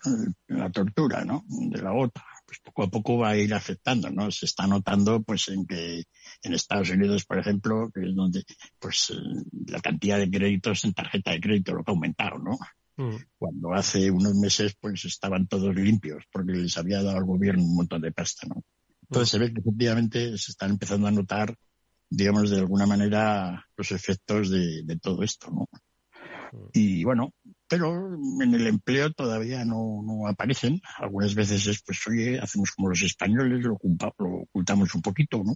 La 0.47 0.69
tortura, 0.71 1.23
¿no? 1.23 1.45
De 1.47 1.81
la 1.81 1.91
gota. 1.91 2.25
Pues 2.45 2.60
poco 2.60 2.83
a 2.83 2.88
poco 2.89 3.17
va 3.17 3.29
a 3.29 3.38
ir 3.38 3.53
afectando, 3.53 4.10
¿no? 4.10 4.31
Se 4.31 4.45
está 4.45 4.65
notando, 4.67 5.21
pues, 5.21 5.49
en 5.49 5.67
que 5.67 6.05
en 6.41 6.53
Estados 6.53 6.89
Unidos, 6.89 7.25
por 7.25 7.39
ejemplo, 7.39 7.91
que 7.93 8.10
es 8.10 8.15
donde, 8.15 8.43
pues, 8.79 9.12
eh, 9.12 9.43
la 9.67 9.81
cantidad 9.81 10.17
de 10.17 10.31
créditos 10.31 10.86
en 10.86 10.93
tarjeta 10.93 11.31
de 11.31 11.41
crédito 11.41 11.73
lo 11.73 11.83
que 11.83 11.91
ha 11.91 11.93
aumentado, 11.93 12.39
¿no? 12.39 12.57
Mm. 12.95 13.17
Cuando 13.38 13.73
hace 13.73 14.10
unos 14.10 14.33
meses, 14.36 14.75
pues, 14.79 15.03
estaban 15.05 15.47
todos 15.47 15.75
limpios 15.75 16.23
porque 16.31 16.53
les 16.53 16.77
había 16.77 17.03
dado 17.03 17.17
al 17.17 17.25
gobierno 17.25 17.63
un 17.63 17.75
montón 17.75 18.01
de 18.01 18.13
pasta, 18.13 18.47
¿no? 18.47 18.63
Entonces 19.09 19.29
se 19.29 19.39
ve 19.39 19.53
que 19.53 19.61
efectivamente 19.61 20.37
se 20.37 20.51
están 20.51 20.71
empezando 20.71 21.07
a 21.07 21.11
notar, 21.11 21.55
digamos, 22.09 22.49
de 22.49 22.59
alguna 22.59 22.85
manera 22.85 23.65
los 23.75 23.91
efectos 23.91 24.49
de, 24.49 24.83
de 24.83 24.99
todo 24.99 25.23
esto, 25.23 25.49
¿no? 25.49 25.67
Y 26.73 27.03
bueno, 27.03 27.33
pero 27.67 28.15
en 28.41 28.53
el 28.53 28.67
empleo 28.67 29.11
todavía 29.11 29.65
no, 29.65 30.01
no 30.03 30.27
aparecen. 30.27 30.81
Algunas 30.97 31.35
veces 31.35 31.67
es, 31.67 31.81
pues, 31.83 31.99
oye, 32.07 32.39
hacemos 32.39 32.71
como 32.71 32.89
los 32.89 33.01
españoles, 33.01 33.63
lo, 33.63 33.77
ocultamos 33.77 34.93
un 34.95 35.01
poquito, 35.01 35.43
¿no? 35.43 35.53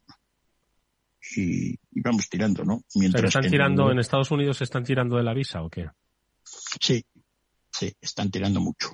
Y, 1.35 1.75
vamos 2.01 2.29
tirando, 2.29 2.63
¿no? 2.63 2.83
Mientras 2.95 3.25
¿Están 3.25 3.49
tirando, 3.49 3.91
en 3.91 3.99
Estados 3.99 4.31
Unidos 4.31 4.57
se 4.57 4.63
están 4.63 4.83
tirando 4.83 5.17
de 5.17 5.23
la 5.23 5.33
visa 5.33 5.61
o 5.61 5.69
qué? 5.69 5.87
Sí, 6.43 7.05
sí, 7.71 7.93
están 8.01 8.31
tirando 8.31 8.59
mucho. 8.59 8.89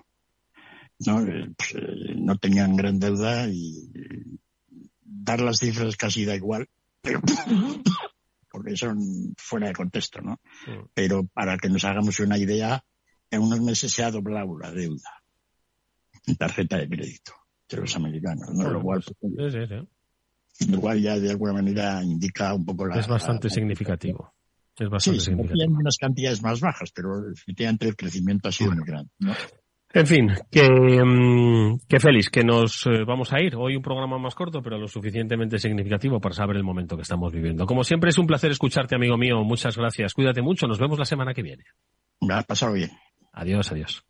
No, 0.99 1.21
eh, 1.21 1.49
pues, 1.55 1.75
eh, 1.75 2.15
no 2.15 2.37
tenían 2.37 2.75
gran 2.75 2.99
deuda 2.99 3.47
y 3.47 3.89
dar 5.27 5.41
las 5.41 5.59
cifras 5.59 5.97
casi 5.97 6.23
da 6.25 6.35
igual, 6.35 6.67
pero 7.01 7.21
porque 8.49 8.77
son 8.77 9.35
fuera 9.37 9.67
de 9.67 9.73
contexto, 9.73 10.21
¿no? 10.21 10.39
Pero 10.93 11.25
para 11.25 11.57
que 11.57 11.69
nos 11.69 11.83
hagamos 11.83 12.19
una 12.21 12.37
idea, 12.37 12.83
en 13.29 13.41
unos 13.41 13.61
meses 13.61 13.91
se 13.91 14.03
ha 14.03 14.09
doblado 14.09 14.57
la 14.57 14.71
deuda 14.71 15.21
en 16.25 16.35
tarjeta 16.37 16.77
de 16.77 16.87
crédito 16.87 17.33
de 17.69 17.77
los 17.77 17.95
americanos, 17.95 18.53
¿no? 18.53 18.69
Lo 18.69 18.81
cual, 18.81 19.03
lo 20.69 20.79
cual 20.79 21.01
ya 21.01 21.19
de 21.19 21.29
alguna 21.29 21.53
manera 21.53 22.01
indica 22.01 22.53
un 22.53 22.65
poco 22.65 22.87
la... 22.87 22.97
Es 22.97 23.07
bastante 23.07 23.49
significativo. 23.49 24.33
Es 24.79 24.89
bastante 24.89 25.19
sí, 25.19 25.25
significativo. 25.25 25.77
unas 25.77 25.97
cantidades 25.97 26.41
más 26.41 26.61
bajas, 26.61 26.91
pero 26.93 27.29
efectivamente 27.29 27.87
el 27.87 27.97
crecimiento 27.97 28.47
ha 28.47 28.51
sido 28.53 28.71
muy 28.71 28.85
grande, 28.85 29.11
¿no? 29.19 29.33
En 29.93 30.05
fin, 30.05 30.31
que, 30.51 30.69
mm, 30.69 31.79
que 31.87 31.99
feliz, 31.99 32.29
que 32.29 32.43
nos 32.43 32.85
eh, 32.85 33.03
vamos 33.05 33.31
a 33.33 33.41
ir. 33.41 33.55
Hoy 33.55 33.75
un 33.75 33.81
programa 33.81 34.17
más 34.17 34.35
corto, 34.35 34.61
pero 34.61 34.77
lo 34.77 34.87
suficientemente 34.87 35.57
significativo 35.59 36.19
para 36.19 36.35
saber 36.35 36.57
el 36.57 36.63
momento 36.63 36.95
que 36.97 37.03
estamos 37.03 37.31
viviendo. 37.31 37.65
Como 37.65 37.83
siempre 37.83 38.09
es 38.09 38.17
un 38.17 38.27
placer 38.27 38.51
escucharte, 38.51 38.95
amigo 38.95 39.17
mío. 39.17 39.43
Muchas 39.43 39.77
gracias. 39.77 40.13
Cuídate 40.13 40.41
mucho. 40.41 40.67
Nos 40.67 40.79
vemos 40.79 40.99
la 40.99 41.05
semana 41.05 41.33
que 41.33 41.41
viene. 41.41 41.63
Me 42.21 42.33
ha 42.33 42.41
pasado 42.43 42.73
bien. 42.73 42.91
Adiós, 43.31 43.71
adiós. 43.71 44.03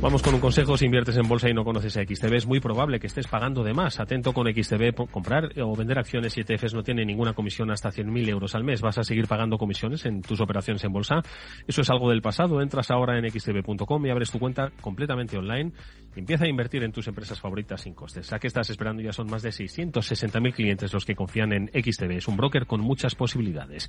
Vamos 0.00 0.22
con 0.22 0.34
un 0.34 0.40
consejo, 0.40 0.76
si 0.76 0.84
inviertes 0.84 1.16
en 1.16 1.26
bolsa 1.26 1.48
y 1.48 1.54
no 1.54 1.64
conoces 1.64 1.96
a 1.96 2.02
XTB, 2.02 2.34
es 2.34 2.46
muy 2.46 2.60
probable 2.60 3.00
que 3.00 3.06
estés 3.06 3.26
pagando 3.26 3.64
de 3.64 3.72
más. 3.72 4.00
Atento 4.00 4.34
con 4.34 4.46
XTB, 4.46 5.10
comprar 5.10 5.48
o 5.58 5.74
vender 5.74 5.98
acciones 5.98 6.36
y 6.36 6.42
ETFs 6.42 6.74
no 6.74 6.82
tiene 6.82 7.06
ninguna 7.06 7.32
comisión 7.32 7.70
hasta 7.70 7.88
100.000 7.88 8.28
euros 8.28 8.54
al 8.54 8.64
mes. 8.64 8.82
¿Vas 8.82 8.98
a 8.98 9.04
seguir 9.04 9.26
pagando 9.26 9.56
comisiones 9.56 10.04
en 10.04 10.20
tus 10.20 10.40
operaciones 10.42 10.84
en 10.84 10.92
bolsa? 10.92 11.22
Eso 11.66 11.80
es 11.80 11.88
algo 11.88 12.10
del 12.10 12.20
pasado. 12.20 12.60
Entras 12.60 12.90
ahora 12.90 13.18
en 13.18 13.30
xtb.com 13.30 14.04
y 14.04 14.10
abres 14.10 14.30
tu 14.30 14.38
cuenta 14.38 14.70
completamente 14.82 15.38
online 15.38 15.72
empieza 16.20 16.44
a 16.44 16.48
invertir 16.48 16.82
en 16.84 16.92
tus 16.92 17.06
empresas 17.08 17.40
favoritas 17.40 17.82
sin 17.82 17.94
costes. 17.94 18.32
¿A 18.32 18.38
qué 18.38 18.46
estás 18.46 18.70
esperando? 18.70 19.02
Ya 19.02 19.12
son 19.12 19.28
más 19.28 19.42
de 19.42 19.50
660.000 19.50 20.54
clientes 20.54 20.92
los 20.92 21.04
que 21.04 21.14
confían 21.14 21.52
en 21.52 21.68
XTB. 21.68 22.12
Es 22.12 22.28
un 22.28 22.36
broker 22.36 22.66
con 22.66 22.80
muchas 22.80 23.14
posibilidades. 23.14 23.88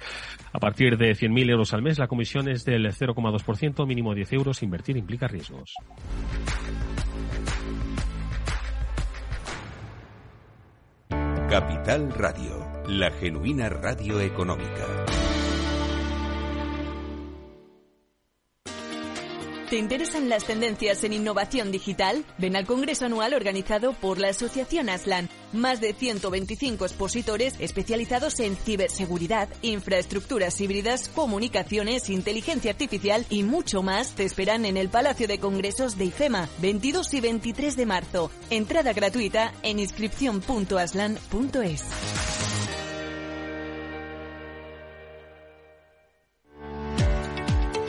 A 0.52 0.60
partir 0.60 0.98
de 0.98 1.12
100.000 1.12 1.50
euros 1.50 1.74
al 1.74 1.82
mes, 1.82 2.00
la 2.00 2.08
comisión 2.08 2.50
es 2.50 2.66
del 2.66 2.86
0,2%, 2.86 3.86
mínimo 3.88 4.14
10 4.14 4.34
euros. 4.34 4.64
Invertir 4.64 4.98
implica 4.98 5.28
riesgos. 5.28 5.74
Capital 11.50 12.12
Radio, 12.12 12.68
la 12.88 13.12
genuina 13.12 13.70
radio 13.70 14.20
económica. 14.20 15.06
¿Te 19.70 19.78
interesan 19.78 20.28
las 20.30 20.46
tendencias 20.46 21.04
en 21.04 21.14
innovación 21.14 21.72
digital? 21.72 22.24
Ven 22.38 22.56
al 22.56 22.68
Congreso 22.68 23.06
Anual 23.06 23.34
organizado 23.34 23.94
por 23.94 24.20
la 24.20 24.30
Asociación 24.30 24.90
Aslan. 24.90 25.28
Más 25.54 25.82
de 25.82 25.94
125 25.94 26.86
expositores 26.86 27.56
especializados 27.58 28.40
en 28.42 28.58
ciberseguridad, 28.58 29.50
infraestructuras 29.64 30.62
híbridas, 30.62 31.10
comunicaciones, 31.10 32.12
inteligencia 32.12 32.70
artificial 32.72 33.26
y 33.30 33.42
mucho 33.42 33.82
más 33.82 34.14
te 34.14 34.24
esperan 34.24 34.66
en 34.66 34.78
el 34.78 34.90
Palacio 34.90 35.28
de 35.28 35.40
Congresos 35.40 35.98
de 35.98 36.06
IFEMA, 36.06 36.48
22 36.60 37.12
y 37.16 37.22
23 37.22 37.76
de 37.76 37.86
marzo. 37.88 38.30
Entrada 38.52 38.94
gratuita 38.94 39.52
en 39.64 39.80
inscripción.aslan.es. 39.80 42.45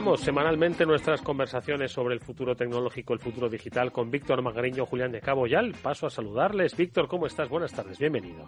Recuperamos 0.00 0.24
semanalmente 0.24 0.86
nuestras 0.86 1.20
conversaciones 1.20 1.92
sobre 1.92 2.14
el 2.14 2.20
futuro 2.20 2.56
tecnológico, 2.56 3.12
el 3.12 3.18
futuro 3.18 3.50
digital 3.50 3.92
con 3.92 4.10
Víctor 4.10 4.40
Magariño, 4.40 4.86
Julián 4.86 5.12
de 5.12 5.20
Cabo. 5.20 5.46
Ya 5.46 5.60
paso 5.82 6.06
a 6.06 6.10
saludarles. 6.10 6.74
Víctor, 6.74 7.06
¿cómo 7.06 7.26
estás? 7.26 7.50
Buenas 7.50 7.70
tardes, 7.70 7.98
bienvenido. 7.98 8.46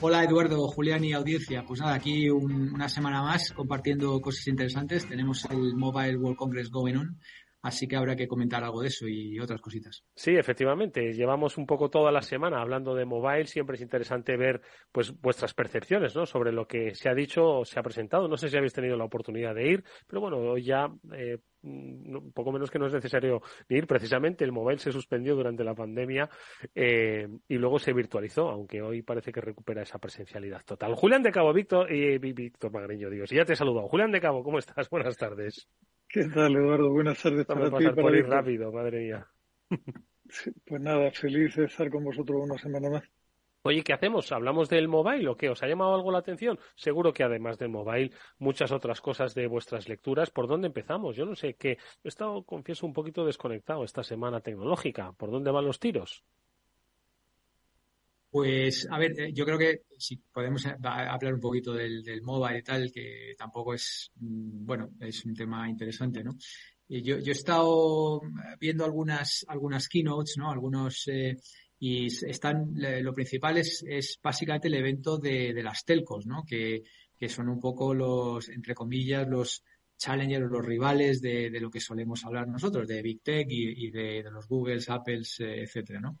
Hola 0.00 0.24
Eduardo, 0.24 0.66
Julián 0.66 1.04
y 1.04 1.12
audiencia. 1.12 1.64
Pues 1.64 1.80
nada, 1.80 1.94
aquí 1.94 2.28
una 2.28 2.88
semana 2.88 3.22
más 3.22 3.52
compartiendo 3.52 4.20
cosas 4.20 4.48
interesantes. 4.48 5.08
Tenemos 5.08 5.44
el 5.44 5.76
Mobile 5.76 6.16
World 6.16 6.36
Congress 6.36 6.70
going 6.72 6.96
on 6.96 7.20
Así 7.66 7.88
que 7.88 7.96
habrá 7.96 8.14
que 8.14 8.28
comentar 8.28 8.62
algo 8.62 8.80
de 8.80 8.86
eso 8.86 9.08
y 9.08 9.40
otras 9.40 9.60
cositas. 9.60 10.04
Sí, 10.14 10.36
efectivamente. 10.36 11.12
Llevamos 11.12 11.58
un 11.58 11.66
poco 11.66 11.90
toda 11.90 12.12
la 12.12 12.22
semana 12.22 12.60
hablando 12.60 12.94
de 12.94 13.04
mobile. 13.04 13.46
Siempre 13.46 13.74
es 13.74 13.82
interesante 13.82 14.36
ver 14.36 14.62
pues 14.92 15.20
vuestras 15.20 15.52
percepciones 15.52 16.14
¿no? 16.14 16.26
sobre 16.26 16.52
lo 16.52 16.68
que 16.68 16.94
se 16.94 17.08
ha 17.08 17.14
dicho 17.14 17.44
o 17.44 17.64
se 17.64 17.80
ha 17.80 17.82
presentado. 17.82 18.28
No 18.28 18.36
sé 18.36 18.50
si 18.50 18.56
habéis 18.56 18.72
tenido 18.72 18.96
la 18.96 19.04
oportunidad 19.04 19.52
de 19.52 19.68
ir, 19.68 19.84
pero 20.06 20.20
bueno, 20.20 20.56
ya 20.58 20.88
eh, 21.12 21.38
poco 22.32 22.52
menos 22.52 22.70
que 22.70 22.78
no 22.78 22.86
es 22.86 22.92
necesario 22.92 23.42
ir. 23.68 23.88
Precisamente 23.88 24.44
el 24.44 24.52
mobile 24.52 24.78
se 24.78 24.92
suspendió 24.92 25.34
durante 25.34 25.64
la 25.64 25.74
pandemia 25.74 26.30
eh, 26.72 27.26
y 27.48 27.54
luego 27.56 27.80
se 27.80 27.92
virtualizó, 27.92 28.48
aunque 28.48 28.80
hoy 28.80 29.02
parece 29.02 29.32
que 29.32 29.40
recupera 29.40 29.82
esa 29.82 29.98
presencialidad 29.98 30.62
total. 30.64 30.94
Julián 30.94 31.24
de 31.24 31.32
Cabo, 31.32 31.52
Víctor 31.52 31.92
y 31.92 32.16
Víctor 32.18 32.70
Magreño, 32.70 33.10
digo, 33.10 33.26
si 33.26 33.34
ya 33.34 33.44
te 33.44 33.54
he. 33.54 33.56
Julián 33.56 34.12
de 34.12 34.20
Cabo, 34.20 34.44
¿cómo 34.44 34.60
estás? 34.60 34.88
Buenas 34.90 35.16
tardes. 35.16 35.68
¿Qué 36.16 36.24
tal, 36.30 36.56
Eduardo? 36.56 36.88
Buenas 36.88 37.22
tardes 37.22 37.46
Vamos 37.46 37.68
para 37.68 37.94
ti. 37.94 38.00
por 38.00 38.16
ir 38.16 38.26
rápido, 38.26 38.72
madre 38.72 39.00
mía. 39.00 39.26
pues 39.68 40.80
nada, 40.80 41.10
feliz 41.10 41.54
de 41.56 41.66
estar 41.66 41.90
con 41.90 42.04
vosotros 42.04 42.40
una 42.42 42.56
semana 42.56 42.88
más. 42.88 43.02
Oye, 43.64 43.82
¿qué 43.84 43.92
hacemos? 43.92 44.32
¿Hablamos 44.32 44.70
del 44.70 44.88
mobile 44.88 45.28
o 45.28 45.36
qué? 45.36 45.50
¿Os 45.50 45.62
ha 45.62 45.66
llamado 45.66 45.94
algo 45.94 46.10
la 46.10 46.20
atención? 46.20 46.58
Seguro 46.74 47.12
que 47.12 47.22
además 47.22 47.58
del 47.58 47.68
mobile, 47.68 48.12
muchas 48.38 48.72
otras 48.72 49.02
cosas 49.02 49.34
de 49.34 49.46
vuestras 49.46 49.90
lecturas. 49.90 50.30
¿Por 50.30 50.46
dónde 50.46 50.68
empezamos? 50.68 51.16
Yo 51.16 51.26
no 51.26 51.34
sé, 51.34 51.52
que 51.52 51.72
he 51.72 52.08
estado, 52.08 52.44
confieso, 52.44 52.86
un 52.86 52.94
poquito 52.94 53.26
desconectado 53.26 53.84
esta 53.84 54.02
semana 54.02 54.40
tecnológica. 54.40 55.12
¿Por 55.12 55.30
dónde 55.30 55.50
van 55.50 55.66
los 55.66 55.80
tiros? 55.80 56.24
Pues, 58.36 58.86
a 58.90 58.98
ver, 58.98 59.18
eh, 59.18 59.32
yo 59.32 59.46
creo 59.46 59.56
que 59.56 59.84
si 59.96 60.18
podemos 60.18 60.66
hablar 60.66 61.32
un 61.32 61.40
poquito 61.40 61.72
del, 61.72 62.20
mobile 62.20 62.58
y 62.58 62.62
tal, 62.62 62.92
que 62.92 63.34
tampoco 63.38 63.72
es, 63.72 64.12
mm, 64.16 64.66
bueno, 64.66 64.90
es 65.00 65.24
un 65.24 65.34
tema 65.34 65.66
interesante, 65.70 66.22
¿no? 66.22 66.36
Yo, 66.86 67.18
yo 67.18 67.28
he 67.28 67.30
estado 67.30 68.20
viendo 68.60 68.84
algunas, 68.84 69.46
algunas 69.48 69.88
keynotes, 69.88 70.36
¿no? 70.36 70.50
Algunos, 70.50 71.08
eh, 71.08 71.38
y 71.78 72.08
están, 72.26 72.74
lo 72.76 73.14
principal 73.14 73.56
es, 73.56 74.18
básicamente 74.22 74.68
el 74.68 74.74
evento 74.74 75.16
de, 75.16 75.54
las 75.62 75.86
telcos, 75.86 76.26
¿no? 76.26 76.44
Que, 76.44 76.82
que 77.18 77.30
son 77.30 77.48
un 77.48 77.58
poco 77.58 77.94
los, 77.94 78.50
entre 78.50 78.74
comillas, 78.74 79.26
los 79.26 79.64
challengers, 79.96 80.50
los 80.50 80.62
rivales 80.62 81.22
de, 81.22 81.48
lo 81.58 81.70
que 81.70 81.80
solemos 81.80 82.22
hablar 82.26 82.48
nosotros, 82.48 82.86
de 82.86 83.00
Big 83.00 83.22
Tech 83.22 83.46
y, 83.48 83.90
de, 83.90 84.22
de, 84.22 84.30
los 84.30 84.46
Googles, 84.46 84.90
Apples, 84.90 85.40
eh, 85.40 85.62
etcétera, 85.62 86.00
¿no? 86.00 86.18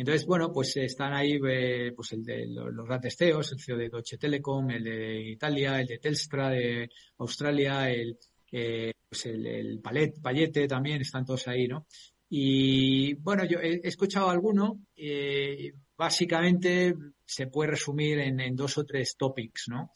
Entonces, 0.00 0.26
bueno, 0.26 0.50
pues 0.50 0.74
están 0.78 1.12
ahí 1.12 1.38
eh, 1.46 1.92
pues 1.94 2.12
el 2.12 2.24
de 2.24 2.46
los 2.46 2.86
grandes 2.86 3.14
CEOs, 3.18 3.52
el 3.52 3.60
CEO 3.60 3.76
de 3.76 3.90
Deutsche 3.90 4.16
Telekom, 4.16 4.70
el 4.70 4.82
de 4.82 5.20
Italia, 5.32 5.78
el 5.78 5.86
de 5.86 5.98
Telstra 5.98 6.48
de 6.48 6.88
Australia, 7.18 7.90
el, 7.90 8.16
eh, 8.50 8.94
pues 9.06 9.26
el, 9.26 9.46
el 9.46 9.80
Palette 9.80 10.66
también, 10.66 11.02
están 11.02 11.26
todos 11.26 11.46
ahí, 11.48 11.68
¿no? 11.68 11.86
Y 12.30 13.12
bueno, 13.12 13.44
yo 13.44 13.58
he, 13.60 13.86
escuchado 13.86 14.30
alguno, 14.30 14.80
eh, 14.96 15.74
básicamente 15.98 16.94
se 17.26 17.48
puede 17.48 17.72
resumir 17.72 18.20
en, 18.20 18.40
en, 18.40 18.56
dos 18.56 18.78
o 18.78 18.86
tres 18.86 19.18
topics, 19.18 19.66
¿no? 19.68 19.90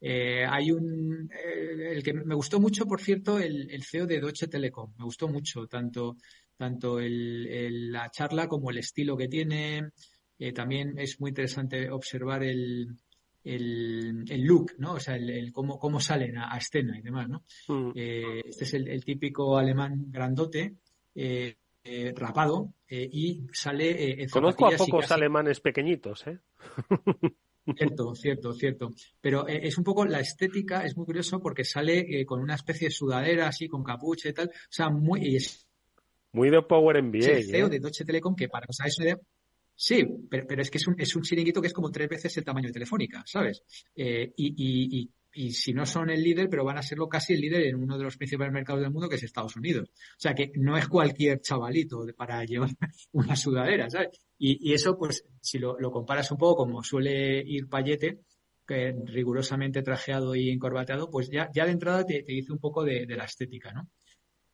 Eh, 0.00 0.44
hay 0.44 0.72
un, 0.72 1.30
eh, 1.32 1.92
el 1.92 2.02
que 2.02 2.12
me 2.12 2.34
gustó 2.34 2.58
mucho, 2.58 2.86
por 2.86 3.00
cierto, 3.00 3.38
el, 3.38 3.70
el 3.70 3.84
CEO 3.84 4.04
de 4.06 4.18
Deutsche 4.18 4.48
Telekom, 4.48 4.94
me 4.98 5.04
gustó 5.04 5.28
mucho, 5.28 5.68
tanto 5.68 6.16
tanto 6.56 7.00
el, 7.00 7.90
la 7.92 8.10
charla 8.10 8.48
como 8.48 8.70
el 8.70 8.78
estilo 8.78 9.16
que 9.16 9.28
tiene. 9.28 9.90
Eh, 10.38 10.52
también 10.52 10.98
es 10.98 11.20
muy 11.20 11.30
interesante 11.30 11.90
observar 11.90 12.42
el, 12.42 12.88
el, 13.44 14.24
el 14.28 14.42
look, 14.42 14.72
¿no? 14.78 14.94
O 14.94 15.00
sea, 15.00 15.16
el, 15.16 15.52
cómo, 15.52 15.78
cómo 15.78 16.00
salen 16.00 16.38
a, 16.38 16.56
escena 16.56 16.98
y 16.98 17.02
demás, 17.02 17.28
¿no? 17.28 17.44
Mm. 17.68 17.92
Eh, 17.94 18.42
este 18.44 18.64
es 18.64 18.74
el, 18.74 19.04
típico 19.04 19.56
alemán 19.56 20.06
grandote, 20.08 20.74
eh, 21.14 21.56
rapado, 22.16 22.72
y 22.88 23.46
sale 23.52 24.22
en 24.22 24.28
Conozco 24.30 24.68
a 24.68 24.76
pocos 24.76 25.10
alemanes 25.10 25.60
pequeñitos, 25.60 26.26
¿eh? 26.26 26.38
Cierto, 27.76 28.14
cierto, 28.14 28.52
cierto. 28.52 28.90
Pero 29.20 29.46
es 29.46 29.78
un 29.78 29.84
poco 29.84 30.04
la 30.04 30.20
estética, 30.20 30.84
es 30.84 30.96
muy 30.96 31.06
curioso 31.06 31.40
porque 31.40 31.64
sale 31.64 32.24
con 32.26 32.40
una 32.40 32.54
especie 32.56 32.88
de 32.88 32.94
sudadera 32.94 33.48
así, 33.48 33.68
con 33.68 33.82
capucha 33.82 34.28
y 34.28 34.34
tal. 34.34 34.48
O 34.48 34.70
sea, 34.70 34.90
muy, 34.90 35.38
muy 36.34 36.50
de 36.50 36.60
Power 36.62 37.02
MBA. 37.02 37.18
Es 37.18 37.26
el 37.28 37.44
CEO 37.44 37.66
¿eh? 37.66 37.70
de 37.70 37.80
Deutsche 37.80 38.04
Telekom, 38.04 38.34
que 38.34 38.48
para 38.48 38.66
os 38.68 38.78
hagáis 38.80 38.98
Sí, 39.76 40.04
pero, 40.30 40.46
pero, 40.46 40.62
es 40.62 40.70
que 40.70 40.78
es 40.78 40.86
un, 40.86 40.94
es 40.98 41.16
un 41.16 41.22
chiringuito 41.22 41.60
que 41.60 41.66
es 41.66 41.72
como 41.72 41.90
tres 41.90 42.08
veces 42.08 42.36
el 42.36 42.44
tamaño 42.44 42.68
de 42.68 42.74
Telefónica, 42.74 43.24
¿sabes? 43.26 43.64
Eh, 43.96 44.32
y, 44.36 44.46
y, 44.46 45.00
y, 45.00 45.10
y, 45.32 45.50
si 45.50 45.72
no 45.72 45.84
son 45.84 46.10
el 46.10 46.22
líder, 46.22 46.48
pero 46.48 46.64
van 46.64 46.78
a 46.78 46.82
serlo 46.82 47.08
casi 47.08 47.34
el 47.34 47.40
líder 47.40 47.66
en 47.66 47.76
uno 47.76 47.98
de 47.98 48.04
los 48.04 48.16
principales 48.16 48.52
mercados 48.52 48.82
del 48.82 48.92
mundo, 48.92 49.08
que 49.08 49.16
es 49.16 49.24
Estados 49.24 49.56
Unidos. 49.56 49.90
O 49.92 50.20
sea 50.20 50.32
que 50.32 50.52
no 50.54 50.76
es 50.76 50.86
cualquier 50.86 51.40
chavalito 51.40 52.06
para 52.16 52.44
llevar 52.44 52.70
una 53.12 53.34
sudadera, 53.34 53.90
¿sabes? 53.90 54.20
Y, 54.38 54.70
y 54.70 54.74
eso, 54.74 54.96
pues, 54.96 55.24
si 55.40 55.58
lo, 55.58 55.76
lo, 55.80 55.90
comparas 55.90 56.30
un 56.30 56.38
poco 56.38 56.64
como 56.64 56.84
suele 56.84 57.42
ir 57.44 57.68
Payete, 57.68 58.20
que 58.66 58.94
rigurosamente 59.06 59.82
trajeado 59.82 60.36
y 60.36 60.50
encorbateado, 60.50 61.10
pues 61.10 61.30
ya, 61.30 61.50
ya 61.52 61.64
de 61.66 61.72
entrada 61.72 62.06
te, 62.06 62.22
te 62.22 62.32
dice 62.32 62.52
un 62.52 62.60
poco 62.60 62.84
de, 62.84 63.06
de 63.06 63.16
la 63.16 63.24
estética, 63.24 63.72
¿no? 63.72 63.88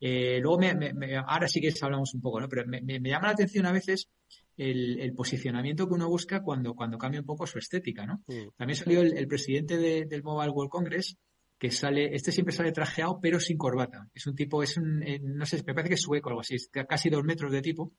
Eh, 0.03 0.39
luego, 0.41 0.57
me, 0.57 0.73
me, 0.73 1.15
ahora 1.15 1.47
sí 1.47 1.61
que 1.61 1.71
hablamos 1.79 2.15
un 2.15 2.21
poco, 2.21 2.41
¿no? 2.41 2.49
Pero 2.49 2.65
me, 2.65 2.99
llama 2.99 3.27
la 3.27 3.33
atención 3.33 3.67
a 3.67 3.71
veces 3.71 4.09
el, 4.57 4.99
el, 4.99 5.13
posicionamiento 5.13 5.87
que 5.87 5.93
uno 5.93 6.09
busca 6.09 6.41
cuando, 6.41 6.73
cuando 6.73 6.97
cambia 6.97 7.19
un 7.19 7.25
poco 7.27 7.45
su 7.45 7.59
estética, 7.59 8.07
¿no? 8.07 8.23
Mm. 8.25 8.49
También 8.57 8.77
salió 8.77 9.01
el, 9.01 9.27
presidente 9.27 9.77
del 9.77 10.23
Mobile 10.23 10.49
World 10.49 10.71
Congress, 10.71 11.15
que 11.59 11.69
sale, 11.69 12.15
este 12.15 12.31
siempre 12.31 12.55
sale 12.55 12.71
trajeado, 12.71 13.19
pero 13.21 13.39
sin 13.39 13.57
corbata. 13.57 14.09
Es 14.11 14.25
un 14.25 14.35
tipo, 14.35 14.63
es 14.63 14.75
un, 14.75 15.03
eh, 15.03 15.19
no 15.21 15.45
sé, 15.45 15.57
me 15.57 15.75
parece 15.75 15.89
que 15.89 15.95
es 15.95 16.01
sueco 16.01 16.29
o 16.29 16.31
algo 16.31 16.41
así, 16.41 16.55
es 16.55 16.71
casi 16.89 17.11
dos 17.11 17.23
metros 17.23 17.51
de 17.51 17.61
tipo, 17.61 17.93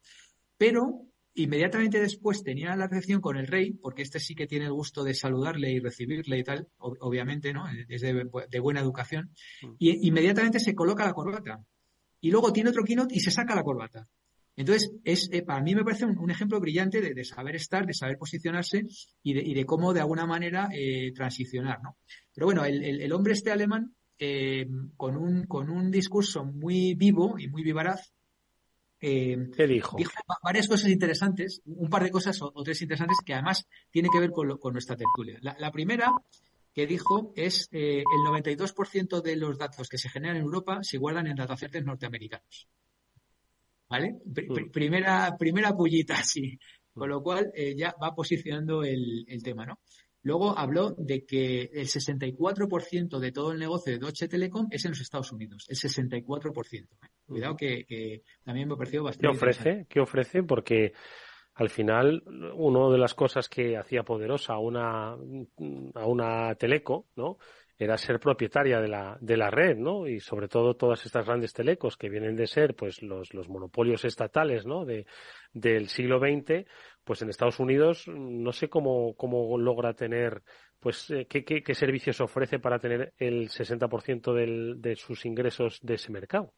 pero 0.59 1.07
inmediatamente 1.35 2.01
después 2.01 2.43
tenía 2.43 2.75
la 2.75 2.89
recepción 2.89 3.21
con 3.21 3.37
el 3.37 3.47
rey, 3.47 3.75
porque 3.75 4.03
este 4.03 4.19
sí 4.19 4.35
que 4.35 4.49
tiene 4.49 4.65
el 4.65 4.73
gusto 4.73 5.05
de 5.05 5.15
saludarle 5.15 5.71
y 5.71 5.79
recibirle 5.79 6.37
y 6.37 6.43
tal, 6.43 6.67
obviamente, 6.79 7.53
¿no? 7.53 7.65
Es 7.89 8.01
de, 8.01 8.29
de 8.51 8.61
buena 8.61 8.81
educación, 8.81 9.31
mm. 9.63 9.75
y 9.79 10.09
inmediatamente 10.09 10.59
se 10.59 10.75
coloca 10.75 11.05
la 11.05 11.15
corbata 11.15 11.65
y 12.23 12.31
luego 12.31 12.53
tiene 12.53 12.71
otro 12.71 12.85
keynote 12.85 13.15
y 13.15 13.21
se 13.21 13.31
saca 13.31 13.55
la 13.55 13.63
corbata. 13.63 14.09
Entonces, 14.55 14.93
es, 15.05 15.29
eh, 15.33 15.43
para 15.43 15.63
mí 15.63 15.75
me 15.75 15.83
parece 15.83 16.05
un, 16.05 16.31
ejemplo 16.31 16.61
brillante 16.61 17.01
de, 17.01 17.25
saber 17.25 17.57
estar, 17.57 17.85
de 17.85 17.95
saber 17.95 18.17
posicionarse 18.17 18.85
y 19.23 19.35
de, 19.35 19.43
y 19.43 19.55
de 19.55 19.65
cómo 19.65 19.93
de 19.93 20.01
alguna 20.01 20.27
manera 20.27 20.69
eh, 20.73 21.13
transicionar, 21.15 21.83
¿no? 21.83 21.97
Pero 22.35 22.47
bueno, 22.47 22.65
el, 22.65 22.83
el, 23.01 23.13
hombre 23.13 23.33
este 23.33 23.51
alemán, 23.51 23.95
eh, 24.19 24.67
con, 24.97 25.17
un, 25.17 25.47
con 25.47 25.71
un 25.71 25.91
discurso 25.91 26.45
muy 26.45 26.95
vivo 26.95 27.39
y 27.39 27.49
muy 27.49 27.63
vivaraz, 27.63 28.13
¿Qué 29.01 29.67
dijo? 29.67 29.97
Dijo 29.97 30.13
varias 30.45 30.69
cosas 30.69 30.89
interesantes, 30.89 31.61
un 31.65 31.91
par 31.91 32.05
de 32.05 32.13
cosas 32.13 32.41
o, 32.41 32.53
tres 32.63 32.83
interesantes 32.83 33.19
que 33.27 33.35
además 33.35 33.67
tiene 33.91 34.09
que 34.13 34.21
ver 34.21 34.31
con, 34.31 34.59
con 34.59 34.73
nuestra 34.75 34.95
tertulia. 34.95 35.41
La, 35.41 35.73
primera 35.73 36.13
que 36.73 36.87
dijo 36.87 37.33
es 37.37 37.69
eh, 37.73 37.99
el 37.99 38.33
92% 38.33 39.21
de 39.21 39.37
los 39.37 39.59
datos 39.59 39.89
que 39.89 39.99
se 39.99 40.09
generan 40.09 40.37
en 40.37 40.43
Europa 40.43 40.79
se 40.83 40.99
guardan 40.99 41.27
en 41.27 41.37
datacentres 41.37 41.85
norteamericanos. 41.85 42.69
¿Vale? 43.89 44.21
Mm. 44.25 44.71
primera, 44.71 45.37
primera 45.39 45.77
pullita, 45.77 46.17
sí. 46.25 46.59
Con 46.95 47.09
lo 47.09 47.23
cual 47.23 47.51
eh, 47.55 47.75
ya 47.75 47.95
va 48.03 48.15
posicionando 48.15 48.85
el, 48.85 49.25
el 49.27 49.43
tema, 49.43 49.65
¿no? 49.65 49.81
Luego 50.25 50.57
habló 50.57 50.95
de 50.97 51.25
que 51.25 51.63
el 51.73 51.89
64% 51.89 53.19
de 53.19 53.33
todo 53.33 53.53
el 53.53 53.59
negocio 53.59 53.93
de 53.93 53.99
Deutsche 53.99 54.29
Telekom 54.29 54.69
es 54.71 54.85
en 54.85 54.93
los 54.93 55.01
Estados 55.01 55.33
Unidos, 55.33 55.67
el 55.69 55.77
64%. 55.77 56.89
Cuidado 57.27 57.57
que, 57.57 58.23
también 58.45 58.69
me 58.69 58.75
ha 58.75 58.77
parecido 58.77 59.03
bastante. 59.03 59.27
¿Qué 59.27 59.37
ofrece? 59.37 59.87
¿Qué 59.89 60.01
ofrece? 60.01 60.43
Porque 60.45 60.93
al 61.55 61.69
final, 61.69 62.23
una 62.55 62.91
de 62.91 62.99
las 62.99 63.15
cosas 63.15 63.49
que 63.49 63.77
hacía 63.77 64.03
poderosa 64.03 64.55
a 64.55 64.59
una, 64.59 65.13
a 65.13 66.07
una 66.07 66.55
teleco, 66.55 67.07
¿no? 67.17 67.39
era 67.83 67.99
ser 67.99 68.21
propietaria 68.21 68.81
de 68.81 68.89
la, 68.89 69.17
de 69.21 69.37
la 69.37 69.51
red, 69.51 69.77
¿no? 69.77 70.07
Y 70.07 70.21
sobre 70.21 70.49
todo 70.49 70.75
todas 70.75 71.05
estas 71.05 71.27
grandes 71.27 71.53
telecos 71.53 71.97
que 71.97 72.09
vienen 72.09 72.37
de 72.37 72.47
ser, 72.47 72.75
pues, 72.75 73.03
los, 73.03 73.35
los 73.35 73.49
monopolios 73.49 74.05
estatales, 74.05 74.67
¿no? 74.67 74.85
De, 74.85 75.07
del 75.53 75.89
siglo 75.89 76.19
XX, 76.19 76.65
pues 77.05 77.23
en 77.23 77.31
Estados 77.31 77.59
Unidos 77.59 78.07
no 78.07 78.53
sé 78.53 78.69
cómo, 78.69 79.15
cómo 79.17 79.59
logra 79.59 79.95
tener, 79.95 80.43
pues, 80.81 81.11
eh, 81.11 81.27
qué, 81.29 81.45
qué, 81.45 81.63
qué 81.63 81.75
servicios 81.75 82.21
ofrece 82.21 82.59
para 82.59 82.79
tener 82.79 83.13
el 83.19 83.49
60% 83.49 84.33
del, 84.33 84.81
de 84.81 84.97
sus 84.97 85.25
ingresos 85.27 85.81
de 85.83 85.95
ese 85.95 86.13
mercado. 86.13 86.53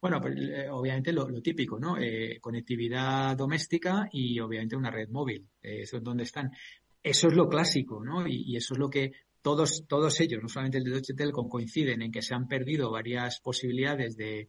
Bueno, 0.00 0.18
pues, 0.20 0.34
eh, 0.38 0.68
obviamente 0.70 1.12
lo, 1.12 1.26
típico, 1.42 1.78
¿no? 1.78 1.98
Eh, 1.98 2.38
conectividad 2.40 3.36
doméstica 3.36 4.08
y 4.10 4.40
obviamente 4.40 4.76
una 4.76 4.90
red 4.90 5.08
móvil. 5.10 5.46
eso 5.60 5.98
es 5.98 6.02
donde 6.02 6.22
están. 6.22 6.50
Eso 7.02 7.28
es 7.28 7.34
lo 7.34 7.48
clásico, 7.48 8.02
¿no? 8.02 8.26
Y, 8.26 8.56
eso 8.56 8.74
es 8.74 8.78
lo 8.78 8.88
que 8.88 9.12
todos, 9.42 9.84
todos 9.86 10.20
ellos, 10.20 10.42
no 10.42 10.48
solamente 10.48 10.78
el 10.78 10.84
de 10.84 10.90
Deutsche 10.90 11.14
Telekom, 11.14 11.48
coinciden 11.48 12.02
en 12.02 12.12
que 12.12 12.22
se 12.22 12.34
han 12.34 12.46
perdido 12.46 12.90
varias 12.90 13.40
posibilidades 13.40 14.16
de, 14.16 14.48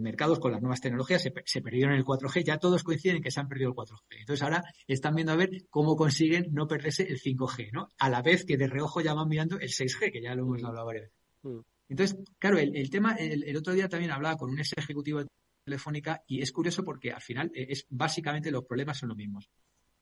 mercados 0.00 0.38
con 0.38 0.52
las 0.52 0.60
nuevas 0.60 0.80
tecnologías, 0.80 1.22
se, 1.22 1.32
se, 1.44 1.62
perdieron 1.62 1.94
el 1.94 2.04
4G, 2.04 2.44
ya 2.44 2.58
todos 2.58 2.82
coinciden 2.82 3.18
en 3.18 3.22
que 3.22 3.30
se 3.30 3.40
han 3.40 3.48
perdido 3.48 3.70
el 3.70 3.76
4G. 3.76 4.20
Entonces 4.20 4.42
ahora 4.42 4.62
están 4.86 5.14
viendo 5.14 5.32
a 5.32 5.36
ver 5.36 5.50
cómo 5.70 5.96
consiguen 5.96 6.48
no 6.52 6.66
perderse 6.66 7.04
el 7.04 7.20
5G, 7.20 7.70
¿no? 7.72 7.88
A 7.98 8.10
la 8.10 8.22
vez 8.22 8.44
que 8.44 8.56
de 8.56 8.66
reojo 8.66 9.00
ya 9.00 9.14
van 9.14 9.28
mirando 9.28 9.58
el 9.58 9.68
6G, 9.68 10.12
que 10.12 10.22
ya 10.22 10.34
lo 10.34 10.42
hemos 10.42 10.62
hablado 10.64 10.86
varias 10.86 11.04
veces. 11.04 11.18
Mm. 11.42 11.75
Entonces, 11.88 12.18
claro, 12.38 12.58
el, 12.58 12.90
tema, 12.90 13.14
el, 13.14 13.56
otro 13.56 13.72
día 13.72 13.88
también 13.88 14.10
hablaba 14.10 14.36
con 14.36 14.50
un 14.50 14.58
ex 14.58 14.72
ejecutivo 14.76 15.20
de 15.20 15.28
Telefónica 15.64 16.22
y 16.26 16.42
es 16.42 16.52
curioso 16.52 16.84
porque 16.84 17.12
al 17.12 17.20
final 17.20 17.50
eh, 17.54 17.66
es 17.70 17.86
básicamente 17.88 18.50
los 18.50 18.64
problemas 18.64 18.98
son 18.98 19.10
los 19.10 19.18
mismos. 19.18 19.48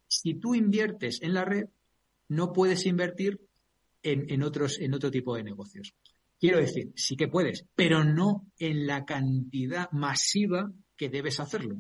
Si 0.07 0.35
tú 0.35 0.55
inviertes 0.55 1.21
en 1.23 1.35
la 1.35 1.45
red, 1.45 1.65
no 2.29 2.53
puedes 2.53 2.87
invertir 2.87 3.41
en, 4.03 4.31
en 4.31 4.43
otros, 4.43 4.79
en 4.81 4.95
otro 4.95 5.11
tipo 5.11 5.37
de 5.37 5.45
negocios. 5.45 5.95
Quiero 6.39 6.59
decir, 6.59 6.93
sí 6.97 7.17
que 7.17 7.29
puedes, 7.29 7.67
pero 7.75 8.05
no 8.05 8.47
en 8.59 8.87
la 8.87 9.05
cantidad 9.05 9.91
masiva 9.93 10.71
que 10.97 11.09
debes 11.09 11.41
hacerlo. 11.41 11.77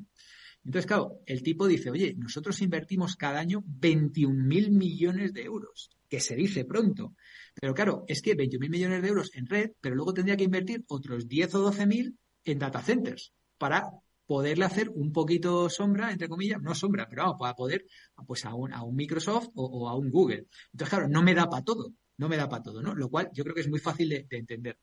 Entonces, 0.64 0.86
claro, 0.86 1.20
el 1.26 1.42
tipo 1.42 1.66
dice, 1.66 1.90
oye, 1.90 2.14
nosotros 2.16 2.60
invertimos 2.62 3.16
cada 3.16 3.38
año 3.38 3.62
21.000 3.62 4.70
millones 4.70 5.32
de 5.34 5.42
euros, 5.42 5.90
que 6.08 6.20
se 6.20 6.34
dice 6.34 6.64
pronto. 6.64 7.14
Pero 7.60 7.74
claro, 7.74 8.04
es 8.08 8.22
que 8.22 8.36
21.000 8.36 8.70
millones 8.70 9.02
de 9.02 9.08
euros 9.08 9.30
en 9.34 9.46
red, 9.46 9.72
pero 9.80 9.94
luego 9.94 10.14
tendría 10.14 10.36
que 10.36 10.44
invertir 10.44 10.84
otros 10.88 11.28
10 11.28 11.54
o 11.56 11.70
12.000 11.70 12.16
en 12.44 12.58
data 12.58 12.80
centers 12.80 13.32
para 13.58 13.90
poderle 14.26 14.64
hacer 14.64 14.88
un 14.88 15.12
poquito 15.12 15.68
sombra, 15.68 16.10
entre 16.10 16.28
comillas, 16.28 16.62
no 16.62 16.74
sombra, 16.74 17.06
pero 17.08 17.24
vamos, 17.24 17.36
para 17.38 17.54
poder 17.54 17.84
pues 18.26 18.46
a 18.46 18.54
un, 18.54 18.72
a 18.72 18.82
un 18.82 18.96
Microsoft 18.96 19.48
o, 19.54 19.64
o 19.66 19.88
a 19.88 19.96
un 19.96 20.10
Google. 20.10 20.46
Entonces, 20.72 20.88
claro, 20.88 21.08
no 21.08 21.22
me 21.22 21.34
da 21.34 21.48
para 21.48 21.62
todo 21.62 21.92
no 22.16 22.28
me 22.28 22.36
da 22.36 22.48
para 22.48 22.62
todo, 22.62 22.82
¿no? 22.82 22.94
Lo 22.94 23.10
cual 23.10 23.30
yo 23.32 23.44
creo 23.44 23.54
que 23.54 23.62
es 23.62 23.68
muy 23.68 23.80
fácil 23.80 24.08
de, 24.08 24.26
entender. 24.30 24.78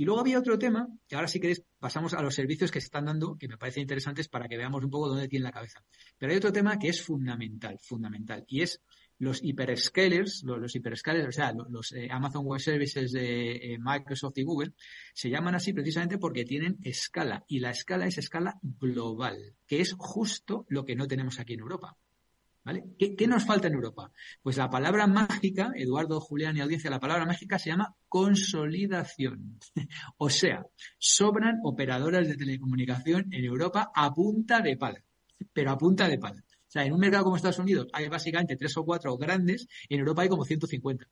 Y 0.00 0.06
luego 0.06 0.20
había 0.20 0.38
otro 0.38 0.58
tema, 0.58 0.88
que 1.06 1.14
ahora 1.14 1.28
si 1.28 1.40
queréis 1.40 1.62
pasamos 1.78 2.14
a 2.14 2.22
los 2.22 2.34
servicios 2.34 2.70
que 2.70 2.80
se 2.80 2.86
están 2.86 3.04
dando, 3.04 3.36
que 3.36 3.48
me 3.48 3.58
parecen 3.58 3.82
interesantes 3.82 4.30
para 4.30 4.48
que 4.48 4.56
veamos 4.56 4.82
un 4.82 4.88
poco 4.88 5.10
dónde 5.10 5.28
tiene 5.28 5.42
la 5.42 5.52
cabeza. 5.52 5.84
Pero 6.16 6.32
hay 6.32 6.38
otro 6.38 6.54
tema 6.54 6.78
que 6.78 6.88
es 6.88 7.02
fundamental, 7.02 7.78
fundamental, 7.82 8.42
y 8.48 8.62
es 8.62 8.80
los 9.18 9.42
hyperscalers, 9.42 10.42
los, 10.44 10.74
hyperscalers, 10.74 11.28
o 11.28 11.32
sea, 11.32 11.52
los, 11.52 11.92
eh, 11.92 12.08
Amazon 12.10 12.46
Web 12.46 12.60
Services 12.60 13.12
de 13.12 13.56
eh, 13.56 13.78
Microsoft 13.78 14.38
y 14.38 14.42
Google, 14.42 14.72
se 15.12 15.28
llaman 15.28 15.54
así 15.54 15.74
precisamente 15.74 16.16
porque 16.16 16.46
tienen 16.46 16.78
escala, 16.82 17.44
y 17.46 17.58
la 17.58 17.68
escala 17.68 18.06
es 18.06 18.16
escala 18.16 18.58
global, 18.62 19.54
que 19.66 19.82
es 19.82 19.94
justo 19.98 20.64
lo 20.70 20.86
que 20.86 20.96
no 20.96 21.08
tenemos 21.08 21.38
aquí 21.40 21.52
en 21.52 21.60
Europa. 21.60 21.98
¿Qué, 22.98 23.26
nos 23.26 23.44
falta 23.44 23.68
en 23.68 23.74
Europa? 23.74 24.12
Pues 24.42 24.56
la 24.56 24.68
palabra 24.68 25.06
mágica, 25.06 25.72
Eduardo, 25.74 26.20
Julián 26.20 26.56
y 26.56 26.60
audiencia, 26.60 26.90
la 26.90 27.00
palabra 27.00 27.24
mágica 27.24 27.58
se 27.58 27.70
llama 27.70 27.94
consolidación. 28.08 29.58
o 30.18 30.28
sea, 30.28 30.66
sobran 30.98 31.60
operadoras 31.64 32.28
de 32.28 32.36
telecomunicación 32.36 33.32
en 33.32 33.44
Europa 33.44 33.90
a 33.94 34.12
punta 34.12 34.60
de 34.60 34.76
pala, 34.76 35.02
pero 35.52 35.70
a 35.70 35.78
punta 35.78 36.08
de 36.08 36.18
pala. 36.18 36.40
O 36.40 36.72
sea, 36.72 36.84
en 36.84 36.92
un 36.92 37.00
mercado 37.00 37.24
como 37.24 37.36
Estados 37.36 37.58
Unidos 37.58 37.88
hay 37.92 38.08
básicamente 38.08 38.56
tres 38.56 38.76
o 38.76 38.84
cuatro 38.84 39.16
grandes, 39.16 39.66
en 39.88 40.00
Europa 40.00 40.22
hay 40.22 40.28
como 40.28 40.44
150. 40.44 41.06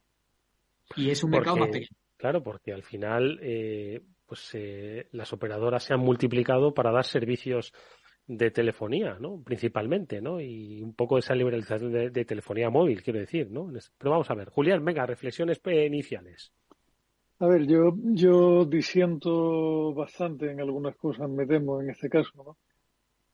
Y 0.97 1.11
es 1.11 1.25
un 1.25 1.31
mercado 1.31 1.57
más 1.57 1.69
pequeño. 1.69 1.97
Claro, 2.17 2.43
porque 2.43 2.73
al 2.73 2.83
final 2.83 3.39
eh, 3.43 4.03
pues 4.27 4.51
eh, 4.53 5.09
las 5.13 5.33
operadoras 5.33 5.85
se 5.85 5.95
han 5.95 6.01
multiplicado 6.01 6.75
para 6.75 6.93
dar 6.93 7.05
servicios 7.05 7.73
de 8.29 8.51
telefonía, 8.51 9.17
¿no? 9.19 9.43
Principalmente, 9.43 10.21
¿no? 10.21 10.39
Y 10.41 10.83
un 10.83 10.93
poco 10.93 11.19
esa 11.19 11.35
liberalización 11.35 12.13
de, 12.13 12.25
telefonía 12.27 12.69
móvil, 12.69 13.03
quiero 13.03 13.19
decir, 13.19 13.51
¿no? 13.51 13.73
Pero 13.97 14.11
vamos 14.11 14.31
a 14.31 14.35
ver, 14.35 14.51
Julián, 14.51 14.85
venga, 14.85 15.07
reflexiones 15.07 15.61
iniciales. 15.65 16.53
A 17.41 17.47
ver, 17.47 17.67
yo, 17.67 17.95
yo 17.97 18.67
disiento 18.67 19.95
bastante 19.95 20.51
en 20.51 20.61
algunas 20.61 20.95
cosas, 20.97 21.31
me 21.31 21.47
temo 21.47 21.81
en 21.81 21.91
este 21.91 22.11
caso, 22.11 22.31
¿no? 22.37 22.57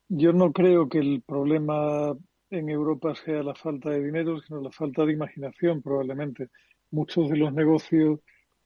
Yo 0.07 0.31
no 0.31 0.53
creo 0.53 0.87
que 0.87 0.99
el 0.99 1.23
problema 1.25 2.15
en 2.49 2.69
Europa 2.69 3.15
sea 3.15 3.43
la 3.43 3.55
falta 3.55 3.89
de 3.89 4.03
dinero, 4.03 4.39
sino 4.39 4.61
la 4.61 4.71
falta 4.71 5.03
de 5.05 5.13
imaginación, 5.13 5.81
probablemente. 5.81 6.49
Muchos 6.91 7.29
de 7.29 7.37
los 7.37 7.51
negocios 7.51 8.19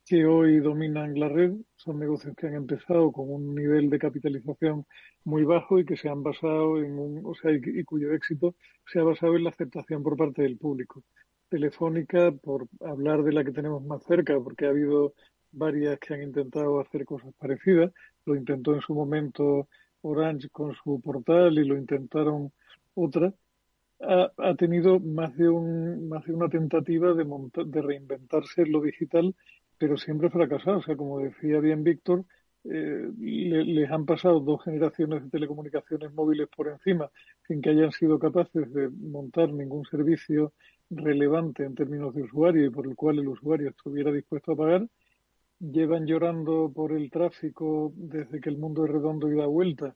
que 0.09 0.25
hoy 0.25 0.59
dominan 0.59 1.19
la 1.19 1.29
red 1.29 1.53
son 1.75 1.99
negocios 1.99 2.35
que 2.35 2.47
han 2.47 2.55
empezado 2.55 3.11
con 3.11 3.29
un 3.29 3.53
nivel 3.53 3.91
de 3.91 3.99
capitalización 3.99 4.87
muy 5.23 5.43
bajo 5.43 5.77
y 5.77 5.85
que 5.85 5.97
se 5.97 6.09
han 6.09 6.23
basado 6.23 6.79
en 6.83 6.97
un, 6.97 7.21
o 7.23 7.35
sea, 7.35 7.51
y, 7.51 7.83
cuyo 7.83 8.11
éxito 8.11 8.55
se 8.91 8.99
ha 8.99 9.03
basado 9.03 9.35
en 9.35 9.43
la 9.43 9.51
aceptación 9.51 10.01
por 10.01 10.17
parte 10.17 10.41
del 10.41 10.57
público. 10.57 11.03
Telefónica, 11.47 12.31
por 12.31 12.67
hablar 12.81 13.21
de 13.21 13.33
la 13.33 13.43
que 13.43 13.51
tenemos 13.51 13.83
más 13.83 14.03
cerca, 14.03 14.33
porque 14.39 14.65
ha 14.65 14.69
habido 14.69 15.13
varias 15.51 15.99
que 15.99 16.15
han 16.15 16.23
intentado 16.23 16.79
hacer 16.79 17.05
cosas 17.05 17.31
parecidas, 17.37 17.93
lo 18.25 18.35
intentó 18.35 18.73
en 18.73 18.81
su 18.81 18.95
momento 18.95 19.67
Orange 20.01 20.49
con 20.49 20.73
su 20.73 20.99
portal 21.01 21.59
y 21.59 21.65
lo 21.65 21.77
intentaron 21.77 22.51
otras, 22.95 23.35
ha, 24.01 24.31
ha, 24.37 24.55
tenido 24.55 24.99
más 24.99 25.37
de, 25.37 25.49
un, 25.49 26.09
más 26.09 26.25
de 26.25 26.33
una 26.33 26.49
tentativa 26.49 27.13
de, 27.13 27.25
de 27.65 27.81
reinventarse 27.83 28.63
en 28.63 28.71
lo 28.71 28.81
digital 28.81 29.35
pero 29.79 29.97
siempre 29.97 30.29
fracasado. 30.29 30.77
O 30.77 30.83
sea, 30.83 30.95
como 30.95 31.19
decía 31.19 31.59
bien 31.59 31.83
Víctor, 31.83 32.25
eh, 32.65 33.09
les 33.17 33.89
han 33.89 34.05
pasado 34.05 34.41
dos 34.41 34.63
generaciones 34.63 35.23
de 35.23 35.29
telecomunicaciones 35.29 36.13
móviles 36.13 36.49
por 36.55 36.67
encima 36.67 37.09
sin 37.47 37.61
que 37.61 37.69
hayan 37.69 37.91
sido 37.91 38.19
capaces 38.19 38.71
de 38.73 38.89
montar 38.89 39.51
ningún 39.51 39.85
servicio 39.85 40.53
relevante 40.89 41.63
en 41.63 41.73
términos 41.73 42.13
de 42.13 42.23
usuario 42.23 42.65
y 42.65 42.69
por 42.69 42.85
el 42.85 42.95
cual 42.95 43.19
el 43.19 43.29
usuario 43.29 43.69
estuviera 43.69 44.11
dispuesto 44.11 44.51
a 44.51 44.57
pagar. 44.57 44.87
Llevan 45.59 46.05
llorando 46.05 46.71
por 46.73 46.91
el 46.91 47.09
tráfico 47.09 47.93
desde 47.95 48.41
que 48.41 48.49
el 48.49 48.57
mundo 48.57 48.85
es 48.85 48.91
redondo 48.91 49.31
y 49.31 49.37
da 49.37 49.45
vuelta. 49.45 49.95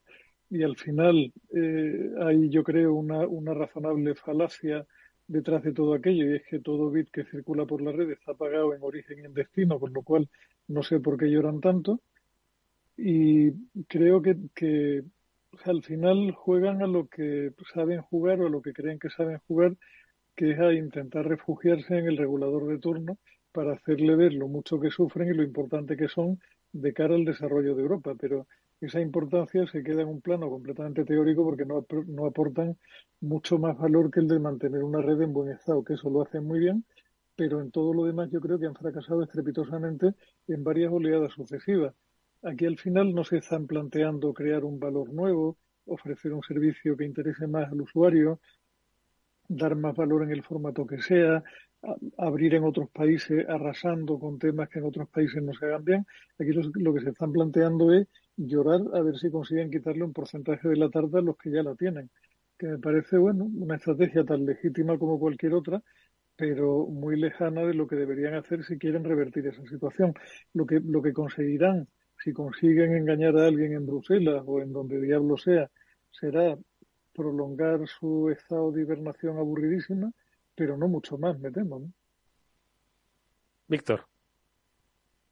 Y 0.50 0.62
al 0.62 0.76
final 0.76 1.32
eh, 1.54 2.10
hay, 2.22 2.48
yo 2.48 2.62
creo, 2.64 2.94
una, 2.94 3.26
una 3.26 3.54
razonable 3.54 4.14
falacia 4.14 4.86
detrás 5.26 5.62
de 5.62 5.72
todo 5.72 5.94
aquello 5.94 6.30
y 6.30 6.36
es 6.36 6.42
que 6.48 6.60
todo 6.60 6.90
bit 6.90 7.10
que 7.10 7.24
circula 7.24 7.64
por 7.64 7.80
la 7.80 7.92
red 7.92 8.10
está 8.10 8.34
pagado 8.34 8.74
en 8.74 8.82
origen 8.82 9.18
y 9.18 9.24
en 9.24 9.34
destino, 9.34 9.78
con 9.78 9.92
lo 9.92 10.02
cual 10.02 10.28
no 10.68 10.82
sé 10.82 11.00
por 11.00 11.16
qué 11.16 11.26
lloran 11.26 11.60
tanto. 11.60 12.00
Y 12.96 13.52
creo 13.88 14.22
que, 14.22 14.36
que 14.54 15.02
al 15.64 15.82
final 15.82 16.32
juegan 16.32 16.82
a 16.82 16.86
lo 16.86 17.08
que 17.08 17.52
saben 17.72 18.02
jugar 18.02 18.40
o 18.40 18.46
a 18.46 18.50
lo 18.50 18.62
que 18.62 18.72
creen 18.72 18.98
que 18.98 19.10
saben 19.10 19.38
jugar, 19.46 19.76
que 20.36 20.52
es 20.52 20.58
a 20.58 20.72
intentar 20.72 21.26
refugiarse 21.26 21.98
en 21.98 22.06
el 22.06 22.16
regulador 22.16 22.66
de 22.66 22.78
turno 22.78 23.18
para 23.52 23.74
hacerle 23.74 24.16
ver 24.16 24.34
lo 24.34 24.48
mucho 24.48 24.80
que 24.80 24.90
sufren 24.90 25.28
y 25.28 25.36
lo 25.36 25.42
importante 25.42 25.96
que 25.96 26.08
son 26.08 26.40
de 26.72 26.92
cara 26.92 27.14
al 27.14 27.24
desarrollo 27.24 27.74
de 27.74 27.82
Europa. 27.82 28.14
Pero 28.20 28.46
esa 28.80 29.00
importancia 29.00 29.66
se 29.66 29.82
queda 29.82 30.02
en 30.02 30.08
un 30.08 30.20
plano 30.20 30.50
completamente 30.50 31.04
teórico 31.04 31.44
porque 31.44 31.64
no, 31.64 31.86
no 32.06 32.26
aportan 32.26 32.76
mucho 33.20 33.58
más 33.58 33.78
valor 33.78 34.10
que 34.10 34.20
el 34.20 34.28
de 34.28 34.38
mantener 34.38 34.82
una 34.82 35.00
red 35.00 35.20
en 35.22 35.32
buen 35.32 35.50
estado, 35.50 35.84
que 35.84 35.94
eso 35.94 36.10
lo 36.10 36.22
hacen 36.22 36.44
muy 36.44 36.58
bien, 36.58 36.84
pero 37.36 37.60
en 37.60 37.70
todo 37.70 37.92
lo 37.94 38.04
demás 38.04 38.30
yo 38.30 38.40
creo 38.40 38.58
que 38.58 38.66
han 38.66 38.74
fracasado 38.74 39.22
estrepitosamente 39.22 40.14
en 40.48 40.64
varias 40.64 40.92
oleadas 40.92 41.32
sucesivas. 41.32 41.94
Aquí 42.42 42.66
al 42.66 42.78
final 42.78 43.14
no 43.14 43.24
se 43.24 43.38
están 43.38 43.66
planteando 43.66 44.34
crear 44.34 44.64
un 44.64 44.78
valor 44.78 45.12
nuevo, 45.12 45.56
ofrecer 45.86 46.32
un 46.32 46.42
servicio 46.42 46.96
que 46.96 47.04
interese 47.04 47.46
más 47.46 47.70
al 47.72 47.80
usuario, 47.80 48.40
dar 49.48 49.74
más 49.76 49.96
valor 49.96 50.22
en 50.22 50.30
el 50.30 50.42
formato 50.42 50.86
que 50.86 51.00
sea, 51.00 51.42
abrir 52.16 52.54
en 52.54 52.64
otros 52.64 52.88
países 52.90 53.46
arrasando 53.48 54.18
con 54.18 54.38
temas 54.38 54.68
que 54.68 54.78
en 54.78 54.86
otros 54.86 55.08
países 55.08 55.42
no 55.42 55.52
se 55.54 55.66
hagan. 55.66 56.06
Aquí 56.38 56.50
lo, 56.52 56.94
que 56.94 57.00
se 57.00 57.10
están 57.10 57.32
planteando 57.32 57.92
es 57.92 58.08
llorar 58.36 58.80
a 58.94 59.02
ver 59.02 59.16
si 59.18 59.30
consiguen 59.30 59.70
quitarle 59.70 60.04
un 60.04 60.12
porcentaje 60.12 60.68
de 60.68 60.76
la 60.76 60.90
tarta 60.90 61.18
a 61.18 61.22
los 61.22 61.36
que 61.36 61.50
ya 61.50 61.62
la 61.62 61.74
tienen, 61.74 62.10
que 62.58 62.66
me 62.66 62.78
parece, 62.78 63.18
bueno, 63.18 63.44
una 63.44 63.76
estrategia 63.76 64.24
tan 64.24 64.44
legítima 64.44 64.98
como 64.98 65.18
cualquier 65.18 65.54
otra, 65.54 65.82
pero 66.36 66.86
muy 66.86 67.18
lejana 67.18 67.62
de 67.62 67.74
lo 67.74 67.86
que 67.86 67.96
deberían 67.96 68.34
hacer 68.34 68.64
si 68.64 68.78
quieren 68.78 69.04
revertir 69.04 69.46
esa 69.46 69.62
situación. 69.66 70.14
Lo 70.52 70.66
que, 70.66 70.80
lo 70.80 71.00
que 71.02 71.12
conseguirán, 71.12 71.88
si 72.22 72.32
consiguen 72.32 72.96
engañar 72.96 73.36
a 73.36 73.46
alguien 73.46 73.72
en 73.72 73.86
Bruselas 73.86 74.42
o 74.46 74.60
en 74.60 74.72
donde 74.72 75.00
diablo 75.00 75.36
sea, 75.36 75.70
será 76.10 76.56
prolongar 77.12 77.86
su 77.86 78.30
estado 78.30 78.72
de 78.72 78.82
hibernación 78.82 79.38
aburridísima, 79.38 80.10
pero 80.54 80.76
no 80.76 80.88
mucho 80.88 81.18
más, 81.18 81.38
me 81.38 81.50
temo. 81.50 81.78
¿no? 81.78 81.92
Víctor. 83.68 84.13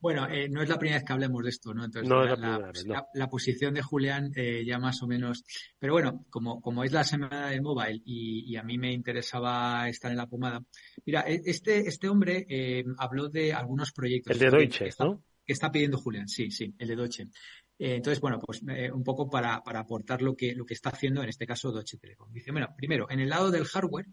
Bueno, 0.02 0.26
eh, 0.28 0.48
no 0.48 0.60
es 0.62 0.68
la 0.68 0.80
primera 0.80 0.98
vez 0.98 1.04
que 1.04 1.12
hablemos 1.12 1.44
de 1.44 1.50
esto, 1.50 1.72
¿no? 1.72 1.84
Entonces, 1.84 2.08
la, 2.08 3.06
la, 3.14 3.28
posición 3.28 3.72
de 3.72 3.82
Julián 3.82 4.32
eh, 4.34 4.64
ya 4.66 4.80
más 4.80 5.00
o 5.00 5.06
menos. 5.06 5.44
Pero 5.78 5.92
bueno, 5.92 6.26
como, 6.28 6.60
como 6.60 6.82
es 6.82 6.90
la 6.90 7.04
semana 7.04 7.50
de 7.50 7.60
mobile 7.60 8.02
y, 8.04 8.56
a 8.56 8.64
mí 8.64 8.78
me 8.78 8.92
interesaba 8.92 9.88
estar 9.88 10.10
en 10.10 10.16
la 10.16 10.26
pomada. 10.26 10.60
Mira, 11.06 11.20
e, 11.20 11.40
este, 11.44 11.86
este 11.86 12.08
hombre 12.08 12.44
eh, 12.48 12.84
habló 12.98 13.28
de 13.28 13.52
algunos 13.52 13.92
proyectos. 13.92 14.32
El 14.32 14.40
de 14.40 14.58
Deutsche, 14.58 14.88
¿no? 14.98 15.22
Que 15.46 15.52
está 15.52 15.70
pidiendo 15.70 15.98
Julián, 15.98 16.26
sí, 16.26 16.50
sí, 16.50 16.74
el 16.78 16.88
de 16.88 16.96
Deutsche. 16.96 17.28
entonces, 17.78 18.20
bueno, 18.20 18.40
pues 18.40 18.60
un 18.92 19.04
poco 19.04 19.30
para, 19.30 19.62
para 19.62 19.80
aportar 19.80 20.20
lo 20.20 20.34
que, 20.34 20.52
lo 20.56 20.64
que 20.64 20.74
está 20.74 20.90
haciendo 20.90 21.22
en 21.22 21.28
este 21.28 21.46
caso 21.46 21.70
Deutsche 21.70 21.98
Telekom. 21.98 22.32
Dice, 22.32 22.50
bueno, 22.50 22.74
primero, 22.76 23.08
en 23.08 23.20
el 23.20 23.28
lado 23.28 23.52
del 23.52 23.66
hardware, 23.66 24.06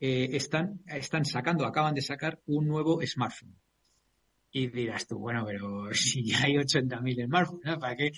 están, 0.00 0.80
están 0.86 1.24
sacando, 1.24 1.64
acaban 1.64 1.94
de 1.94 2.02
sacar 2.02 2.40
un 2.46 2.66
nuevo 2.66 3.00
smartphone. 3.06 3.56
Y 4.58 4.68
dirás 4.68 5.06
tú, 5.06 5.18
bueno, 5.18 5.44
pero 5.44 5.88
si 5.92 6.24
ya 6.24 6.44
hay 6.44 6.54
80.000 6.54 7.26
smartphones, 7.26 7.64
¿no? 7.66 7.78
¿para 7.78 7.94
qué? 7.94 8.10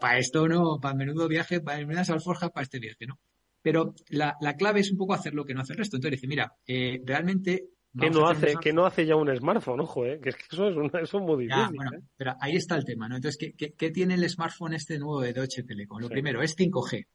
Para, 0.00 0.18
esto 0.18 0.48
no, 0.48 0.80
para 0.82 0.96
menudo 0.96 1.28
viaje, 1.28 1.60
para 1.60 1.78
menudas 1.78 2.10
alforjas, 2.10 2.50
para 2.50 2.64
este 2.64 2.80
viaje, 2.80 3.06
¿no? 3.06 3.20
Pero 3.62 3.94
la, 4.08 4.36
la, 4.40 4.56
clave 4.56 4.80
es 4.80 4.90
un 4.90 4.98
poco 4.98 5.14
hacer 5.14 5.32
lo 5.32 5.44
que 5.44 5.54
no 5.54 5.60
hace 5.60 5.74
el 5.74 5.78
resto. 5.78 5.96
Entonces 5.96 6.20
dice, 6.20 6.26
mira, 6.26 6.52
eh, 6.66 7.00
realmente 7.04 7.68
que 7.98 8.10
no 8.10 8.26
hace 8.26 8.56
que 8.60 8.72
no 8.72 8.84
hace 8.84 9.06
ya 9.06 9.14
un 9.14 9.32
smartphone 9.36 9.78
ojo 9.78 10.04
eh 10.04 10.18
que 10.20 10.30
es 10.30 10.34
que 10.34 10.42
eso 10.50 10.68
es, 10.68 10.76
una, 10.76 11.00
eso 11.00 11.18
es 11.18 11.24
muy 11.24 11.44
difícil 11.44 11.76
bueno, 11.76 11.92
¿eh? 11.94 12.00
pero 12.16 12.34
ahí 12.40 12.56
está 12.56 12.74
el 12.74 12.84
tema 12.84 13.08
no 13.08 13.14
entonces 13.14 13.38
¿qué, 13.38 13.52
¿qué, 13.52 13.72
qué, 13.74 13.92
tiene 13.92 14.14
el 14.14 14.28
smartphone 14.28 14.74
este 14.74 14.98
nuevo 14.98 15.20
de 15.20 15.32
Deutsche 15.32 15.62
Telekom 15.62 16.00
lo 16.00 16.08
primero 16.08 16.42
es 16.42 16.56
5G 16.56 17.06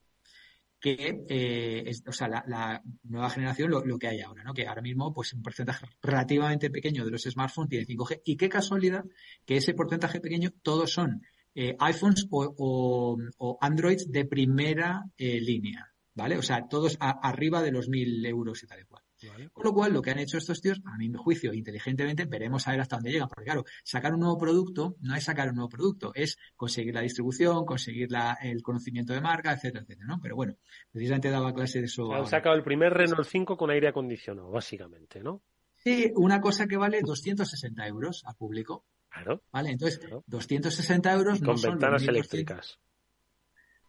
que 0.80 1.25
eh, 1.27 1.84
es, 1.88 2.03
o 2.07 2.11
sea, 2.11 2.27
la, 2.27 2.82
nueva 3.03 3.30
generación 3.30 3.69
lo, 3.69 3.97
que 3.97 4.07
hay 4.07 4.21
ahora, 4.21 4.43
¿no? 4.43 4.53
Que 4.53 4.67
ahora 4.67 4.82
mismo, 4.82 5.13
pues 5.13 5.34
un 5.34 5.41
porcentaje 5.41 5.86
relativamente 6.01 6.69
pequeño 6.69 7.03
de 7.05 7.11
los 7.11 7.23
smartphones 7.23 7.69
tiene 7.69 7.86
5G. 7.86 8.21
Y 8.25 8.38
qué 8.38 8.49
casualidad 8.49 9.03
que 9.45 9.57
ese 9.57 9.73
porcentaje 9.73 10.21
pequeño 10.21 10.51
todos 10.61 10.91
son 10.91 11.21
eh, 11.55 11.75
iPhones 11.80 12.27
o, 12.32 13.17
o, 13.38 13.57
Androids 13.59 14.09
de 14.09 14.25
primera 14.25 15.03
eh, 15.17 15.41
línea, 15.41 15.91
¿vale? 16.13 16.38
O 16.38 16.41
sea, 16.41 16.67
todos 16.67 16.97
arriba 16.99 17.61
de 17.61 17.71
los 17.71 17.89
mil 17.89 18.25
euros 18.25 18.63
y 18.63 18.67
tal 18.67 18.82
y 18.82 18.86
cual. 18.86 19.03
Con 19.51 19.63
lo 19.63 19.74
cual, 19.74 19.93
lo 19.93 20.01
que 20.01 20.11
han 20.11 20.20
hecho 20.20 20.38
estos 20.38 20.61
tíos, 20.61 20.82
a 20.86 20.97
mi 20.97 21.11
juicio, 21.13 21.53
inteligentemente, 21.53 22.26
veremos 22.26 22.67
a 22.67 22.72
ver 22.72 22.82
hasta 22.82 22.97
dónde 22.97 23.11
llegan. 23.11 23.28
Porque 23.28 23.45
claro, 23.45 23.65
sacar 23.84 24.13
un 24.13 24.22
nuevo 24.22 24.38
producto 24.38 24.95
no 25.01 25.15
es 25.15 25.24
sacar 25.24 25.49
un 25.49 25.55
nuevo 25.55 25.70
producto, 25.70 26.11
es 26.15 26.38
conseguir 26.55 26.93
la 26.93 27.01
distribución, 27.01 27.65
conseguir 27.65 28.11
la, 28.11 28.38
el 28.41 28.61
conocimiento 28.61 29.13
de 29.13 29.22
marca, 29.22 29.51
etcétera, 29.53 29.84
etcétera, 29.84 30.07
¿no? 30.07 30.20
Pero 30.22 30.36
bueno, 30.36 30.55
precisamente 30.91 31.30
daba 31.30 31.53
clase 31.53 31.80
de 31.80 31.86
eso. 31.86 32.13
Han 32.13 32.28
sacado 32.28 32.55
el 32.55 32.63
primer 32.63 32.93
Renault 32.93 33.28
5 33.28 33.57
con 33.57 33.70
aire 33.72 33.89
acondicionado, 33.89 34.49
básicamente, 34.51 35.22
¿no? 35.22 35.41
Sí, 35.78 36.11
una 36.15 36.41
cosa 36.41 36.67
que 36.67 36.78
vale 36.78 37.01
260 37.01 37.88
euros 37.88 38.24
al 38.26 38.36
público. 38.36 38.86
Claro. 39.09 39.43
Vale, 39.51 39.72
entonces, 39.72 39.99
260 40.28 41.13
euros. 41.13 41.39
con 41.41 41.59
ventanas 41.59 42.03
eléctricas. 42.03 42.80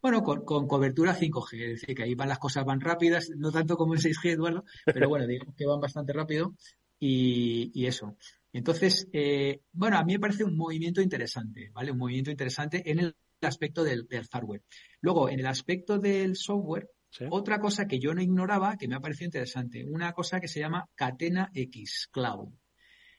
Bueno, 0.02 0.22
con, 0.22 0.66
cobertura 0.66 1.14
5G, 1.14 1.60
es 1.60 1.80
decir, 1.80 1.94
que 1.94 2.02
ahí 2.04 2.14
van 2.14 2.28
las 2.28 2.38
cosas 2.38 2.64
van 2.64 2.80
rápidas, 2.80 3.30
no 3.36 3.52
tanto 3.52 3.76
como 3.76 3.94
en 3.94 4.00
6G, 4.00 4.30
Eduardo, 4.32 4.64
pero 4.86 5.08
bueno, 5.08 5.26
digamos 5.26 5.54
que 5.54 5.66
van 5.66 5.80
bastante 5.80 6.12
rápido 6.12 6.54
y, 6.98 7.86
eso. 7.86 8.16
Entonces, 8.52 9.08
eh, 9.12 9.60
bueno, 9.72 9.98
a 9.98 10.04
mí 10.04 10.14
me 10.14 10.20
parece 10.20 10.44
un 10.44 10.56
movimiento 10.56 11.00
interesante, 11.00 11.70
¿vale? 11.72 11.92
Un 11.92 11.98
movimiento 11.98 12.30
interesante 12.30 12.82
en 12.90 12.98
el 12.98 13.16
aspecto 13.42 13.84
del, 13.84 14.06
hardware. 14.30 14.62
Luego, 15.00 15.28
en 15.28 15.40
el 15.40 15.46
aspecto 15.46 15.98
del 15.98 16.36
software, 16.36 16.88
otra 17.28 17.58
cosa 17.58 17.86
que 17.86 17.98
yo 17.98 18.14
no 18.14 18.22
ignoraba, 18.22 18.76
que 18.76 18.88
me 18.88 18.96
ha 18.96 19.00
parecido 19.00 19.26
interesante, 19.26 19.84
una 19.84 20.12
cosa 20.12 20.40
que 20.40 20.48
se 20.48 20.60
llama 20.60 20.88
Catena 20.94 21.50
X 21.54 22.08
Cloud. 22.10 22.48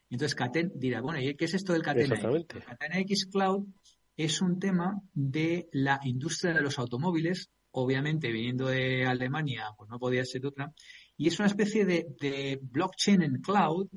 Entonces, 0.09 0.35
Catena, 0.35 0.71
dirá, 0.75 1.01
bueno, 1.01 1.21
¿y 1.21 1.35
qué 1.35 1.45
es 1.45 1.53
esto 1.53 1.73
del 1.73 1.83
Catena 1.83 2.15
X? 2.15 2.65
Catena 2.65 2.99
X 2.99 3.27
Cloud 3.27 3.67
es 4.23 4.41
un 4.41 4.59
tema 4.59 5.01
de 5.13 5.67
la 5.71 5.99
industria 6.03 6.53
de 6.53 6.61
los 6.61 6.77
automóviles, 6.79 7.49
obviamente 7.71 8.31
viniendo 8.31 8.67
de 8.67 9.05
Alemania, 9.05 9.67
pues 9.77 9.89
no 9.89 9.99
podía 9.99 10.25
ser 10.25 10.45
otra, 10.45 10.71
y 11.17 11.27
es 11.27 11.39
una 11.39 11.47
especie 11.47 11.85
de, 11.85 12.07
de 12.19 12.59
blockchain 12.61 13.21
en 13.21 13.41
cloud 13.41 13.87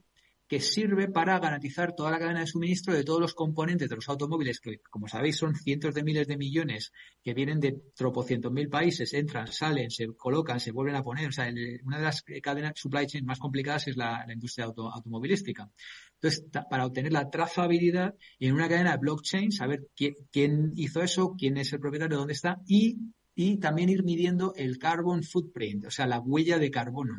que 0.46 0.60
sirve 0.60 1.08
para 1.08 1.38
garantizar 1.38 1.94
toda 1.94 2.10
la 2.10 2.18
cadena 2.18 2.40
de 2.40 2.46
suministro 2.46 2.94
de 2.94 3.02
todos 3.02 3.20
los 3.20 3.34
componentes 3.34 3.88
de 3.88 3.96
los 3.96 4.08
automóviles, 4.08 4.60
que 4.60 4.80
como 4.90 5.08
sabéis 5.08 5.38
son 5.38 5.54
cientos 5.54 5.94
de 5.94 6.04
miles 6.04 6.26
de 6.26 6.36
millones 6.36 6.92
que 7.22 7.32
vienen 7.32 7.60
de 7.60 7.80
tropocientos 7.94 8.52
mil 8.52 8.68
países, 8.68 9.14
entran, 9.14 9.46
salen, 9.46 9.90
se 9.90 10.06
colocan, 10.08 10.60
se 10.60 10.72
vuelven 10.72 10.96
a 10.96 11.02
poner. 11.02 11.28
O 11.28 11.32
sea, 11.32 11.50
una 11.84 11.98
de 11.98 12.04
las 12.04 12.22
cadenas 12.42 12.72
supply 12.76 13.06
chain 13.06 13.24
más 13.24 13.38
complicadas 13.38 13.88
es 13.88 13.96
la, 13.96 14.26
industria 14.30 14.66
automovilística. 14.66 15.70
Entonces, 16.14 16.44
para 16.68 16.86
obtener 16.86 17.12
la 17.12 17.30
trazabilidad 17.30 18.14
en 18.38 18.54
una 18.54 18.68
cadena 18.68 18.92
de 18.92 18.98
blockchain, 18.98 19.50
saber 19.50 19.88
quién, 19.94 20.72
hizo 20.76 21.02
eso, 21.02 21.34
quién 21.38 21.56
es 21.56 21.72
el 21.72 21.80
propietario, 21.80 22.18
dónde 22.18 22.34
está 22.34 22.60
y, 22.66 22.98
y 23.34 23.58
también 23.58 23.88
ir 23.88 24.04
midiendo 24.04 24.52
el 24.56 24.78
carbon 24.78 25.22
footprint, 25.22 25.86
o 25.86 25.90
sea, 25.90 26.06
la 26.06 26.20
huella 26.20 26.58
de 26.58 26.70
carbono. 26.70 27.14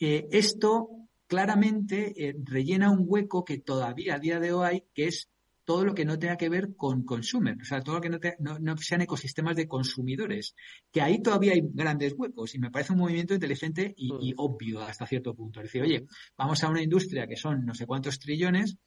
Eh, 0.00 0.28
esto 0.30 1.07
claramente 1.28 2.28
eh, 2.28 2.34
rellena 2.42 2.90
un 2.90 3.04
hueco 3.06 3.44
que 3.44 3.58
todavía 3.58 4.16
a 4.16 4.18
día 4.18 4.40
de 4.40 4.52
hoy 4.52 4.66
hay, 4.66 4.84
que 4.92 5.06
es 5.06 5.30
todo 5.64 5.84
lo 5.84 5.94
que 5.94 6.06
no 6.06 6.18
tenga 6.18 6.38
que 6.38 6.48
ver 6.48 6.74
con 6.76 7.04
consumer, 7.04 7.58
o 7.60 7.64
sea, 7.64 7.82
todo 7.82 7.96
lo 7.96 8.00
que 8.00 8.36
no, 8.40 8.76
sean 8.78 9.02
ecosistemas 9.02 9.54
de 9.54 9.68
consumidores, 9.68 10.54
que 10.90 11.02
ahí 11.02 11.20
todavía 11.20 11.52
hay 11.52 11.60
grandes 11.62 12.14
huecos 12.16 12.54
y 12.54 12.58
me 12.58 12.70
parece 12.70 12.94
un 12.94 13.00
movimiento 13.00 13.34
inteligente 13.34 13.92
y, 13.94 14.30
y 14.30 14.34
obvio 14.38 14.80
hasta 14.80 15.06
cierto 15.06 15.34
punto. 15.34 15.60
Es 15.60 15.64
decir, 15.64 15.82
oye, 15.82 16.06
vamos 16.38 16.64
a 16.64 16.70
una 16.70 16.82
industria 16.82 17.26
que 17.26 17.36
son 17.36 17.66
no 17.66 17.74
sé 17.74 17.84
cuántos 17.84 18.18
trillones 18.18 18.78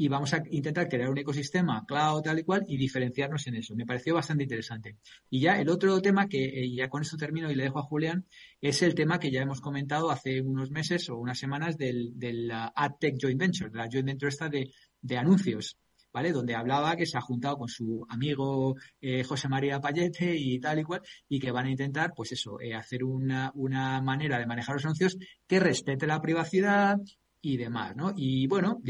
y 0.00 0.08
vamos 0.08 0.32
a 0.32 0.42
intentar 0.50 0.88
crear 0.88 1.10
un 1.10 1.18
ecosistema 1.18 1.84
cloud 1.86 2.22
tal 2.22 2.38
y 2.38 2.42
cual 2.42 2.64
y 2.66 2.78
diferenciarnos 2.78 3.46
en 3.48 3.56
eso. 3.56 3.74
Me 3.74 3.84
pareció 3.84 4.14
bastante 4.14 4.44
interesante. 4.44 4.96
Y 5.28 5.40
ya 5.40 5.60
el 5.60 5.68
otro 5.68 6.00
tema 6.00 6.26
que 6.26 6.42
eh, 6.42 6.74
ya 6.74 6.88
con 6.88 7.02
esto 7.02 7.18
termino 7.18 7.50
y 7.50 7.54
le 7.54 7.64
dejo 7.64 7.80
a 7.80 7.82
Julián 7.82 8.24
es 8.62 8.80
el 8.80 8.94
tema 8.94 9.20
que 9.20 9.30
ya 9.30 9.42
hemos 9.42 9.60
comentado 9.60 10.10
hace 10.10 10.40
unos 10.40 10.70
meses 10.70 11.10
o 11.10 11.18
unas 11.18 11.38
semanas 11.38 11.76
del, 11.76 12.18
del 12.18 12.50
uh, 12.50 12.72
AdTech 12.74 13.18
Joint 13.20 13.38
Venture, 13.38 13.68
de 13.68 13.76
la 13.76 13.88
joint 13.92 14.06
venture 14.06 14.30
esta 14.30 14.48
de, 14.48 14.70
de 15.02 15.18
anuncios. 15.18 15.76
¿vale? 16.14 16.32
Donde 16.32 16.54
hablaba 16.54 16.96
que 16.96 17.04
se 17.04 17.18
ha 17.18 17.20
juntado 17.20 17.58
con 17.58 17.68
su 17.68 18.06
amigo 18.08 18.76
eh, 19.02 19.22
José 19.22 19.48
María 19.48 19.80
Payete 19.80 20.34
y 20.34 20.58
tal 20.60 20.78
y 20.78 20.84
cual, 20.84 21.02
y 21.28 21.38
que 21.38 21.52
van 21.52 21.66
a 21.66 21.70
intentar, 21.70 22.12
pues 22.16 22.32
eso, 22.32 22.58
eh, 22.58 22.74
hacer 22.74 23.04
una, 23.04 23.52
una 23.54 24.00
manera 24.00 24.38
de 24.38 24.46
manejar 24.46 24.76
los 24.76 24.84
anuncios 24.86 25.18
que 25.46 25.60
respete 25.60 26.06
la 26.06 26.20
privacidad, 26.20 26.96
y 27.42 27.56
demás, 27.56 27.96
¿no? 27.96 28.12
Y 28.16 28.46
bueno, 28.46 28.80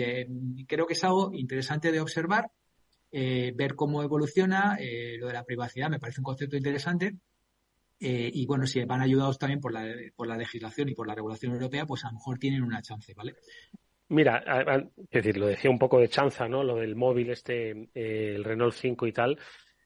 creo 0.66 0.86
que 0.86 0.94
es 0.94 1.04
algo 1.04 1.30
interesante 1.32 1.92
de 1.92 2.00
observar, 2.00 2.50
eh, 3.12 3.52
ver 3.54 3.74
cómo 3.74 4.02
evoluciona 4.02 4.76
eh, 4.78 5.16
lo 5.18 5.26
de 5.26 5.32
la 5.32 5.44
privacidad, 5.44 5.90
me 5.90 5.98
parece 5.98 6.20
un 6.20 6.24
concepto 6.24 6.56
interesante. 6.56 7.14
Eh, 8.02 8.30
y 8.32 8.46
bueno, 8.46 8.66
si 8.66 8.82
van 8.84 9.02
ayudados 9.02 9.38
también 9.38 9.60
por 9.60 9.72
la, 9.72 9.84
por 10.16 10.26
la 10.26 10.36
legislación 10.36 10.88
y 10.88 10.94
por 10.94 11.06
la 11.06 11.14
regulación 11.14 11.52
europea, 11.52 11.86
pues 11.86 12.04
a 12.04 12.08
lo 12.08 12.14
mejor 12.14 12.38
tienen 12.38 12.62
una 12.62 12.80
chance, 12.80 13.12
¿vale? 13.14 13.34
Mira, 14.08 14.42
es 14.96 15.10
decir, 15.10 15.36
lo 15.36 15.46
decía 15.46 15.70
un 15.70 15.78
poco 15.78 16.00
de 16.00 16.08
chanza, 16.08 16.48
¿no? 16.48 16.64
Lo 16.64 16.76
del 16.76 16.96
móvil, 16.96 17.30
este, 17.30 17.88
el 17.94 18.42
Renault 18.42 18.74
5 18.74 19.06
y 19.06 19.12
tal, 19.12 19.38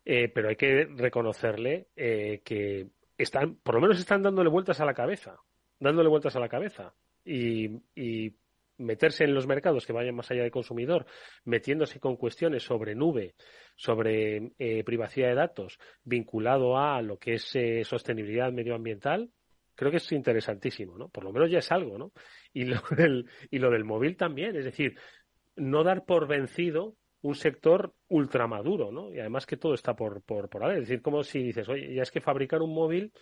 pero 0.03 0.49
hay 0.49 0.57
que 0.57 0.87
reconocerle 0.97 1.89
que 1.95 2.89
están, 3.19 3.57
por 3.57 3.75
lo 3.75 3.83
menos 3.83 3.99
están 3.99 4.23
dándole 4.23 4.49
vueltas 4.49 4.81
a 4.81 4.87
la 4.87 4.95
cabeza, 4.95 5.37
dándole 5.79 6.09
vueltas 6.09 6.35
a 6.37 6.41
la 6.41 6.49
cabeza. 6.49 6.95
Y, 7.23 7.69
y 7.95 8.35
meterse 8.79 9.25
en 9.25 9.35
los 9.35 9.47
mercados 9.47 9.87
que 9.87 9.93
vayan 9.93 10.15
más 10.15 10.31
allá 10.31 10.43
del 10.43 10.51
consumidor, 10.51 11.07
metiéndose 11.45 12.01
con 12.01 12.17
cuestiones 12.17 12.63
sobre 12.63 12.95
nube, 12.95 13.35
sobre 13.77 14.53
eh, 14.59 14.85
privacidad 14.85 15.29
de 15.29 15.35
datos, 15.35 15.79
vinculado 16.03 16.79
a 16.79 17.01
lo 17.03 17.19
que 17.19 17.35
es 17.35 17.55
eh, 17.57 17.85
sostenibilidad 17.85 18.53
medioambiental, 18.53 19.31
creo 19.75 19.91
que 19.91 19.99
es 19.99 20.13
interesantísimo, 20.13 20.97
¿no? 20.97 21.09
Por 21.09 21.25
lo 21.25 21.33
menos 21.33 21.51
ya 21.51 21.59
es 21.59 21.71
algo, 21.73 21.99
¿no? 21.99 22.13
Y 22.53 22.65
lo 22.65 22.81
del, 22.97 23.29
y 23.51 23.59
lo 23.59 23.71
del 23.71 23.85
móvil 23.85 24.17
también, 24.17 24.57
es 24.57 24.65
decir, 24.65 24.99
no 25.57 25.85
dar 25.85 26.05
por 26.05 26.27
vencido 26.27 26.97
un 27.23 27.35
sector 27.35 27.95
ultramaduro, 28.09 28.93
¿no? 28.93 29.13
Y 29.13 29.19
además 29.19 29.47
que 29.47 29.57
todo 29.57 29.75
está 29.75 29.97
por, 29.97 30.23
por, 30.23 30.49
por 30.49 30.63
haber. 30.63 30.79
Es 30.79 30.89
decir, 30.89 31.01
como 31.01 31.23
si 31.23 31.43
dices, 31.43 31.69
oye, 31.69 31.95
ya 31.95 32.03
es 32.03 32.11
que 32.11 32.21
fabricar 32.21 32.61
un 32.61 32.75
móvil, 32.75 33.13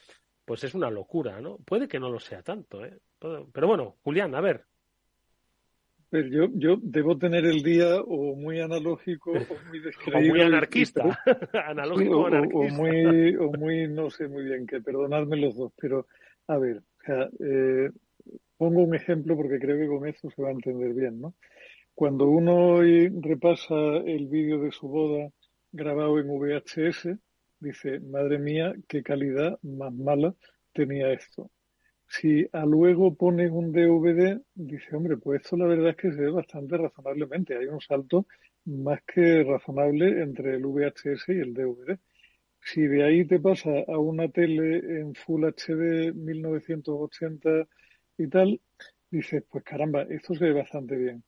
pues 0.44 0.64
es 0.64 0.74
una 0.74 0.90
locura, 0.90 1.40
¿no? 1.40 1.58
Puede 1.58 1.86
que 1.86 2.00
no 2.00 2.10
lo 2.10 2.18
sea 2.18 2.42
tanto, 2.42 2.84
¿eh? 2.84 2.98
Pero 3.20 3.68
bueno, 3.68 3.96
Julián, 4.02 4.34
a 4.34 4.40
ver. 4.40 4.64
Pero 6.12 6.28
yo, 6.28 6.48
yo 6.52 6.76
debo 6.82 7.16
tener 7.16 7.46
el 7.46 7.62
día 7.62 8.02
o 8.02 8.36
muy 8.36 8.60
analógico 8.60 9.30
o 9.30 9.68
muy 9.70 9.80
descreído. 9.80 10.18
o 10.18 10.34
muy 10.34 10.42
anarquista. 10.42 11.18
analógico 11.66 12.20
o, 12.20 12.26
anarquista. 12.26 12.58
O, 12.58 12.68
muy, 12.68 13.36
o 13.36 13.52
muy, 13.52 13.88
no 13.88 14.10
sé 14.10 14.28
muy 14.28 14.44
bien 14.44 14.66
qué, 14.66 14.82
perdonadme 14.82 15.38
los 15.38 15.56
dos. 15.56 15.72
Pero, 15.80 16.06
a 16.48 16.58
ver, 16.58 16.76
o 16.76 17.02
sea, 17.06 17.30
eh, 17.40 17.90
pongo 18.58 18.82
un 18.82 18.94
ejemplo 18.94 19.34
porque 19.38 19.58
creo 19.58 19.78
que 19.78 19.86
con 19.86 20.06
eso 20.06 20.28
se 20.28 20.42
va 20.42 20.50
a 20.50 20.52
entender 20.52 20.92
bien, 20.92 21.18
¿no? 21.18 21.34
Cuando 21.94 22.26
uno 22.26 22.82
repasa 23.22 23.74
el 24.04 24.26
vídeo 24.28 24.60
de 24.60 24.70
su 24.70 24.88
boda 24.88 25.30
grabado 25.72 26.18
en 26.18 26.28
VHS, 26.28 27.08
dice, 27.58 28.00
madre 28.00 28.38
mía, 28.38 28.74
qué 28.86 29.02
calidad 29.02 29.58
más 29.62 29.94
mala 29.94 30.34
tenía 30.74 31.10
esto. 31.10 31.50
Si 32.16 32.46
a 32.52 32.66
luego 32.66 33.14
pones 33.14 33.50
un 33.50 33.72
DVD, 33.72 34.38
dice, 34.54 34.94
hombre, 34.94 35.16
pues 35.16 35.40
esto 35.40 35.56
la 35.56 35.66
verdad 35.66 35.90
es 35.90 35.96
que 35.96 36.12
se 36.12 36.20
ve 36.20 36.30
bastante 36.30 36.76
razonablemente. 36.76 37.56
Hay 37.56 37.64
un 37.66 37.80
salto 37.80 38.26
más 38.66 39.00
que 39.04 39.42
razonable 39.42 40.20
entre 40.22 40.56
el 40.56 40.66
VHS 40.66 41.28
y 41.28 41.40
el 41.40 41.54
DVD. 41.54 41.98
Si 42.60 42.82
de 42.82 43.02
ahí 43.04 43.24
te 43.24 43.40
pasa 43.40 43.70
a 43.88 43.98
una 43.98 44.28
tele 44.28 45.00
en 45.00 45.14
Full 45.14 45.44
HD 45.44 46.12
1980 46.14 47.66
y 48.18 48.28
tal, 48.28 48.60
dices, 49.10 49.44
pues 49.50 49.64
caramba, 49.64 50.02
esto 50.02 50.34
se 50.34 50.44
ve 50.44 50.52
bastante 50.52 50.96
bien 50.96 51.24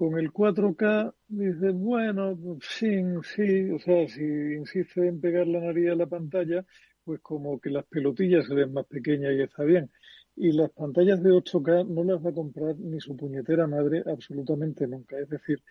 con 0.00 0.18
el 0.18 0.32
4K 0.32 1.12
dices, 1.28 1.74
bueno, 1.74 2.34
sí, 2.62 3.02
sí, 3.22 3.70
o 3.70 3.78
sea, 3.78 4.08
si 4.08 4.22
insiste 4.22 5.06
en 5.06 5.20
pegar 5.20 5.46
la 5.46 5.60
nariz 5.60 5.90
a 5.90 5.94
la 5.94 6.06
pantalla, 6.06 6.64
pues 7.04 7.20
como 7.20 7.60
que 7.60 7.68
las 7.68 7.84
pelotillas 7.84 8.46
se 8.46 8.54
ven 8.54 8.72
más 8.72 8.86
pequeñas 8.86 9.34
y 9.34 9.42
está 9.42 9.62
bien. 9.62 9.90
Y 10.36 10.52
las 10.52 10.70
pantallas 10.70 11.22
de 11.22 11.30
8K 11.30 11.86
no 11.88 12.04
las 12.04 12.24
va 12.24 12.30
a 12.30 12.34
comprar 12.34 12.76
ni 12.78 13.00
su 13.00 13.16
puñetera 13.16 13.66
madre 13.66 14.02
absolutamente 14.06 14.86
nunca. 14.86 15.18
Es 15.18 15.28
decir, 15.28 15.62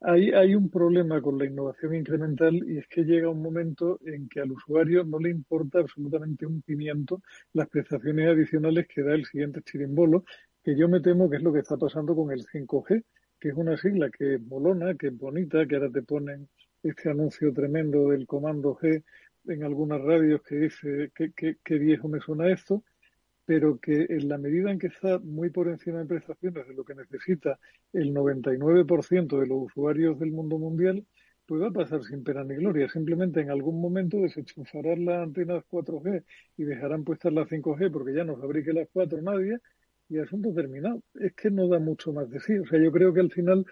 hay, 0.00 0.30
hay 0.30 0.54
un 0.54 0.70
problema 0.70 1.20
con 1.20 1.38
la 1.38 1.46
innovación 1.46 1.94
incremental 1.94 2.54
y 2.54 2.78
es 2.78 2.86
que 2.88 3.04
llega 3.04 3.28
un 3.28 3.42
momento 3.42 3.98
en 4.04 4.28
que 4.28 4.40
al 4.40 4.52
usuario 4.52 5.04
no 5.04 5.18
le 5.18 5.30
importa 5.30 5.80
absolutamente 5.80 6.46
un 6.46 6.62
pimiento 6.62 7.22
las 7.52 7.68
prestaciones 7.68 8.28
adicionales 8.28 8.86
que 8.88 9.02
da 9.02 9.14
el 9.14 9.24
siguiente 9.24 9.62
chirimbolo, 9.62 10.24
que 10.62 10.76
yo 10.76 10.88
me 10.88 11.00
temo 11.00 11.28
que 11.30 11.36
es 11.36 11.42
lo 11.42 11.52
que 11.52 11.60
está 11.60 11.76
pasando 11.76 12.14
con 12.14 12.30
el 12.32 12.44
5G 12.46 13.04
que 13.38 13.48
es 13.50 13.54
una 13.54 13.76
sigla 13.76 14.10
que 14.10 14.34
es 14.34 14.42
molona, 14.42 14.94
que 14.94 15.08
es 15.08 15.16
bonita, 15.16 15.66
que 15.66 15.76
ahora 15.76 15.90
te 15.90 16.02
ponen 16.02 16.48
este 16.82 17.10
anuncio 17.10 17.52
tremendo 17.52 18.08
del 18.08 18.26
comando 18.26 18.76
G 18.76 19.02
en 19.46 19.64
algunas 19.64 20.00
radios 20.02 20.42
que 20.42 20.56
dice 20.56 21.12
que, 21.14 21.78
viejo 21.78 22.08
me 22.08 22.20
suena 22.20 22.50
esto, 22.50 22.82
pero 23.48 23.78
que 23.80 24.04
en 24.10 24.28
la 24.28 24.36
medida 24.36 24.70
en 24.70 24.78
que 24.78 24.88
está 24.88 25.18
muy 25.20 25.48
por 25.48 25.68
encima 25.68 26.00
de 26.00 26.04
prestaciones 26.04 26.68
de 26.68 26.74
lo 26.74 26.84
que 26.84 26.94
necesita 26.94 27.58
el 27.94 28.12
99% 28.12 29.40
de 29.40 29.46
los 29.46 29.62
usuarios 29.68 30.18
del 30.18 30.32
mundo 30.32 30.58
mundial, 30.58 31.02
pues 31.46 31.62
va 31.62 31.68
a 31.68 31.70
pasar 31.70 32.04
sin 32.04 32.22
pena 32.22 32.44
ni 32.44 32.56
gloria. 32.56 32.90
Simplemente 32.90 33.40
en 33.40 33.50
algún 33.50 33.80
momento 33.80 34.18
desenchufarán 34.18 35.06
las 35.06 35.22
antenas 35.22 35.64
4G 35.70 36.24
y 36.58 36.64
dejarán 36.64 37.04
puestas 37.04 37.32
las 37.32 37.48
5G 37.48 37.90
porque 37.90 38.12
ya 38.12 38.22
no 38.22 38.36
fabrique 38.36 38.74
las 38.74 38.86
4 38.92 39.22
nadie 39.22 39.56
y 40.10 40.18
asunto 40.18 40.52
terminado. 40.52 41.02
Es 41.14 41.32
que 41.32 41.50
no 41.50 41.68
da 41.68 41.78
mucho 41.78 42.12
más 42.12 42.28
de 42.28 42.40
sí. 42.40 42.58
O 42.58 42.66
sea, 42.66 42.78
yo 42.78 42.92
creo 42.92 43.14
que 43.14 43.20
al 43.20 43.32
final, 43.32 43.64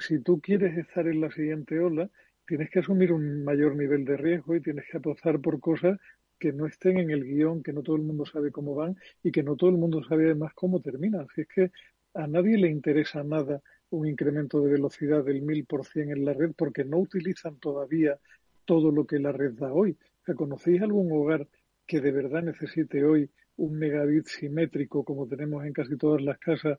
si 0.00 0.18
tú 0.18 0.40
quieres 0.40 0.76
estar 0.76 1.06
en 1.06 1.20
la 1.20 1.30
siguiente 1.30 1.78
ola, 1.78 2.10
tienes 2.44 2.70
que 2.70 2.80
asumir 2.80 3.12
un 3.12 3.44
mayor 3.44 3.76
nivel 3.76 4.04
de 4.04 4.16
riesgo 4.16 4.56
y 4.56 4.60
tienes 4.60 4.84
que 4.90 4.98
apostar 4.98 5.40
por 5.40 5.60
cosas 5.60 5.96
que 6.42 6.52
no 6.52 6.66
estén 6.66 6.98
en 6.98 7.10
el 7.12 7.22
guion, 7.22 7.62
que 7.62 7.72
no 7.72 7.84
todo 7.84 7.94
el 7.94 8.02
mundo 8.02 8.26
sabe 8.26 8.50
cómo 8.50 8.74
van 8.74 8.96
y 9.22 9.30
que 9.30 9.44
no 9.44 9.54
todo 9.54 9.70
el 9.70 9.76
mundo 9.76 10.02
sabe 10.02 10.24
además 10.24 10.52
cómo 10.56 10.80
terminan. 10.80 11.20
Así 11.30 11.42
es 11.42 11.48
que 11.54 11.70
a 12.14 12.26
nadie 12.26 12.58
le 12.58 12.68
interesa 12.68 13.22
nada 13.22 13.62
un 13.90 14.08
incremento 14.08 14.60
de 14.60 14.72
velocidad 14.72 15.22
del 15.22 15.40
mil 15.42 15.64
por 15.66 15.86
cien 15.86 16.10
en 16.10 16.24
la 16.24 16.32
red 16.32 16.50
porque 16.56 16.84
no 16.84 16.98
utilizan 16.98 17.60
todavía 17.60 18.18
todo 18.64 18.90
lo 18.90 19.06
que 19.06 19.20
la 19.20 19.30
red 19.30 19.52
da 19.52 19.72
hoy. 19.72 19.96
O 20.26 20.34
¿Conocéis 20.34 20.82
algún 20.82 21.12
hogar 21.12 21.46
que 21.86 22.00
de 22.00 22.10
verdad 22.10 22.42
necesite 22.42 23.04
hoy 23.04 23.30
un 23.58 23.78
megabit 23.78 24.26
simétrico 24.26 25.04
como 25.04 25.28
tenemos 25.28 25.64
en 25.64 25.72
casi 25.72 25.96
todas 25.96 26.22
las 26.22 26.38
casas, 26.38 26.76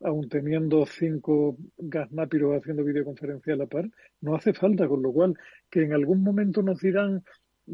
aun 0.00 0.26
teniendo 0.30 0.86
cinco 0.86 1.58
gasnápiros 1.76 2.56
haciendo 2.56 2.82
videoconferencia 2.82 3.52
a 3.52 3.56
la 3.58 3.66
par, 3.66 3.90
no 4.22 4.34
hace 4.34 4.54
falta, 4.54 4.88
con 4.88 5.02
lo 5.02 5.12
cual 5.12 5.36
que 5.68 5.82
en 5.82 5.92
algún 5.92 6.22
momento 6.22 6.62
nos 6.62 6.80
dirán 6.80 7.22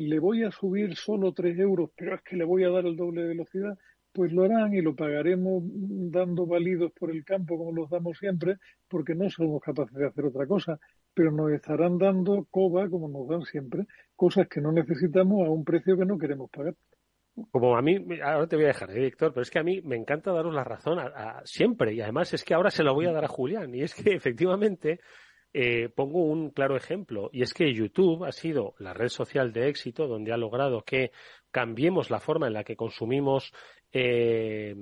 le 0.06 0.18
voy 0.18 0.44
a 0.44 0.50
subir 0.50 0.94
solo 0.96 1.32
tres 1.32 1.58
euros, 1.58 1.90
pero 1.96 2.14
es 2.14 2.22
que 2.22 2.36
le 2.36 2.44
voy 2.44 2.64
a 2.64 2.70
dar 2.70 2.86
el 2.86 2.96
doble 2.96 3.22
de 3.22 3.28
velocidad, 3.28 3.76
pues 4.12 4.32
lo 4.32 4.44
harán 4.44 4.74
y 4.74 4.80
lo 4.80 4.94
pagaremos 4.94 5.62
dando 5.66 6.46
válidos 6.46 6.92
por 6.92 7.10
el 7.10 7.24
campo 7.24 7.56
como 7.56 7.72
los 7.72 7.90
damos 7.90 8.18
siempre, 8.18 8.56
porque 8.88 9.14
no 9.14 9.28
somos 9.30 9.62
capaces 9.62 9.94
de 9.94 10.06
hacer 10.06 10.24
otra 10.24 10.46
cosa, 10.46 10.78
pero 11.14 11.30
nos 11.30 11.50
estarán 11.52 11.98
dando 11.98 12.46
coba 12.50 12.88
como 12.88 13.08
nos 13.08 13.28
dan 13.28 13.42
siempre, 13.42 13.84
cosas 14.16 14.48
que 14.48 14.60
no 14.60 14.72
necesitamos 14.72 15.46
a 15.46 15.50
un 15.50 15.64
precio 15.64 15.96
que 15.96 16.04
no 16.04 16.18
queremos 16.18 16.50
pagar. 16.50 16.74
Como 17.50 17.76
a 17.76 17.82
mí, 17.82 17.96
ahora 18.22 18.48
te 18.48 18.56
voy 18.56 18.64
a 18.64 18.68
dejar, 18.68 18.90
¿eh, 18.90 19.04
Víctor, 19.04 19.32
pero 19.32 19.42
es 19.42 19.50
que 19.50 19.60
a 19.60 19.62
mí 19.62 19.80
me 19.82 19.96
encanta 19.96 20.32
daros 20.32 20.54
la 20.54 20.64
razón 20.64 20.98
siempre 21.44 21.94
y 21.94 22.00
además 22.00 22.34
es 22.34 22.44
que 22.44 22.54
ahora 22.54 22.70
se 22.70 22.82
lo 22.82 22.94
voy 22.94 23.06
a 23.06 23.12
dar 23.12 23.24
a 23.24 23.28
Julián 23.28 23.72
y 23.74 23.82
es 23.82 23.94
que 23.94 24.12
efectivamente 24.14 25.00
eh, 25.60 25.88
pongo 25.88 26.20
un 26.20 26.50
claro 26.50 26.76
ejemplo 26.76 27.30
y 27.32 27.42
es 27.42 27.52
que 27.52 27.74
YouTube 27.74 28.24
ha 28.24 28.30
sido 28.30 28.74
la 28.78 28.94
red 28.94 29.08
social 29.08 29.52
de 29.52 29.68
éxito 29.68 30.06
donde 30.06 30.32
ha 30.32 30.36
logrado 30.36 30.82
que 30.82 31.10
cambiemos 31.50 32.10
la 32.10 32.20
forma 32.20 32.46
en 32.46 32.52
la 32.52 32.62
que 32.62 32.76
consumimos 32.76 33.52
eh, 33.90 34.72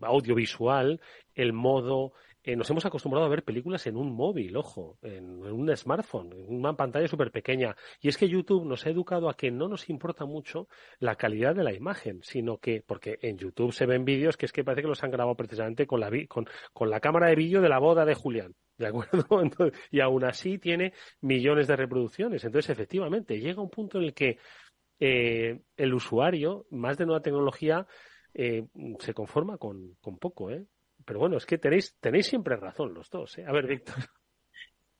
audiovisual, 0.00 1.00
el 1.34 1.52
modo, 1.52 2.12
eh, 2.44 2.54
nos 2.54 2.70
hemos 2.70 2.86
acostumbrado 2.86 3.26
a 3.26 3.30
ver 3.30 3.42
películas 3.42 3.84
en 3.88 3.96
un 3.96 4.14
móvil, 4.14 4.56
ojo, 4.56 4.96
en, 5.02 5.42
un 5.42 5.76
smartphone, 5.76 6.34
en 6.34 6.54
una 6.54 6.74
pantalla 6.74 7.08
súper 7.08 7.32
pequeña. 7.32 7.74
Y 8.00 8.06
es 8.06 8.16
que 8.16 8.28
YouTube 8.28 8.66
nos 8.66 8.86
ha 8.86 8.90
educado 8.90 9.28
a 9.28 9.34
que 9.34 9.50
no 9.50 9.66
nos 9.66 9.90
importa 9.90 10.24
mucho 10.24 10.68
la 11.00 11.16
calidad 11.16 11.56
de 11.56 11.64
la 11.64 11.74
imagen, 11.74 12.20
sino 12.22 12.58
que, 12.58 12.84
porque 12.86 13.18
en 13.22 13.38
YouTube 13.38 13.72
se 13.72 13.86
ven 13.86 14.04
vídeos 14.04 14.36
que 14.36 14.46
es 14.46 14.52
que 14.52 14.62
parece 14.62 14.82
que 14.82 14.88
los 14.88 15.02
han 15.02 15.10
grabado 15.10 15.34
precisamente 15.34 15.88
con 15.88 15.98
la, 15.98 16.12
con 16.28 16.90
la 16.90 17.00
cámara 17.00 17.26
de 17.26 17.34
vídeo 17.34 17.60
de 17.60 17.68
la 17.68 17.80
boda 17.80 18.04
de 18.04 18.14
Julián. 18.14 18.54
¿De 18.80 18.86
acuerdo? 18.86 19.26
y 19.90 20.00
aún 20.00 20.24
así 20.24 20.56
tiene 20.56 20.94
millones 21.20 21.66
de 21.68 21.76
reproducciones. 21.76 22.42
Entonces, 22.42 22.70
efectivamente, 22.70 23.38
llega 23.38 23.60
un 23.60 23.68
punto 23.68 23.98
en 23.98 24.04
el 24.04 24.14
que 24.14 24.38
eh, 24.98 25.60
el 25.76 25.92
usuario, 25.92 26.64
más 26.70 26.96
de 26.96 27.04
nueva 27.04 27.20
tecnología, 27.20 27.86
eh, 28.32 28.66
se 28.98 29.12
conforma 29.12 29.58
con, 29.58 29.96
con 30.00 30.16
poco, 30.16 30.50
¿eh? 30.50 30.64
Pero 31.04 31.18
bueno, 31.18 31.36
es 31.36 31.44
que 31.44 31.58
tenéis, 31.58 31.94
tenéis 32.00 32.26
siempre 32.26 32.56
razón 32.56 32.94
los 32.94 33.10
dos. 33.10 33.36
¿eh? 33.36 33.44
A 33.46 33.52
ver, 33.52 33.66
Víctor. 33.66 33.96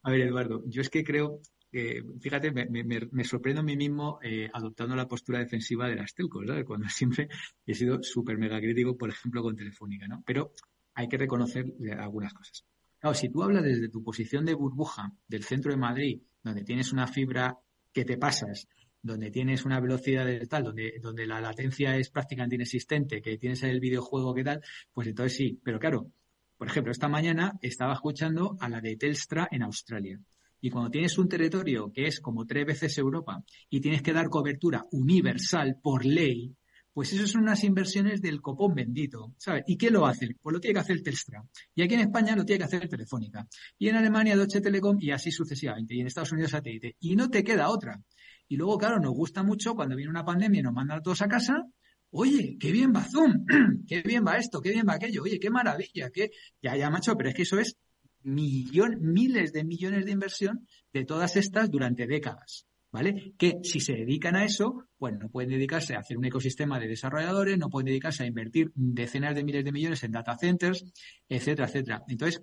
A 0.02 0.10
ver, 0.10 0.20
Eduardo, 0.20 0.62
yo 0.66 0.82
es 0.82 0.90
que 0.90 1.02
creo 1.02 1.40
que, 1.72 2.02
fíjate, 2.20 2.50
me, 2.52 2.66
me, 2.66 3.24
sorprendo 3.24 3.62
a 3.62 3.64
mí 3.64 3.76
mismo 3.78 4.18
eh, 4.22 4.50
adoptando 4.52 4.94
la 4.94 5.08
postura 5.08 5.38
defensiva 5.38 5.88
de 5.88 5.96
las 5.96 6.12
telcos, 6.12 6.46
¿sabes? 6.46 6.66
Cuando 6.66 6.86
siempre 6.90 7.28
he 7.64 7.74
sido 7.74 8.02
súper 8.02 8.36
mega 8.36 8.60
crítico, 8.60 8.98
por 8.98 9.08
ejemplo, 9.08 9.42
con 9.42 9.56
Telefónica, 9.56 10.06
¿no? 10.06 10.22
Pero 10.26 10.52
hay 10.92 11.08
que 11.08 11.16
reconocer 11.16 11.64
algunas 11.98 12.34
cosas. 12.34 12.66
Claro, 13.00 13.14
si 13.14 13.30
tú 13.30 13.42
hablas 13.42 13.64
desde 13.64 13.88
tu 13.88 14.02
posición 14.02 14.44
de 14.44 14.54
burbuja 14.54 15.10
del 15.26 15.42
centro 15.42 15.72
de 15.72 15.78
Madrid, 15.78 16.20
donde 16.42 16.64
tienes 16.64 16.92
una 16.92 17.06
fibra 17.06 17.58
que 17.92 18.04
te 18.04 18.18
pasas, 18.18 18.68
donde 19.02 19.30
tienes 19.30 19.64
una 19.64 19.80
velocidad 19.80 20.26
de 20.26 20.46
tal, 20.46 20.64
donde, 20.64 21.00
donde 21.02 21.26
la 21.26 21.40
latencia 21.40 21.96
es 21.96 22.10
prácticamente 22.10 22.56
inexistente, 22.56 23.22
que 23.22 23.38
tienes 23.38 23.62
el 23.62 23.80
videojuego 23.80 24.34
que 24.34 24.44
tal, 24.44 24.60
pues 24.92 25.08
entonces 25.08 25.34
sí. 25.34 25.58
Pero 25.64 25.78
claro, 25.78 26.12
por 26.58 26.68
ejemplo, 26.68 26.92
esta 26.92 27.08
mañana 27.08 27.58
estaba 27.62 27.94
escuchando 27.94 28.58
a 28.60 28.68
la 28.68 28.82
de 28.82 28.96
Telstra 28.96 29.48
en 29.50 29.62
Australia. 29.62 30.20
Y 30.60 30.68
cuando 30.68 30.90
tienes 30.90 31.16
un 31.16 31.26
territorio 31.26 31.90
que 31.90 32.04
es 32.04 32.20
como 32.20 32.44
tres 32.44 32.66
veces 32.66 32.98
Europa 32.98 33.42
y 33.70 33.80
tienes 33.80 34.02
que 34.02 34.12
dar 34.12 34.28
cobertura 34.28 34.84
universal 34.90 35.78
por 35.82 36.04
ley, 36.04 36.54
pues 36.92 37.12
eso 37.12 37.26
son 37.26 37.42
unas 37.42 37.62
inversiones 37.62 38.20
del 38.20 38.40
copón 38.40 38.74
bendito, 38.74 39.34
¿sabes? 39.38 39.64
¿Y 39.66 39.76
qué 39.76 39.90
lo 39.90 40.06
hace? 40.06 40.36
Pues 40.40 40.52
lo 40.52 40.60
tiene 40.60 40.74
que 40.74 40.80
hacer 40.80 41.02
Telstra. 41.02 41.44
Y 41.74 41.82
aquí 41.82 41.94
en 41.94 42.00
España 42.00 42.34
lo 42.34 42.44
tiene 42.44 42.58
que 42.58 42.64
hacer 42.64 42.88
Telefónica. 42.88 43.46
Y 43.78 43.88
en 43.88 43.96
Alemania 43.96 44.36
Deutsche 44.36 44.60
Telekom 44.60 44.96
y 45.00 45.12
así 45.12 45.30
sucesivamente. 45.30 45.94
Y 45.94 46.00
en 46.00 46.08
Estados 46.08 46.32
Unidos 46.32 46.50
Satélite. 46.50 46.96
Y 47.00 47.14
no 47.14 47.30
te 47.30 47.44
queda 47.44 47.68
otra. 47.68 48.00
Y 48.48 48.56
luego, 48.56 48.78
claro, 48.78 48.98
nos 48.98 49.12
gusta 49.12 49.44
mucho 49.44 49.74
cuando 49.74 49.94
viene 49.94 50.10
una 50.10 50.24
pandemia 50.24 50.60
y 50.60 50.62
nos 50.62 50.72
mandan 50.72 50.98
a 50.98 51.02
todos 51.02 51.22
a 51.22 51.28
casa. 51.28 51.64
Oye, 52.10 52.56
qué 52.58 52.72
bien 52.72 52.92
va 52.92 53.04
Zoom, 53.04 53.46
qué 53.86 54.02
bien 54.02 54.24
va 54.26 54.36
esto, 54.36 54.60
qué 54.60 54.70
bien 54.70 54.84
va 54.88 54.94
aquello, 54.94 55.22
oye, 55.22 55.38
qué 55.38 55.48
maravilla, 55.48 56.10
qué... 56.10 56.32
Ya, 56.60 56.76
ya, 56.76 56.90
macho, 56.90 57.16
pero 57.16 57.28
es 57.28 57.36
que 57.36 57.42
eso 57.42 57.60
es 57.60 57.76
millón, 58.22 58.98
miles 59.00 59.52
de 59.52 59.62
millones 59.62 60.04
de 60.04 60.10
inversión 60.10 60.66
de 60.92 61.04
todas 61.04 61.36
estas 61.36 61.70
durante 61.70 62.08
décadas. 62.08 62.66
¿Vale? 62.92 63.34
Que 63.38 63.60
si 63.62 63.78
se 63.78 63.92
dedican 63.92 64.34
a 64.34 64.44
eso, 64.44 64.88
pues 64.98 65.16
no 65.16 65.28
pueden 65.28 65.50
dedicarse 65.50 65.94
a 65.94 66.00
hacer 66.00 66.18
un 66.18 66.24
ecosistema 66.24 66.80
de 66.80 66.88
desarrolladores, 66.88 67.56
no 67.56 67.70
pueden 67.70 67.86
dedicarse 67.86 68.24
a 68.24 68.26
invertir 68.26 68.72
decenas 68.74 69.34
de 69.36 69.44
miles 69.44 69.64
de 69.64 69.70
millones 69.70 70.02
en 70.02 70.10
data 70.10 70.36
centers, 70.36 70.84
etcétera, 71.28 71.68
etcétera. 71.68 72.02
Entonces, 72.08 72.42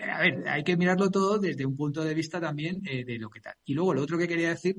a 0.00 0.20
ver, 0.20 0.48
hay 0.48 0.62
que 0.62 0.76
mirarlo 0.76 1.10
todo 1.10 1.38
desde 1.38 1.66
un 1.66 1.76
punto 1.76 2.04
de 2.04 2.14
vista 2.14 2.40
también 2.40 2.82
eh, 2.86 3.04
de 3.04 3.18
lo 3.18 3.28
que 3.28 3.40
tal. 3.40 3.54
Y 3.64 3.74
luego 3.74 3.94
lo 3.94 4.02
otro 4.02 4.16
que 4.16 4.28
quería 4.28 4.50
decir 4.50 4.76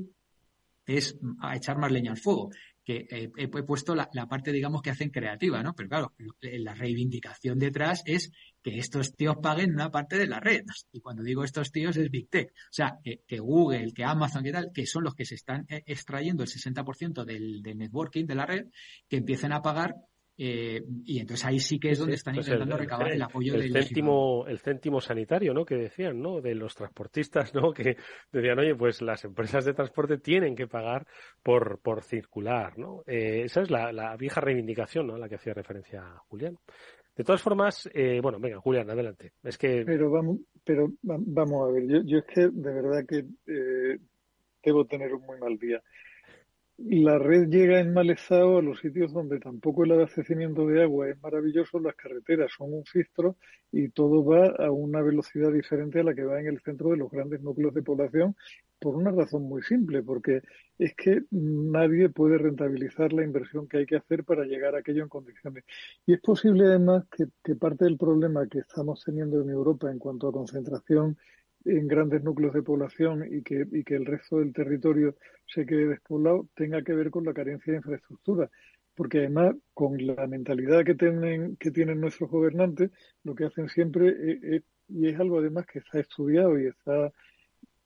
es 0.85 1.17
a 1.41 1.55
echar 1.55 1.77
más 1.77 1.91
leña 1.91 2.11
al 2.11 2.17
fuego, 2.17 2.49
que 2.87 3.05
eh, 3.11 3.29
he, 3.35 3.47
puesto 3.49 3.95
la, 3.95 4.07
parte, 4.29 4.53
digamos, 4.53 4.81
que 4.81 4.91
hacen 4.91 5.09
creativa, 5.09 5.61
¿no? 5.61 5.75
Pero 5.75 5.89
claro, 5.89 6.13
la 6.39 6.73
reivindicación 6.73 7.59
detrás 7.59 8.01
es 8.05 8.31
que 8.63 8.77
estos 8.77 9.13
tíos 9.13 9.35
paguen 9.43 9.73
una 9.73 9.91
parte 9.91 10.17
de 10.17 10.25
la 10.25 10.39
red. 10.39 10.63
Y 10.93 11.01
cuando 11.01 11.21
digo 11.21 11.43
estos 11.43 11.69
tíos 11.73 11.97
es 11.97 12.09
Big 12.09 12.29
Tech. 12.29 12.47
O 12.49 12.71
sea, 12.71 12.97
que, 13.03 13.39
Google, 13.39 13.91
que 13.93 14.05
Amazon, 14.05 14.41
que 14.41 14.53
tal, 14.53 14.71
que 14.73 14.85
son 14.85 15.03
los 15.03 15.15
que 15.15 15.25
se 15.25 15.35
están 15.35 15.65
eh, 15.67 15.83
extrayendo 15.85 16.43
el 16.43 16.49
60% 16.49 17.25
del, 17.25 17.61
del 17.61 17.77
networking 17.77 18.25
de 18.25 18.35
la 18.35 18.45
red, 18.45 18.67
que 19.09 19.17
empiecen 19.17 19.51
a 19.51 19.61
pagar 19.61 19.93
eh, 20.39 20.83
y 21.03 21.19
entonces 21.19 21.45
ahí 21.45 21.59
sí 21.59 21.79
que 21.79 21.89
es 21.89 21.99
donde 21.99 22.15
están 22.15 22.35
intentando 22.35 22.77
recabar 22.77 23.11
el, 23.11 23.21
apoyo 23.21 23.53
del 23.53 23.71
céntimo, 23.71 24.45
el 24.47 24.59
céntimo 24.59 25.01
sanitario, 25.01 25.51
¿no? 25.53 25.65
Que 25.65 25.75
decían, 25.75 26.21
¿no? 26.21 26.41
De 26.41 26.53
los 26.53 26.75
transportistas, 26.75 27.55
¿no? 27.55 27.73
Que 27.77 27.97
decían, 28.31 28.59
oye, 28.59 28.75
pues 28.75 29.01
las 29.01 29.25
empresas 29.25 29.65
de 29.65 29.73
transporte 29.73 30.17
tienen 30.19 30.55
que 30.55 30.67
pagar 30.67 31.07
por, 31.41 31.79
por 31.79 32.03
circular, 32.03 32.77
¿no? 32.77 33.01
Eh, 33.07 33.43
esa 33.45 33.61
es 33.61 33.71
la, 33.71 33.91
la, 33.91 34.15
vieja 34.15 34.39
reivindicación, 34.39 35.07
¿no? 35.07 35.15
A 35.15 35.19
la 35.19 35.27
que 35.27 35.35
hacía 35.35 35.53
referencia 35.53 36.03
Julián. 36.27 36.57
De 37.15 37.23
todas 37.23 37.41
formas, 37.41 37.89
eh, 37.93 38.19
bueno, 38.21 38.39
venga, 38.39 38.59
Julián, 38.59 38.89
adelante. 38.91 39.33
Es 39.43 39.57
que... 39.57 39.83
Pero 39.83 40.11
vamos, 40.11 40.37
pero 40.63 40.91
vamos 41.01 41.67
a 41.67 41.73
ver, 41.73 41.87
yo, 41.87 42.01
yo 42.03 42.19
es 42.19 42.25
que 42.25 42.41
de 42.41 42.73
verdad 42.73 43.05
que 43.07 43.25
eh, 43.47 43.97
debo 44.63 44.85
tener 44.85 45.15
un 45.15 45.23
muy 45.23 45.39
mal 45.39 45.57
día 45.57 45.81
la 46.77 47.17
red 47.17 47.49
llega 47.49 47.79
en 47.79 47.91
mal 47.91 48.09
estado 48.11 48.59
a 48.59 48.61
los 48.61 48.79
sitios 48.79 49.11
donde 49.11 49.39
tampoco 49.39 49.83
el 49.83 49.91
abastecimiento 49.93 50.67
de 50.67 50.83
agua 50.83 51.09
es 51.09 51.19
maravilloso, 51.21 51.79
las 51.79 51.95
carreteras 51.95 52.51
son 52.55 52.71
un 52.71 52.85
filtro 52.85 53.35
y 53.71 53.89
todo 53.89 54.23
va 54.23 54.45
a 54.63 54.69
una 54.69 55.01
velocidad 55.01 55.51
diferente 55.51 55.99
a 55.99 56.03
la 56.03 56.13
que 56.13 56.23
va 56.23 56.39
en 56.39 56.47
el 56.47 56.61
centro 56.61 56.91
de 56.91 56.97
los 56.97 57.09
grandes 57.09 57.41
núcleos 57.41 57.73
de 57.73 57.81
población 57.81 58.35
por 58.79 58.95
una 58.95 59.09
razón 59.09 59.43
muy 59.43 59.63
simple, 59.63 60.03
porque 60.03 60.43
es 60.77 60.93
que 60.95 61.23
nadie 61.31 62.09
puede 62.09 62.37
rentabilizar 62.37 63.11
la 63.11 63.23
inversión 63.23 63.67
que 63.67 63.77
hay 63.77 63.85
que 63.87 63.95
hacer 63.95 64.23
para 64.23 64.45
llegar 64.45 64.75
a 64.75 64.79
aquello 64.79 65.01
en 65.01 65.09
condiciones. 65.09 65.63
Y 66.05 66.13
es 66.13 66.21
posible 66.21 66.65
además 66.65 67.05
que, 67.09 67.25
que 67.43 67.55
parte 67.55 67.85
del 67.85 67.97
problema 67.97 68.47
que 68.47 68.59
estamos 68.59 69.03
teniendo 69.03 69.41
en 69.41 69.49
Europa 69.49 69.89
en 69.91 69.97
cuanto 69.97 70.27
a 70.27 70.31
concentración 70.31 71.17
en 71.67 71.87
grandes 71.87 72.23
núcleos 72.23 72.53
de 72.53 72.63
población 72.63 73.25
y 73.29 73.41
que, 73.43 73.65
y 73.71 73.83
que 73.83 73.95
el 73.95 74.05
resto 74.05 74.39
del 74.39 74.53
territorio 74.53 75.15
se 75.45 75.65
quede 75.65 75.87
despoblado 75.87 76.47
tenga 76.55 76.81
que 76.81 76.93
ver 76.93 77.11
con 77.11 77.25
la 77.25 77.33
carencia 77.33 77.73
de 77.73 77.77
infraestructura. 77.77 78.49
Porque 78.95 79.19
además, 79.19 79.55
con 79.73 80.03
la 80.05 80.25
mentalidad 80.25 80.83
que 80.83 80.95
tienen, 80.95 81.55
que 81.57 81.69
tienen 81.69 82.01
nuestros 82.01 82.31
gobernantes, 82.31 82.89
lo 83.23 83.35
que 83.35 83.45
hacen 83.45 83.69
siempre, 83.69 84.15
es, 84.41 84.63
y 84.89 85.07
es 85.07 85.19
algo 85.19 85.39
además 85.39 85.65
que 85.67 85.79
está 85.79 85.99
estudiado 85.99 86.59
y 86.59 86.67
está, 86.67 87.11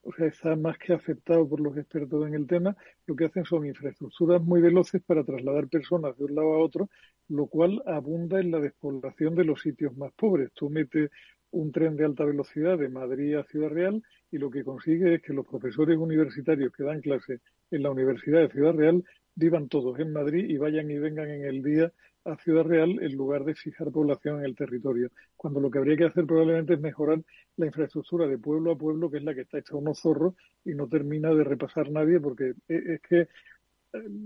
o 0.03 0.13
sea, 0.13 0.27
está 0.27 0.55
más 0.55 0.77
que 0.77 0.93
aceptado 0.93 1.47
por 1.49 1.59
los 1.59 1.77
expertos 1.77 2.27
en 2.27 2.35
el 2.35 2.47
tema, 2.47 2.77
lo 3.07 3.15
que 3.15 3.25
hacen 3.25 3.43
son 3.43 3.65
infraestructuras 3.65 4.41
muy 4.41 4.61
veloces 4.61 5.01
para 5.01 5.23
trasladar 5.23 5.67
personas 5.67 6.17
de 6.17 6.25
un 6.25 6.35
lado 6.35 6.53
a 6.53 6.59
otro, 6.59 6.89
lo 7.27 7.47
cual 7.47 7.81
abunda 7.85 8.39
en 8.39 8.51
la 8.51 8.59
despoblación 8.59 9.35
de 9.35 9.45
los 9.45 9.61
sitios 9.61 9.95
más 9.97 10.13
pobres. 10.13 10.51
Tú 10.53 10.69
metes 10.69 11.11
un 11.51 11.71
tren 11.71 11.95
de 11.95 12.05
alta 12.05 12.25
velocidad 12.25 12.77
de 12.77 12.89
Madrid 12.89 13.35
a 13.35 13.43
Ciudad 13.43 13.69
Real 13.69 14.03
y 14.31 14.37
lo 14.37 14.49
que 14.49 14.63
consigue 14.63 15.15
es 15.15 15.21
que 15.21 15.33
los 15.33 15.45
profesores 15.45 15.97
universitarios 15.97 16.71
que 16.73 16.83
dan 16.83 17.01
clase 17.01 17.39
en 17.71 17.83
la 17.83 17.91
Universidad 17.91 18.39
de 18.39 18.49
Ciudad 18.49 18.73
Real 18.73 19.03
vivan 19.35 19.67
todos 19.67 19.99
en 19.99 20.13
Madrid 20.13 20.49
y 20.49 20.57
vayan 20.57 20.89
y 20.89 20.97
vengan 20.97 21.29
en 21.29 21.45
el 21.45 21.61
día 21.61 21.91
a 22.25 22.35
Ciudad 22.37 22.63
Real 22.63 22.99
en 23.01 23.15
lugar 23.15 23.43
de 23.43 23.55
fijar 23.55 23.91
población 23.91 24.39
en 24.39 24.45
el 24.45 24.55
territorio. 24.55 25.09
Cuando 25.35 25.59
lo 25.59 25.71
que 25.71 25.79
habría 25.79 25.97
que 25.97 26.05
hacer 26.05 26.25
probablemente 26.25 26.75
es 26.75 26.79
mejorar 26.79 27.21
la 27.57 27.65
infraestructura 27.65 28.27
de 28.27 28.37
pueblo 28.37 28.71
a 28.71 28.77
pueblo, 28.77 29.09
que 29.09 29.17
es 29.17 29.23
la 29.23 29.33
que 29.33 29.41
está 29.41 29.57
hecha 29.57 29.75
unos 29.75 29.99
zorros 29.99 30.35
y 30.63 30.73
no 30.75 30.87
termina 30.87 31.33
de 31.33 31.43
repasar 31.43 31.91
nadie 31.91 32.19
porque 32.19 32.53
es 32.67 33.01
que, 33.01 33.21
eh, 33.21 33.27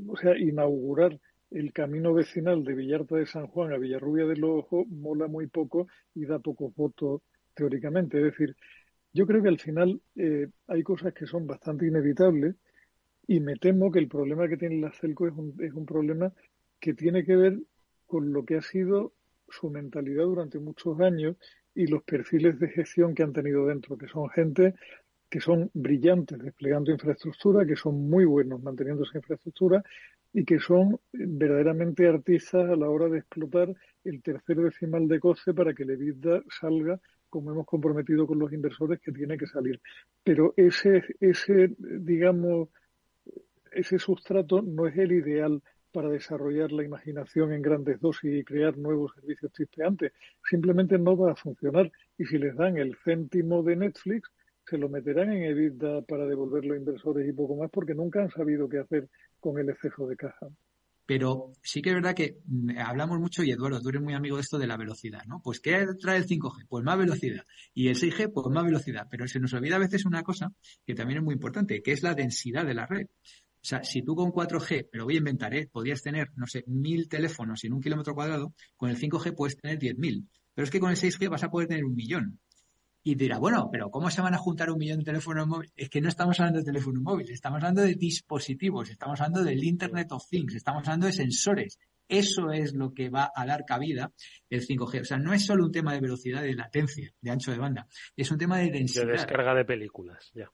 o 0.08 0.18
sea, 0.18 0.38
inaugurar 0.38 1.18
el 1.56 1.72
camino 1.72 2.14
vecinal 2.14 2.66
de 2.66 2.76
Villarta 2.76 3.16
de 3.16 3.26
San 3.26 3.48
Juan 3.48 3.72
a 3.72 3.78
Villarrubia 3.78 4.26
del 4.26 4.44
Ojo 4.44 4.84
mola 4.90 5.28
muy 5.28 5.48
poco 5.48 5.88
y 6.14 6.26
da 6.26 6.38
pocos 6.40 6.76
votos 6.76 7.22
teóricamente. 7.54 8.18
Es 8.18 8.26
decir, 8.26 8.58
yo 9.14 9.26
creo 9.26 9.42
que 9.42 9.48
al 9.48 9.60
final 9.60 10.02
eh, 10.18 10.50
hay 10.68 10.84
cosas 10.84 11.14
que 11.14 11.26
son 11.26 11.48
bastante 11.48 11.88
inevitables 11.88 12.56
y 13.26 13.40
me 13.40 13.56
temo 13.56 13.90
que 13.90 14.00
el 14.00 14.10
problema 14.10 14.50
que 14.50 14.58
tiene 14.58 14.82
la 14.82 14.92
CELCO 14.92 15.28
es 15.28 15.34
un, 15.34 15.56
es 15.60 15.72
un 15.72 15.86
problema 15.86 16.34
que 16.78 16.94
tiene 16.94 17.24
que 17.24 17.38
ver 17.38 17.58
con 18.06 18.34
lo 18.34 18.44
que 18.44 18.58
ha 18.58 18.62
sido 18.62 19.14
su 19.48 19.70
mentalidad 19.70 20.26
durante 20.26 20.60
muchos 20.60 21.00
años 21.00 21.38
y 21.74 21.88
los 21.88 22.04
perfiles 22.04 22.60
de 22.60 22.68
gestión 22.68 23.16
que 23.16 23.24
han 23.24 23.32
tenido 23.32 23.66
dentro, 23.66 23.98
que 23.98 24.10
son 24.10 24.30
gente 24.30 24.76
que 25.30 25.40
son 25.40 25.72
brillantes 25.74 26.38
desplegando 26.38 26.92
infraestructura, 26.92 27.66
que 27.66 27.76
son 27.78 28.10
muy 28.10 28.26
buenos 28.26 28.62
manteniendo 28.62 29.04
esa 29.04 29.18
infraestructura 29.18 29.84
y 30.38 30.44
que 30.44 30.60
son 30.60 31.00
verdaderamente 31.14 32.06
artistas 32.06 32.70
a 32.70 32.76
la 32.76 32.90
hora 32.90 33.08
de 33.08 33.20
explotar 33.20 33.74
el 34.04 34.22
tercer 34.22 34.58
decimal 34.58 35.08
de 35.08 35.22
coste 35.22 35.54
para 35.54 35.74
que 35.74 35.84
el 35.84 35.92
EBITDA 35.92 36.44
salga 36.50 37.00
como 37.30 37.52
hemos 37.52 37.66
comprometido 37.66 38.28
con 38.28 38.40
los 38.40 38.52
inversores 38.52 39.00
que 39.00 39.14
tiene 39.14 39.38
que 39.38 39.48
salir. 39.48 39.80
Pero 40.26 40.54
ese, 40.58 41.04
ese, 41.22 41.74
digamos, 41.80 42.68
ese 43.72 43.98
sustrato 43.98 44.62
no 44.62 44.88
es 44.88 44.98
el 44.98 45.14
ideal 45.14 45.64
para 45.94 46.10
desarrollar 46.10 46.74
la 46.74 46.84
imaginación 46.84 47.54
en 47.54 47.62
grandes 47.62 48.02
dosis 48.02 48.34
y 48.34 48.44
crear 48.44 48.78
nuevos 48.78 49.14
servicios 49.16 49.54
chispeantes. 49.54 50.12
Simplemente 50.44 50.98
no 50.98 51.16
va 51.16 51.32
a 51.32 51.36
funcionar. 51.38 51.90
Y 52.18 52.26
si 52.26 52.38
les 52.38 52.58
dan 52.58 52.76
el 52.76 52.98
céntimo 53.06 53.64
de 53.64 53.78
Netflix, 53.78 54.30
se 54.70 54.78
lo 54.78 54.90
meterán 54.90 55.32
en 55.32 55.44
EBITDA 55.44 56.02
para 56.04 56.26
devolverlo 56.26 56.74
a 56.74 56.78
inversores 56.78 57.28
y 57.28 57.34
poco 57.34 57.56
más 57.56 57.70
porque 57.72 57.94
nunca 57.94 58.22
han 58.22 58.32
sabido 58.32 58.68
qué 58.68 58.80
hacer 58.80 59.10
con 59.40 59.60
el 59.60 59.70
exceso 59.70 60.08
de 60.08 60.16
caja. 60.16 60.48
Pero 61.06 61.54
sí 61.62 61.82
que 61.82 61.90
es 61.90 61.96
verdad 61.96 62.16
que 62.16 62.40
mm, 62.46 62.80
hablamos 62.80 63.20
mucho, 63.20 63.44
y 63.44 63.52
Eduardo, 63.52 63.80
tú 63.80 63.90
eres 63.90 64.02
muy 64.02 64.14
amigo 64.14 64.38
de 64.38 64.42
esto 64.42 64.58
de 64.58 64.68
la 64.68 64.78
velocidad, 64.78 65.22
¿no? 65.28 65.40
Pues 65.44 65.60
¿qué 65.60 65.86
trae 66.00 66.18
el 66.18 66.26
5G? 66.26 66.66
Pues 66.68 66.84
más 66.84 66.98
velocidad. 66.98 67.44
Y 67.74 67.90
el 67.90 67.96
6G, 67.96 68.32
pues 68.34 68.48
más 68.48 68.64
velocidad. 68.64 69.08
Pero 69.10 69.28
se 69.28 69.40
nos 69.40 69.54
olvida 69.54 69.76
a 69.76 69.80
veces 69.80 70.06
una 70.06 70.24
cosa 70.24 70.52
que 70.86 70.96
también 70.96 71.20
es 71.20 71.24
muy 71.24 71.34
importante, 71.34 71.82
que 71.84 71.92
es 71.92 72.02
la 72.02 72.16
densidad 72.16 72.66
de 72.66 72.74
la 72.74 72.88
red. 72.88 73.06
O 73.06 73.68
sea, 73.68 73.84
si 73.84 74.02
tú 74.02 74.16
con 74.16 74.32
4G, 74.32 74.90
pero 74.92 75.06
voy 75.06 75.16
a 75.16 75.18
inventar, 75.18 75.54
¿eh? 75.56 75.68
podrías 75.72 76.02
tener, 76.02 76.30
no 76.36 76.48
sé, 76.48 76.64
mil 76.68 77.08
teléfonos 77.08 77.64
en 77.64 77.74
un 77.74 77.82
kilómetro 77.82 78.14
cuadrado, 78.14 78.54
con 78.76 78.90
el 78.90 78.98
5G 78.98 79.36
puedes 79.36 79.58
tener 79.58 79.80
10.000. 79.80 80.28
Pero 80.54 80.64
es 80.64 80.72
que 80.72 80.80
con 80.80 80.90
el 80.90 80.98
6G 80.98 81.30
vas 81.30 81.44
a 81.44 81.50
poder 81.50 81.68
tener 81.68 81.84
un 81.84 81.96
millón. 81.96 82.40
Y 83.08 83.14
dirá, 83.14 83.38
bueno, 83.38 83.70
pero 83.72 83.92
¿cómo 83.92 84.10
se 84.10 84.20
van 84.20 84.34
a 84.34 84.40
juntar 84.40 84.72
un 84.72 84.80
millón 84.80 84.98
de 84.98 85.06
teléfonos 85.06 85.46
móviles? 85.46 85.72
Es 85.76 85.90
que 85.92 86.02
no 86.02 86.10
estamos 86.10 86.40
hablando 86.40 86.58
de 86.58 86.66
teléfonos 86.66 87.04
móviles, 87.04 87.36
estamos 87.36 87.58
hablando 87.58 87.84
de 87.84 87.94
dispositivos, 87.94 88.90
estamos 88.90 89.22
hablando 89.22 89.44
del 89.44 89.64
Internet 89.64 90.12
of 90.12 90.28
Things, 90.28 90.56
estamos 90.56 90.88
hablando 90.88 91.06
de 91.06 91.14
sensores. 91.14 91.78
Eso 92.10 92.52
es 92.52 92.74
lo 92.74 92.96
que 92.96 93.12
va 93.12 93.32
a 93.36 93.46
dar 93.46 93.64
cabida 93.64 94.12
el 94.50 94.66
5G. 94.66 95.02
O 95.02 95.06
sea, 95.06 95.20
no 95.20 95.34
es 95.34 95.46
solo 95.46 95.66
un 95.66 95.72
tema 95.72 95.94
de 95.94 96.00
velocidad, 96.00 96.42
de 96.42 96.56
latencia, 96.56 97.14
de 97.22 97.30
ancho 97.30 97.52
de 97.52 97.60
banda, 97.60 97.88
es 98.18 98.32
un 98.32 98.40
tema 98.40 98.58
de 98.58 98.72
densidad. 98.72 99.06
De 99.06 99.12
descarga 99.12 99.54
de 99.54 99.66
películas, 99.66 100.32
ya. 100.34 100.50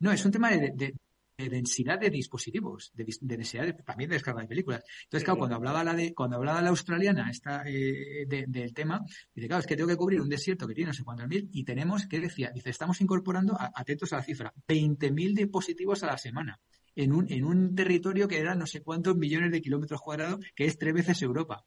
No, 0.00 0.10
es 0.10 0.24
un 0.24 0.32
tema 0.32 0.50
de, 0.50 0.96
densidad 1.36 1.98
de 1.98 2.10
dispositivos, 2.10 2.92
de, 2.94 3.06
densidad 3.20 3.74
también 3.84 4.10
de 4.10 4.16
descarga 4.16 4.42
de 4.42 4.48
películas. 4.48 4.84
Entonces, 5.04 5.24
claro, 5.24 5.38
cuando 5.38 5.56
hablaba 5.56 5.84
la 5.84 5.94
de, 5.94 6.14
cuando 6.14 6.36
hablaba 6.36 6.62
la 6.62 6.70
australiana 6.70 7.30
esta, 7.30 7.64
eh, 7.66 8.26
del 8.26 8.74
tema, 8.74 9.04
dice, 9.34 9.48
claro, 9.48 9.60
es 9.60 9.66
que 9.66 9.76
tengo 9.76 9.88
que 9.88 9.96
cubrir 9.96 10.20
un 10.20 10.28
desierto 10.28 10.66
que 10.66 10.74
tiene 10.74 10.88
no 10.88 10.94
sé 10.94 11.04
cuántos 11.04 11.28
mil 11.28 11.48
y 11.52 11.64
tenemos, 11.64 12.06
¿qué 12.06 12.20
decía? 12.20 12.50
Dice, 12.54 12.70
estamos 12.70 13.00
incorporando, 13.00 13.56
atentos 13.74 14.12
a 14.12 14.16
la 14.16 14.22
cifra, 14.22 14.52
20.000 14.68 15.34
dispositivos 15.34 16.02
a 16.02 16.06
la 16.06 16.18
semana. 16.18 16.60
En 16.94 17.12
un, 17.12 17.32
en 17.32 17.44
un 17.44 17.74
territorio 17.74 18.28
que 18.28 18.38
era 18.38 18.54
no 18.54 18.66
sé 18.66 18.82
cuántos 18.82 19.16
millones 19.16 19.50
de 19.50 19.62
kilómetros 19.62 20.00
cuadrados, 20.02 20.40
que 20.54 20.66
es 20.66 20.76
tres 20.76 20.92
veces 20.92 21.22
Europa. 21.22 21.64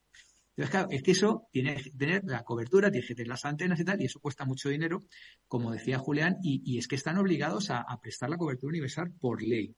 Entonces, 0.56 0.72
claro, 0.72 0.88
es 0.90 1.04
que 1.04 1.12
eso 1.12 1.48
tiene 1.52 1.76
que 1.76 1.92
tener 1.92 2.24
la 2.24 2.44
cobertura, 2.44 2.90
tiene 2.90 3.06
que 3.06 3.14
tener 3.14 3.28
las 3.28 3.44
antenas 3.44 3.78
y 3.80 3.84
tal, 3.84 4.02
y 4.02 4.06
eso 4.06 4.22
cuesta 4.22 4.46
mucho 4.46 4.70
dinero, 4.70 5.04
como 5.48 5.72
decía 5.72 6.00
Julián, 6.00 6.38
y, 6.42 6.78
es 6.78 6.88
que 6.88 6.96
están 6.96 7.18
obligados 7.18 7.70
a, 7.72 7.86
prestar 8.02 8.30
la 8.30 8.38
cobertura 8.38 8.70
universal 8.70 9.12
por 9.20 9.42
ley. 9.42 9.76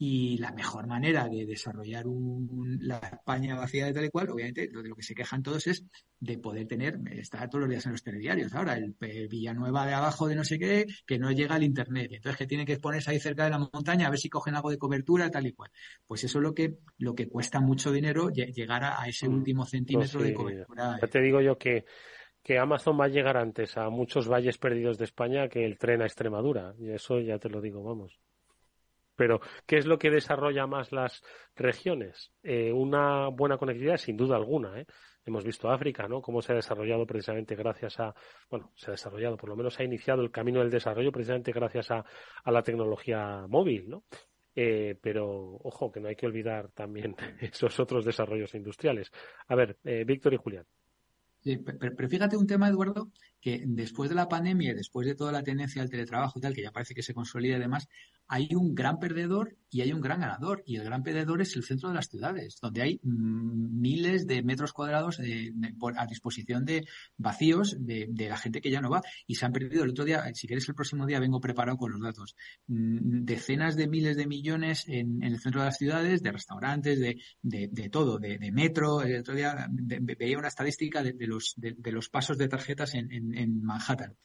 Y 0.00 0.38
la 0.38 0.52
mejor 0.52 0.86
manera 0.86 1.28
de 1.28 1.44
desarrollar 1.44 2.06
un, 2.06 2.78
la 2.82 2.98
España 2.98 3.56
vacía 3.56 3.86
de 3.86 3.92
tal 3.92 4.04
y 4.04 4.10
cual, 4.10 4.30
obviamente, 4.30 4.68
lo 4.70 4.80
de 4.80 4.90
lo 4.90 4.94
que 4.94 5.02
se 5.02 5.14
quejan 5.14 5.42
todos 5.42 5.66
es 5.66 5.84
de 6.20 6.38
poder 6.38 6.68
tener, 6.68 7.00
estar 7.10 7.50
todos 7.50 7.62
los 7.62 7.70
días 7.70 7.84
en 7.86 7.92
los 7.92 8.04
telediarios. 8.04 8.54
Ahora, 8.54 8.74
el, 8.74 8.94
Villanueva 9.28 9.86
de 9.86 9.94
abajo 9.94 10.28
de 10.28 10.36
no 10.36 10.44
sé 10.44 10.58
qué, 10.58 10.86
que 11.04 11.18
no 11.18 11.32
llega 11.32 11.56
al 11.56 11.64
Internet. 11.64 12.12
Entonces, 12.12 12.38
que 12.38 12.46
tiene 12.46 12.64
que 12.64 12.78
ponerse 12.78 13.10
ahí 13.10 13.18
cerca 13.18 13.44
de 13.44 13.50
la 13.50 13.58
montaña 13.58 14.06
a 14.06 14.10
ver 14.10 14.20
si 14.20 14.28
cogen 14.28 14.54
algo 14.54 14.70
de 14.70 14.78
cobertura, 14.78 15.30
tal 15.30 15.48
y 15.48 15.52
cual. 15.52 15.70
Pues 16.06 16.22
eso 16.22 16.38
es 16.38 16.42
lo 16.42 16.54
que, 16.54 16.78
lo 16.98 17.16
que 17.16 17.28
cuesta 17.28 17.58
mucho 17.60 17.90
dinero 17.90 18.30
llegar 18.30 18.84
a, 18.84 19.04
ese 19.08 19.28
mm. 19.28 19.34
último 19.34 19.66
centímetro 19.66 20.22
de 20.22 20.32
cobertura. 20.32 20.98
Ya 21.00 21.08
te 21.08 21.20
digo 21.20 21.40
yo 21.40 21.58
que 21.58 21.84
que 22.48 22.58
Amazon 22.58 22.98
va 22.98 23.04
a 23.04 23.08
llegar 23.08 23.36
antes 23.36 23.76
a 23.76 23.90
muchos 23.90 24.26
valles 24.26 24.56
perdidos 24.56 24.96
de 24.96 25.04
España 25.04 25.48
que 25.48 25.66
el 25.66 25.76
tren 25.76 26.00
a 26.00 26.06
Extremadura. 26.06 26.72
Y 26.78 26.88
eso 26.88 27.20
ya 27.20 27.38
te 27.38 27.50
lo 27.50 27.60
digo, 27.60 27.82
vamos. 27.82 28.18
Pero, 29.18 29.40
¿qué 29.66 29.76
es 29.78 29.86
lo 29.86 29.98
que 29.98 30.10
desarrolla 30.10 30.68
más 30.68 30.92
las 30.92 31.22
regiones? 31.56 32.30
Eh, 32.44 32.72
una 32.72 33.28
buena 33.28 33.58
conectividad, 33.58 33.96
sin 33.96 34.16
duda 34.16 34.36
alguna. 34.36 34.80
¿eh? 34.80 34.86
hemos 35.26 35.44
visto 35.44 35.68
África, 35.68 36.08
¿no? 36.08 36.20
Cómo 36.22 36.40
se 36.40 36.52
ha 36.52 36.56
desarrollado 36.56 37.04
precisamente 37.06 37.54
gracias 37.54 38.00
a, 38.00 38.14
bueno, 38.50 38.72
se 38.76 38.86
ha 38.86 38.92
desarrollado, 38.92 39.36
por 39.36 39.50
lo 39.50 39.56
menos 39.56 39.78
ha 39.78 39.84
iniciado 39.84 40.22
el 40.22 40.30
camino 40.30 40.60
del 40.60 40.70
desarrollo 40.70 41.12
precisamente 41.12 41.52
gracias 41.52 41.90
a, 41.90 42.04
la 42.46 42.62
tecnología 42.62 43.46
móvil, 43.48 43.90
¿no? 43.90 44.04
Eh, 44.54 44.96
pero 45.00 45.26
ojo, 45.62 45.92
que 45.92 46.00
no 46.00 46.08
hay 46.08 46.16
que 46.16 46.26
olvidar 46.26 46.70
también 46.72 47.14
esos 47.40 47.78
otros 47.78 48.04
desarrollos 48.04 48.54
industriales. 48.54 49.10
A 49.48 49.54
ver, 49.54 49.76
eh, 49.84 50.04
Víctor 50.04 50.32
y 50.32 50.38
Julián. 50.38 50.64
Sí, 51.40 51.56
pero, 51.56 52.08
fíjate 52.08 52.36
un 52.36 52.46
tema, 52.46 52.68
Eduardo, 52.68 53.10
que 53.40 53.62
después 53.64 54.10
de 54.10 54.16
la 54.16 54.28
pandemia 54.28 54.72
y 54.72 54.74
después 54.74 55.06
de 55.06 55.14
toda 55.14 55.30
la 55.30 55.44
tendencia 55.44 55.80
al 55.80 55.88
teletrabajo 55.88 56.38
y 56.38 56.42
tal, 56.42 56.54
que 56.54 56.62
ya 56.62 56.72
parece 56.72 56.94
que 56.94 57.02
se 57.02 57.14
consolida 57.14 57.56
además, 57.56 57.88
hay 58.28 58.54
un 58.54 58.74
gran 58.74 58.98
perdedor 58.98 59.56
y 59.70 59.80
hay 59.80 59.92
un 59.92 60.00
gran 60.00 60.20
ganador. 60.20 60.62
Y 60.66 60.76
el 60.76 60.84
gran 60.84 61.02
perdedor 61.02 61.40
es 61.40 61.56
el 61.56 61.64
centro 61.64 61.88
de 61.88 61.94
las 61.94 62.08
ciudades, 62.08 62.58
donde 62.60 62.82
hay 62.82 63.00
mm, 63.02 63.80
miles 63.80 64.26
de 64.26 64.42
metros 64.42 64.72
cuadrados 64.72 65.16
de, 65.16 65.50
de, 65.54 65.74
por, 65.74 65.98
a 65.98 66.06
disposición 66.06 66.64
de 66.64 66.86
vacíos 67.16 67.76
de, 67.78 68.06
de, 68.10 68.28
la 68.28 68.36
gente 68.36 68.60
que 68.60 68.70
ya 68.70 68.80
no 68.80 68.90
va. 68.90 69.02
Y 69.26 69.36
se 69.36 69.46
han 69.46 69.52
perdido 69.52 69.84
el 69.84 69.90
otro 69.90 70.04
día, 70.04 70.24
si 70.34 70.46
quieres 70.46 70.68
el 70.68 70.74
próximo 70.74 71.06
día 71.06 71.20
vengo 71.20 71.40
preparado 71.40 71.78
con 71.78 71.92
los 71.92 72.02
datos, 72.02 72.36
mm, 72.66 73.24
decenas 73.24 73.76
de 73.76 73.88
miles 73.88 74.16
de 74.16 74.26
millones 74.26 74.84
en, 74.88 75.22
en, 75.22 75.32
el 75.32 75.40
centro 75.40 75.62
de 75.62 75.66
las 75.66 75.78
ciudades, 75.78 76.22
de 76.22 76.32
restaurantes, 76.32 77.00
de, 77.00 77.18
de 77.42 77.88
todo, 77.88 78.18
de, 78.18 78.38
metro. 78.52 79.02
El 79.02 79.20
otro 79.20 79.34
día 79.34 79.68
veía 79.70 80.38
una 80.38 80.48
estadística 80.48 81.02
de, 81.02 81.14
los, 81.26 81.54
de, 81.56 81.92
los 81.92 82.08
pasos 82.08 82.36
de 82.38 82.48
tarjetas 82.48 82.94
en 82.94 83.62
Manhattan 83.62 84.16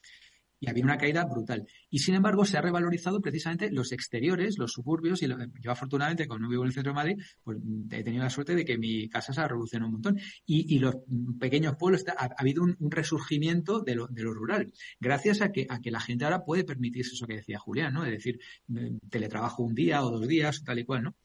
y 0.63 0.69
había 0.69 0.85
una 0.85 0.97
caída 0.97 1.25
brutal. 1.25 1.67
Y 1.89 1.99
sin 1.99 2.15
embargo, 2.15 2.45
se 2.45 2.57
ha 2.57 2.61
revalorizado 2.61 3.19
precisamente 3.19 3.69
los 3.69 3.91
exteriores, 3.91 4.57
los 4.57 4.71
suburbios, 4.71 5.21
y 5.21 5.27
yo 5.27 5.71
afortunadamente, 5.71 6.25
como 6.25 6.39
no 6.39 6.47
vivo 6.47 6.63
en 6.63 6.67
el 6.67 6.73
centro 6.73 6.93
de 6.93 6.95
Madrid, 6.95 7.17
pues 7.43 7.57
he 7.91 8.01
tenido 8.01 8.23
la 8.23 8.29
suerte 8.29 8.55
de 8.55 8.63
que 8.63 8.77
mi 8.77 9.09
casa 9.09 9.33
se 9.33 9.41
ha 9.41 9.47
revolucionado 9.49 9.87
un 9.87 9.93
montón. 9.95 10.19
Y, 10.45 10.79
los 10.79 10.95
pequeños 11.37 11.75
pueblos, 11.77 12.05
ha, 12.07 12.23
ha 12.23 12.35
habido 12.37 12.63
un, 12.63 12.77
resurgimiento 12.79 13.81
de 13.81 13.95
lo, 13.95 14.07
de 14.07 14.23
rural, 14.23 14.71
gracias 15.01 15.41
a 15.41 15.51
que, 15.51 15.67
a 15.69 15.81
que 15.81 15.91
la 15.91 15.99
gente 15.99 16.23
ahora 16.23 16.45
puede 16.45 16.63
permitirse 16.63 17.13
eso 17.13 17.27
que 17.27 17.35
decía 17.35 17.59
Julián, 17.59 17.93
¿no? 17.93 18.05
Es 18.05 18.11
decir, 18.11 18.39
teletrabajo 19.09 19.63
un 19.63 19.75
día 19.75 20.01
o 20.01 20.11
dos 20.11 20.25
días, 20.29 20.63
tal 20.63 20.79
y 20.79 20.85
cual, 20.85 21.03
¿no? 21.03 21.15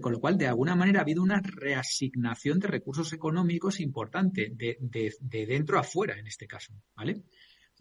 Con 0.00 0.12
lo 0.12 0.18
cual, 0.18 0.36
de 0.36 0.48
alguna 0.48 0.74
manera, 0.74 0.98
ha 0.98 1.02
habido 1.02 1.22
una 1.22 1.40
reasignación 1.40 2.58
de 2.58 2.66
recursos 2.66 3.12
económicos 3.12 3.78
importante, 3.78 4.52
de 4.52 5.46
dentro 5.46 5.78
a 5.78 5.84
fuera, 5.84 6.18
en 6.18 6.26
este 6.26 6.48
caso, 6.48 6.72
¿vale? 6.96 7.22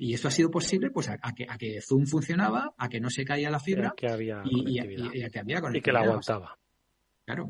Y 0.01 0.13
esto 0.13 0.29
ha 0.29 0.31
sido 0.31 0.49
posible 0.49 0.91
pues 0.91 1.09
a, 1.09 1.17
a, 1.21 1.33
que, 1.33 1.45
a 1.47 1.57
que 1.57 1.81
Zoom 1.81 2.05
funcionaba, 2.05 2.73
a 2.77 2.87
que 2.87 3.01
no 3.01 3.09
se 3.09 3.25
caía 3.25 3.49
la 3.49 3.59
fibra 3.59 3.93
que 3.97 4.07
había 4.07 4.41
y, 4.45 4.77
y, 4.77 4.79
a, 4.79 4.85
y, 4.85 5.23
a, 5.23 5.29
que 5.29 5.39
había 5.39 5.61
Y 5.73 5.81
que 5.81 5.91
la 5.91 5.99
aguantaba. 5.99 6.57
Claro. 7.25 7.49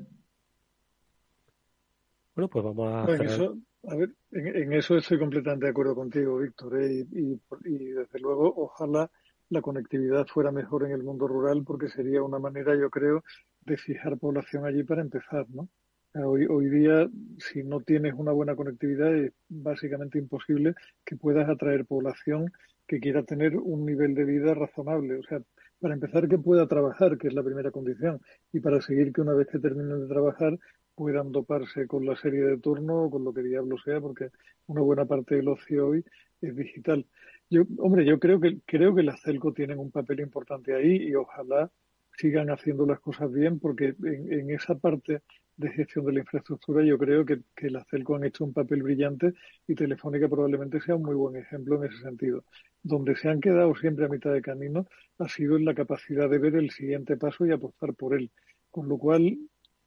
Bueno, 2.33 2.49
pues 2.49 2.65
vamos 2.65 2.91
a... 2.91 3.05
Bueno, 3.05 3.23
eso, 3.23 3.57
a 3.83 3.95
ver, 3.95 4.09
en, 4.31 4.47
en, 4.47 4.73
eso 4.73 4.97
estoy 4.97 5.19
completamente 5.19 5.67
de 5.67 5.71
acuerdo 5.71 5.93
contigo, 5.93 6.39
Víctor. 6.39 6.81
¿eh? 6.81 7.05
Y, 7.11 7.39
y, 7.65 7.77
desde 7.91 8.19
luego, 8.19 8.51
ojalá 8.57 9.11
la 9.49 9.61
conectividad 9.61 10.25
fuera 10.25 10.51
mejor 10.51 10.87
en 10.87 10.93
el 10.93 11.03
mundo 11.03 11.27
rural 11.27 11.63
porque 11.63 11.87
sería 11.87 12.23
una 12.23 12.39
manera, 12.39 12.75
yo 12.75 12.89
creo, 12.89 13.23
de 13.61 13.77
fijar 13.77 14.17
población 14.17 14.65
allí 14.65 14.81
para 14.83 15.01
empezar, 15.01 15.45
¿no? 15.51 15.69
Hoy, 16.15 16.47
hoy 16.49 16.69
día, 16.69 17.07
si 17.37 17.63
no 17.63 17.81
tienes 17.81 18.15
una 18.17 18.31
buena 18.31 18.55
conectividad, 18.55 19.15
es 19.15 19.31
básicamente 19.47 20.17
imposible 20.17 20.73
que 21.05 21.15
puedas 21.15 21.47
atraer 21.47 21.85
población 21.85 22.51
que 22.87 22.99
quiera 22.99 23.21
tener 23.21 23.55
un 23.55 23.85
nivel 23.85 24.15
de 24.15 24.25
vida 24.25 24.55
razonable. 24.55 25.19
O 25.19 25.23
sea, 25.23 25.39
para 25.79 25.93
empezar, 25.93 26.27
que 26.27 26.39
pueda 26.39 26.67
trabajar, 26.67 27.19
que 27.19 27.27
es 27.27 27.33
la 27.35 27.43
primera 27.43 27.69
condición, 27.69 28.21
y 28.51 28.59
para 28.59 28.81
seguir 28.81 29.13
que 29.13 29.21
una 29.21 29.33
vez 29.33 29.47
que 29.49 29.59
terminen 29.59 30.01
de 30.01 30.07
trabajar 30.07 30.57
puedan 30.95 31.31
doparse 31.31 31.85
con 31.85 32.05
la 32.07 32.15
serie 32.15 32.41
de 32.41 32.57
turno 32.57 33.03
o 33.03 33.11
con 33.11 33.23
lo 33.23 33.31
que 33.31 33.43
diablo 33.43 33.77
sea, 33.77 34.01
porque 34.01 34.31
una 34.65 34.81
buena 34.81 35.05
parte 35.05 35.35
del 35.35 35.47
ocio 35.47 35.89
hoy 35.89 36.03
es 36.41 36.55
digital. 36.55 37.05
Yo, 37.51 37.63
hombre, 37.77 38.03
yo 38.03 38.19
creo 38.19 38.39
que 38.39 38.57
creo 38.65 38.95
que 38.95 39.03
las 39.03 39.21
Celco 39.21 39.53
tienen 39.53 39.77
un 39.77 39.91
papel 39.91 40.21
importante 40.21 40.73
ahí 40.73 41.07
y 41.07 41.13
ojalá 41.13 41.71
sigan 42.17 42.49
haciendo 42.49 42.87
las 42.87 42.99
cosas 42.99 43.31
bien, 43.31 43.59
porque 43.59 43.95
en, 44.03 44.33
en 44.33 44.49
esa 44.49 44.73
parte 44.73 45.21
de 45.59 45.69
gestión 45.71 46.05
de 46.05 46.13
la 46.13 46.19
infraestructura, 46.21 46.85
yo 46.85 46.97
creo 46.97 47.25
que, 47.25 47.41
que 47.53 47.69
la 47.69 47.83
CELCO 47.83 48.15
han 48.15 48.23
hecho 48.23 48.45
un 48.45 48.53
papel 48.53 48.81
brillante 48.81 49.33
y 49.67 49.75
Telefónica 49.75 50.29
probablemente 50.29 50.79
sea 50.79 50.95
un 50.95 51.03
muy 51.03 51.15
buen 51.15 51.35
ejemplo 51.35 51.75
en 51.75 51.91
ese 51.91 52.01
sentido. 52.01 52.45
Donde 52.81 53.17
se 53.17 53.27
han 53.27 53.41
quedado 53.41 53.75
siempre 53.75 54.05
a 54.05 54.07
mitad 54.07 54.31
de 54.31 54.41
camino 54.41 54.87
ha 55.17 55.27
sido 55.27 55.57
en 55.57 55.65
la 55.65 55.75
capacidad 55.75 56.29
de 56.29 56.39
ver 56.39 56.55
el 56.55 56.69
siguiente 56.71 57.17
paso 57.17 57.45
y 57.45 57.51
apostar 57.51 57.93
por 57.93 58.15
él. 58.15 58.31
Con 58.71 58.87
lo 58.87 58.97
cual 58.97 59.37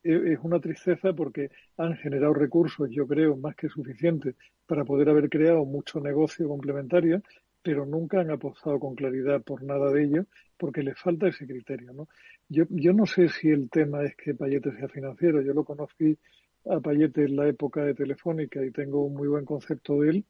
e, 0.05 0.33
es 0.35 0.39
una 0.43 0.61
tristeza 0.61 1.15
porque 1.15 1.51
han 1.79 1.97
generado 1.97 2.35
recursos, 2.35 2.91
yo 2.91 3.07
creo, 3.07 3.39
más 3.39 3.57
que 3.57 3.71
suficientes 3.71 4.35
para 4.67 4.85
poder 4.85 5.09
haber 5.09 5.31
creado 5.31 5.65
mucho 5.65 6.01
negocio 6.01 6.49
complementario, 6.49 7.23
pero 7.63 7.87
nunca 7.87 8.21
han 8.21 8.31
apostado 8.31 8.79
con 8.79 8.95
claridad 8.95 9.43
por 9.43 9.63
nada 9.63 9.91
de 9.91 10.05
ello 10.05 10.27
porque 10.57 10.83
les 10.83 10.99
falta 10.99 11.29
ese 11.29 11.47
criterio, 11.47 11.93
¿no? 11.93 12.09
Yo, 12.49 12.65
yo 12.71 12.93
no 12.93 13.07
sé 13.07 13.29
si 13.29 13.49
el 13.49 13.71
tema 13.71 14.05
es 14.05 14.15
que 14.17 14.35
Payete 14.35 14.73
sea 14.73 14.89
financiero. 14.89 15.41
Yo 15.41 15.55
lo 15.55 15.65
conocí 15.65 16.19
a 16.67 16.81
Payete 16.81 17.25
en 17.25 17.37
la 17.37 17.49
época 17.49 17.83
de 17.83 17.95
Telefónica 17.95 18.65
y 18.65 18.71
tengo 18.71 19.05
un 19.05 19.15
muy 19.15 19.29
buen 19.29 19.45
concepto 19.45 20.01
de 20.01 20.11
él. 20.11 20.25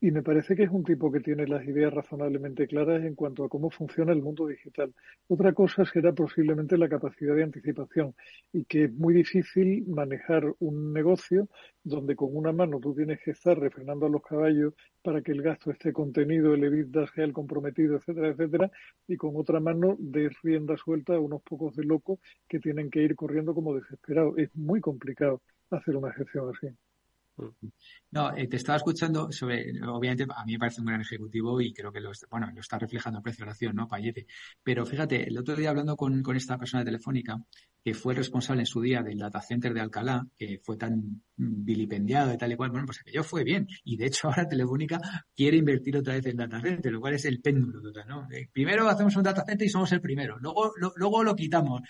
Y 0.00 0.10
me 0.10 0.22
parece 0.22 0.54
que 0.54 0.64
es 0.64 0.70
un 0.70 0.84
tipo 0.84 1.10
que 1.10 1.20
tiene 1.20 1.46
las 1.46 1.64
ideas 1.66 1.92
razonablemente 1.92 2.66
claras 2.66 3.02
en 3.04 3.14
cuanto 3.14 3.44
a 3.44 3.48
cómo 3.48 3.70
funciona 3.70 4.12
el 4.12 4.22
mundo 4.22 4.46
digital. 4.46 4.92
Otra 5.28 5.54
cosa 5.54 5.84
será 5.86 6.12
posiblemente 6.12 6.76
la 6.76 6.90
capacidad 6.90 7.34
de 7.34 7.44
anticipación 7.44 8.14
y 8.52 8.64
que 8.66 8.84
es 8.84 8.92
muy 8.92 9.14
difícil 9.14 9.86
manejar 9.86 10.44
un 10.58 10.92
negocio 10.92 11.48
donde 11.82 12.16
con 12.16 12.36
una 12.36 12.52
mano 12.52 12.80
tú 12.80 12.94
tienes 12.94 13.20
que 13.24 13.30
estar 13.30 13.58
refrenando 13.58 14.06
a 14.06 14.10
los 14.10 14.22
caballos 14.22 14.74
para 15.02 15.22
que 15.22 15.32
el 15.32 15.42
gasto 15.42 15.70
esté 15.70 15.92
contenido, 15.92 16.54
el 16.54 16.64
EBITDA 16.64 17.06
sea 17.08 17.24
el 17.24 17.32
comprometido, 17.32 17.96
etcétera, 17.96 18.28
etcétera, 18.28 18.70
y 19.08 19.16
con 19.16 19.36
otra 19.36 19.60
mano 19.60 19.96
des 19.98 20.32
rienda 20.42 20.76
suelta 20.76 21.14
a 21.14 21.20
unos 21.20 21.42
pocos 21.42 21.74
de 21.76 21.84
locos 21.84 22.18
que 22.48 22.60
tienen 22.60 22.90
que 22.90 23.02
ir 23.02 23.14
corriendo 23.16 23.54
como 23.54 23.74
desesperados. 23.74 24.36
Es 24.38 24.54
muy 24.54 24.80
complicado 24.80 25.40
hacer 25.70 25.96
una 25.96 26.12
gestión 26.12 26.50
así. 26.54 26.68
No, 28.10 28.36
eh, 28.36 28.46
te 28.46 28.56
estaba 28.56 28.76
escuchando 28.76 29.30
sobre, 29.32 29.72
obviamente 29.88 30.24
a 30.34 30.44
mí 30.44 30.52
me 30.52 30.58
parece 30.58 30.80
un 30.80 30.86
gran 30.86 31.00
ejecutivo 31.00 31.60
y 31.60 31.72
creo 31.72 31.92
que 31.92 32.00
lo, 32.00 32.12
bueno, 32.30 32.50
lo 32.52 32.60
está 32.60 32.78
reflejando 32.78 33.18
el 33.18 33.22
precio 33.22 33.42
de 33.42 33.46
la 33.46 33.52
acción, 33.52 33.74
¿no? 33.74 33.88
Payete. 33.88 34.26
Pero 34.62 34.86
fíjate, 34.86 35.28
el 35.28 35.36
otro 35.38 35.56
día 35.56 35.70
hablando 35.70 35.96
con, 35.96 36.22
esta 36.36 36.58
persona 36.58 36.84
Telefónica, 36.84 37.38
que 37.84 37.92
fue 37.92 38.14
responsable 38.14 38.62
en 38.62 38.66
su 38.66 38.80
día 38.80 39.02
del 39.02 39.18
data 39.18 39.42
center 39.42 39.74
de 39.74 39.80
Alcalá, 39.82 40.26
que 40.38 40.58
fue 40.64 40.78
tan 40.78 41.22
vilipendiado 41.36 42.32
y 42.32 42.38
tal 42.38 42.50
y 42.50 42.56
cual, 42.56 42.70
bueno, 42.70 42.86
pues 42.86 43.00
aquello 43.00 43.22
fue 43.22 43.44
bien. 43.44 43.68
Y 43.84 43.98
de 43.98 44.06
hecho 44.06 44.28
ahora 44.28 44.48
Telefónica 44.48 44.98
quiere 45.36 45.58
invertir 45.58 45.98
otra 45.98 46.14
vez 46.14 46.24
en 46.24 46.38
data 46.38 46.62
center, 46.62 46.90
lo 46.90 47.00
cual 47.00 47.12
es 47.12 47.26
el 47.26 47.42
péndulo 47.42 47.82
total, 47.82 48.08
¿no? 48.08 48.26
Eh, 48.32 48.48
primero 48.50 48.88
hacemos 48.88 49.14
un 49.16 49.22
data 49.22 49.44
center 49.44 49.66
y 49.66 49.68
somos 49.68 49.92
el 49.92 50.00
primero, 50.00 50.38
luego 50.38 50.72
lo, 50.78 50.94
luego 50.96 51.22
lo 51.22 51.36
quitamos. 51.36 51.82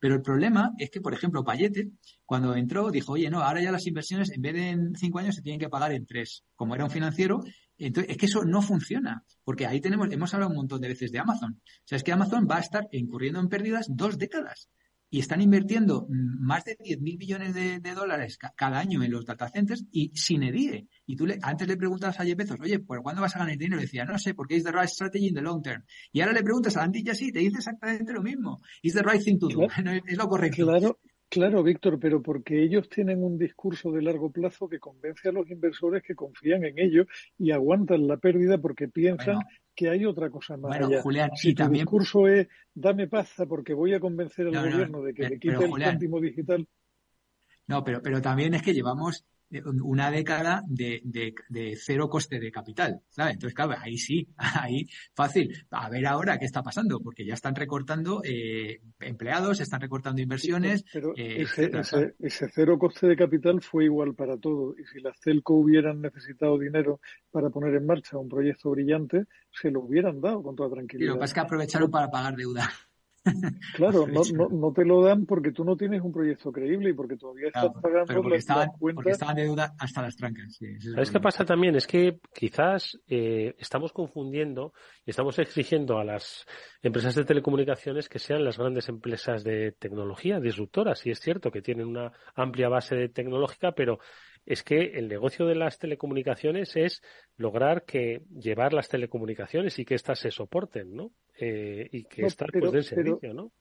Pero 0.00 0.16
el 0.16 0.22
problema 0.22 0.72
es 0.78 0.90
que, 0.90 1.00
por 1.00 1.14
ejemplo, 1.14 1.44
Payete, 1.44 1.90
cuando 2.24 2.56
entró, 2.56 2.90
dijo, 2.90 3.12
oye, 3.12 3.30
no, 3.30 3.40
ahora 3.40 3.62
ya 3.62 3.70
las 3.70 3.86
inversiones 3.86 4.32
en 4.32 4.42
vez 4.42 4.54
de 4.54 4.70
en 4.70 4.94
cinco 4.96 5.20
años 5.20 5.36
se 5.36 5.42
tienen 5.42 5.60
que 5.60 5.68
pagar 5.68 5.92
en 5.92 6.06
tres. 6.06 6.42
Como 6.56 6.74
era 6.74 6.82
un 6.82 6.90
financiero, 6.90 7.44
entonces, 7.78 8.10
es 8.10 8.16
que 8.16 8.26
eso 8.26 8.44
no 8.44 8.62
funciona, 8.62 9.22
porque 9.44 9.66
ahí 9.66 9.80
tenemos, 9.80 10.10
hemos 10.10 10.34
hablado 10.34 10.50
un 10.50 10.56
montón 10.56 10.80
de 10.80 10.88
veces 10.88 11.12
de 11.12 11.20
Amazon. 11.20 11.60
O 11.62 11.82
sea, 11.84 11.96
es 11.96 12.02
que 12.02 12.10
Amazon 12.10 12.48
va 12.50 12.56
a 12.56 12.60
estar 12.60 12.88
incurriendo 12.90 13.38
en 13.38 13.48
pérdidas 13.48 13.86
dos 13.88 14.18
décadas 14.18 14.70
y 15.08 15.20
están 15.20 15.40
invirtiendo 15.40 16.06
más 16.08 16.64
de 16.64 16.76
10.000 16.76 17.18
millones 17.18 17.54
de, 17.54 17.78
de, 17.80 17.94
dólares 17.94 18.38
cada 18.56 18.78
año 18.78 19.02
en 19.02 19.10
los 19.10 19.24
data 19.24 19.48
centers 19.48 19.84
y 19.92 20.10
sin 20.14 20.42
EDIE. 20.42 20.88
Y 21.06 21.16
tú 21.16 21.26
le, 21.26 21.38
antes 21.42 21.68
le 21.68 21.76
preguntabas 21.76 22.18
a 22.20 22.24
Jeff 22.24 22.36
Bezos, 22.36 22.60
oye, 22.60 22.80
¿por 22.80 23.02
cuándo 23.02 23.22
vas 23.22 23.36
a 23.36 23.40
ganar 23.40 23.56
dinero? 23.56 23.80
Y 23.80 23.84
decía, 23.84 24.04
no 24.04 24.18
sé, 24.18 24.34
porque 24.34 24.56
es 24.56 24.64
the 24.64 24.72
right 24.72 24.88
strategy 24.88 25.28
in 25.28 25.34
the 25.34 25.42
long 25.42 25.62
term. 25.62 25.84
Y 26.12 26.20
ahora 26.20 26.32
le 26.32 26.42
preguntas 26.42 26.76
a 26.76 26.82
Andy 26.82 27.04
Jassy, 27.04 27.30
te 27.30 27.38
dice 27.38 27.58
exactamente 27.58 28.12
lo 28.12 28.22
mismo. 28.22 28.60
Is 28.82 28.94
the 28.94 29.02
right 29.02 29.22
thing 29.22 29.38
to 29.38 29.48
do. 29.48 29.66
Claro, 29.68 29.92
es 30.06 30.16
lo 30.16 30.28
correcto. 30.28 30.66
Claro, 30.66 30.98
Claro, 31.28 31.62
Víctor, 31.62 31.98
pero 31.98 32.22
porque 32.22 32.62
ellos 32.62 32.88
tienen 32.88 33.22
un 33.24 33.36
discurso 33.36 33.90
de 33.90 34.00
largo 34.00 34.30
plazo 34.30 34.68
que 34.68 34.78
convence 34.78 35.28
a 35.28 35.32
los 35.32 35.50
inversores 35.50 36.02
que 36.02 36.14
confían 36.14 36.64
en 36.64 36.78
ellos 36.78 37.06
y 37.36 37.50
aguantan 37.50 38.06
la 38.06 38.16
pérdida 38.16 38.58
porque 38.58 38.88
piensan 38.88 39.36
bueno, 39.36 39.48
que 39.74 39.90
hay 39.90 40.04
otra 40.04 40.30
cosa 40.30 40.56
más 40.56 40.70
bueno, 40.70 40.86
allá. 40.86 41.02
Julián, 41.02 41.30
si 41.34 41.50
y 41.50 41.54
tu 41.54 41.64
también... 41.64 41.84
discurso 41.84 42.28
es 42.28 42.46
dame 42.72 43.08
paz 43.08 43.34
porque 43.48 43.74
voy 43.74 43.92
a 43.94 44.00
convencer 44.00 44.46
al 44.46 44.52
no, 44.52 44.62
gobierno 44.62 44.98
no, 44.98 45.04
de 45.04 45.14
que 45.14 45.22
pero, 45.22 45.34
le 45.34 45.38
quite 45.40 45.64
el 45.64 45.82
céntimo 45.82 46.20
digital. 46.20 46.68
No, 47.66 47.82
pero, 47.82 48.00
pero 48.00 48.22
también 48.22 48.54
es 48.54 48.62
que 48.62 48.72
llevamos 48.72 49.24
una 49.82 50.10
década 50.10 50.62
de, 50.66 51.00
de, 51.04 51.34
de, 51.48 51.76
cero 51.76 52.08
coste 52.08 52.40
de 52.40 52.50
capital, 52.50 53.00
¿sabes? 53.08 53.34
Entonces, 53.34 53.54
claro, 53.54 53.74
ahí 53.78 53.96
sí, 53.96 54.28
ahí 54.36 54.86
fácil. 55.14 55.52
A 55.70 55.88
ver 55.88 56.06
ahora 56.06 56.38
qué 56.38 56.44
está 56.46 56.62
pasando, 56.62 57.00
porque 57.00 57.24
ya 57.24 57.34
están 57.34 57.54
recortando 57.54 58.22
eh, 58.24 58.80
empleados, 59.00 59.60
están 59.60 59.80
recortando 59.80 60.20
inversiones. 60.20 60.84
Pero 60.92 61.12
eh, 61.16 61.42
ese, 61.42 61.70
ese, 61.72 62.14
ese, 62.18 62.48
cero 62.52 62.78
coste 62.78 63.06
de 63.06 63.16
capital 63.16 63.60
fue 63.62 63.84
igual 63.84 64.14
para 64.14 64.36
todo. 64.36 64.74
Y 64.78 64.84
si 64.86 65.00
las 65.00 65.18
Celco 65.20 65.54
hubieran 65.54 66.00
necesitado 66.00 66.58
dinero 66.58 67.00
para 67.30 67.50
poner 67.50 67.74
en 67.74 67.86
marcha 67.86 68.18
un 68.18 68.28
proyecto 68.28 68.70
brillante, 68.70 69.26
se 69.52 69.70
lo 69.70 69.80
hubieran 69.80 70.20
dado 70.20 70.42
con 70.42 70.56
toda 70.56 70.70
tranquilidad. 70.70 71.06
Sí, 71.06 71.08
lo 71.08 71.14
que 71.14 71.20
pasa 71.20 71.30
es 71.30 71.34
que 71.34 71.40
aprovecharon 71.40 71.90
para 71.90 72.10
pagar 72.10 72.34
deuda. 72.36 72.68
Claro, 73.74 74.06
no, 74.06 74.22
no, 74.32 74.48
no, 74.48 74.72
te 74.72 74.84
lo 74.84 75.02
dan 75.02 75.26
porque 75.26 75.52
tú 75.52 75.64
no 75.64 75.76
tienes 75.76 76.02
un 76.02 76.12
proyecto 76.12 76.52
creíble 76.52 76.90
y 76.90 76.92
porque 76.92 77.16
todavía 77.16 77.48
estás 77.48 77.70
pagando 77.82 78.14
porque 78.14 78.30
las, 78.30 78.38
estaban, 78.38 78.68
las 78.68 78.78
cuentas. 78.78 78.96
porque 78.96 79.10
estaban 79.10 79.36
de 79.36 79.42
deuda 79.42 79.74
hasta 79.78 80.02
las 80.02 80.16
trancas. 80.16 80.56
Sí, 80.56 80.66
es 80.66 80.92
¿Sabes 80.92 81.10
qué 81.10 81.20
pasa 81.20 81.44
también? 81.44 81.76
Es 81.76 81.86
que 81.86 82.18
quizás 82.32 82.98
eh, 83.08 83.54
estamos 83.58 83.92
confundiendo 83.92 84.72
y 85.04 85.10
estamos 85.10 85.38
exigiendo 85.38 85.98
a 85.98 86.04
las 86.04 86.46
empresas 86.82 87.14
de 87.14 87.24
telecomunicaciones 87.24 88.08
que 88.08 88.18
sean 88.18 88.44
las 88.44 88.58
grandes 88.58 88.88
empresas 88.88 89.44
de 89.44 89.72
tecnología 89.72 90.40
disruptoras. 90.40 91.04
Y 91.06 91.10
es 91.10 91.20
cierto 91.20 91.50
que 91.50 91.62
tienen 91.62 91.86
una 91.86 92.12
amplia 92.34 92.68
base 92.68 92.94
de 92.94 93.08
tecnológica, 93.08 93.72
pero 93.72 93.98
es 94.46 94.62
que 94.62 94.92
el 94.98 95.08
negocio 95.08 95.44
de 95.46 95.56
las 95.56 95.78
telecomunicaciones 95.78 96.74
es 96.76 97.02
lograr 97.36 97.84
que 97.84 98.22
llevar 98.34 98.72
las 98.72 98.88
telecomunicaciones 98.88 99.78
y 99.78 99.84
que 99.84 99.96
éstas 99.96 100.20
se 100.20 100.30
soporten, 100.30 100.94
¿no? 100.96 101.10
Eh, 101.38 101.88
y 101.92 102.04
que 102.04 102.22
No, 102.22 102.28
éstas 102.28 102.48
pues 102.52 102.62
den 102.62 102.70
pero- 102.72 102.82
servicio, 102.82 103.34
¿no? 103.34 103.52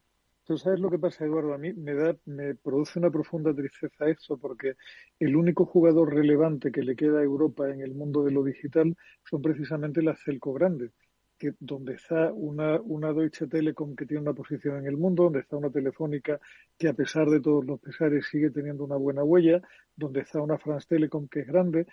Tú 0.48 0.60
sabes 0.60 0.80
lo 0.80 0.92
que 0.92 1.00
pasa, 1.00 1.26
Eduardo. 1.26 1.56
A 1.56 1.58
mí 1.58 1.74
me 1.74 1.96
da, 1.96 2.16
me 2.26 2.54
produce 2.54 3.00
una 3.00 3.10
profunda 3.10 3.52
tristeza 3.52 4.08
esto, 4.08 4.38
porque 4.38 4.76
el 5.20 5.36
único 5.36 5.66
jugador 5.66 6.14
relevante 6.14 6.72
que 6.72 6.84
le 6.84 6.96
queda 6.96 7.18
a 7.20 7.24
Europa 7.24 7.68
en 7.74 7.82
el 7.82 7.96
mundo 7.96 8.24
de 8.24 8.30
lo 8.32 8.44
digital 8.44 8.96
son 9.28 9.42
precisamente 9.42 10.04
las 10.04 10.22
celco 10.24 10.54
grandes, 10.54 10.92
que 11.38 11.54
donde 11.60 11.94
está 11.94 12.32
una, 12.34 12.80
una 12.82 13.14
Deutsche 13.14 13.48
Telekom 13.48 13.96
que 13.96 14.06
tiene 14.06 14.22
una 14.22 14.34
posición 14.34 14.78
en 14.78 14.88
el 14.88 14.98
mundo, 14.98 15.24
donde 15.24 15.40
está 15.40 15.58
una 15.58 15.70
Telefónica 15.70 16.40
que 16.78 16.88
a 16.88 16.94
pesar 16.94 17.30
de 17.30 17.42
todos 17.42 17.66
los 17.66 17.80
pesares 17.80 18.28
sigue 18.28 18.50
teniendo 18.50 18.84
una 18.84 18.96
buena 18.96 19.24
huella, 19.24 19.62
donde 19.96 20.22
está 20.22 20.42
una 20.42 20.58
France 20.58 20.88
Telecom 20.90 21.28
que 21.28 21.42
es 21.42 21.48
grande, 21.48 21.88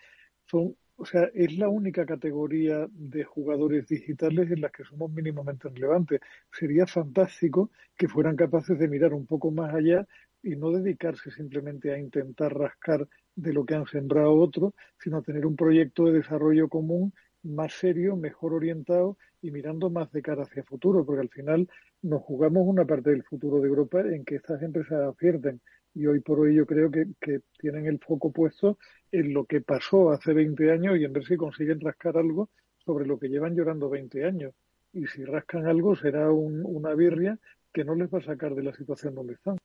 son 0.46 0.76
o 0.96 1.04
sea, 1.04 1.28
es 1.34 1.56
la 1.58 1.68
única 1.68 2.06
categoría 2.06 2.86
de 2.92 3.24
jugadores 3.24 3.88
digitales 3.88 4.50
en 4.50 4.60
las 4.60 4.70
que 4.70 4.84
somos 4.84 5.10
mínimamente 5.10 5.68
relevantes. 5.68 6.20
Sería 6.52 6.86
fantástico 6.86 7.70
que 7.96 8.08
fueran 8.08 8.36
capaces 8.36 8.78
de 8.78 8.88
mirar 8.88 9.12
un 9.14 9.26
poco 9.26 9.50
más 9.50 9.74
allá 9.74 10.06
y 10.42 10.54
no 10.54 10.70
dedicarse 10.70 11.30
simplemente 11.30 11.92
a 11.92 11.98
intentar 11.98 12.56
rascar 12.56 13.08
de 13.34 13.52
lo 13.52 13.64
que 13.64 13.74
han 13.74 13.86
sembrado 13.86 14.34
otros, 14.34 14.74
sino 14.98 15.18
a 15.18 15.22
tener 15.22 15.46
un 15.46 15.56
proyecto 15.56 16.04
de 16.04 16.12
desarrollo 16.12 16.68
común 16.68 17.12
más 17.42 17.72
serio, 17.72 18.16
mejor 18.16 18.54
orientado 18.54 19.16
y 19.40 19.50
mirando 19.50 19.90
más 19.90 20.10
de 20.12 20.22
cara 20.22 20.42
hacia 20.44 20.62
futuro, 20.62 21.04
porque 21.04 21.22
al 21.22 21.28
final 21.28 21.68
nos 22.02 22.22
jugamos 22.22 22.66
una 22.66 22.84
parte 22.84 23.10
del 23.10 23.24
futuro 23.24 23.60
de 23.60 23.68
Europa 23.68 24.00
en 24.00 24.24
que 24.24 24.36
estas 24.36 24.62
empresas 24.62 25.00
acierten. 25.00 25.60
Y 25.94 26.06
hoy 26.06 26.20
por 26.20 26.40
hoy 26.40 26.54
yo 26.54 26.64
creo 26.66 26.90
que, 26.90 27.06
que 27.20 27.40
tienen 27.58 27.86
el 27.86 27.98
foco 27.98 28.30
puesto 28.32 28.78
en 29.10 29.34
lo 29.34 29.44
que 29.44 29.60
pasó 29.60 30.10
hace 30.10 30.32
20 30.32 30.70
años 30.70 30.98
y 30.98 31.04
en 31.04 31.12
ver 31.12 31.24
si 31.24 31.36
consiguen 31.36 31.80
rascar 31.80 32.16
algo 32.16 32.48
sobre 32.84 33.06
lo 33.06 33.18
que 33.18 33.28
llevan 33.28 33.54
llorando 33.54 33.90
20 33.90 34.24
años. 34.24 34.54
Y 34.92 35.06
si 35.06 35.24
rascan 35.24 35.66
algo 35.66 35.94
será 35.96 36.30
un- 36.30 36.62
una 36.64 36.94
birria 36.94 37.38
que 37.72 37.84
no 37.84 37.94
les 37.94 38.12
va 38.12 38.18
a 38.18 38.22
sacar 38.22 38.54
de 38.54 38.62
la 38.62 38.74
situación 38.74 39.14
donde 39.14 39.34
están. 39.34 39.56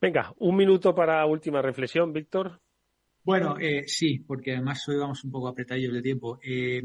Venga, 0.00 0.32
un 0.38 0.56
minuto 0.56 0.94
para 0.94 1.24
última 1.26 1.60
reflexión, 1.60 2.12
Víctor. 2.12 2.60
Bueno, 3.28 3.58
eh, 3.60 3.84
sí, 3.86 4.20
porque 4.20 4.52
además 4.52 4.88
hoy 4.88 4.96
vamos 4.96 5.22
un 5.22 5.30
poco 5.30 5.48
apretadillos 5.48 5.92
de 5.92 6.00
tiempo. 6.00 6.38
Eh, 6.42 6.80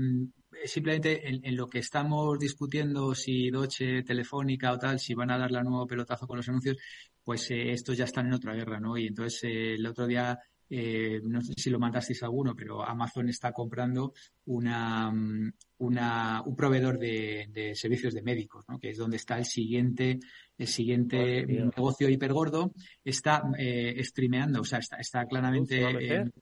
simplemente 0.65 1.25
en, 1.29 1.39
en 1.45 1.55
lo 1.55 1.69
que 1.69 1.79
estamos 1.79 2.37
discutiendo, 2.37 3.15
si 3.15 3.49
Deutsche, 3.49 4.03
Telefónica 4.03 4.73
o 4.73 4.77
tal, 4.77 4.99
si 4.99 5.13
van 5.13 5.31
a 5.31 5.37
dar 5.37 5.51
la 5.51 5.63
nuevo 5.63 5.87
pelotazo 5.87 6.27
con 6.27 6.35
los 6.35 6.49
anuncios, 6.49 6.75
pues 7.23 7.49
eh, 7.51 7.71
estos 7.71 7.95
ya 7.95 8.03
están 8.03 8.27
en 8.27 8.33
otra 8.33 8.53
guerra, 8.55 8.77
¿no? 8.81 8.97
Y 8.97 9.07
entonces 9.07 9.41
eh, 9.45 9.75
el 9.75 9.85
otro 9.85 10.05
día, 10.05 10.37
eh, 10.75 11.21
no 11.23 11.39
sé 11.41 11.53
si 11.55 11.69
lo 11.69 11.77
mandasteis 11.77 12.23
alguno, 12.23 12.55
pero 12.55 12.83
Amazon 12.83 13.29
está 13.29 13.51
comprando 13.51 14.13
una, 14.45 15.11
mm, 15.11 15.53
una, 15.77 16.41
un 16.43 16.55
proveedor 16.55 16.97
de, 16.97 17.47
de 17.51 17.75
servicios 17.75 18.13
de 18.15 18.23
médicos, 18.23 18.65
¿no? 18.67 18.79
Que 18.79 18.89
es 18.89 18.97
donde 18.97 19.17
está 19.17 19.37
el 19.37 19.45
siguiente, 19.45 20.19
el 20.57 20.67
siguiente 20.67 21.45
mía. 21.45 21.65
negocio 21.65 22.09
hipergordo, 22.09 22.73
está 23.03 23.43
eh, 23.57 24.03
streameando, 24.03 24.61
o 24.61 24.65
sea, 24.65 24.79
está, 24.79 24.97
está 24.97 25.25
claramente 25.27 25.83
¿Va 25.83 25.89
a 25.89 25.93
meter? 25.93 26.11
en- 26.21 26.33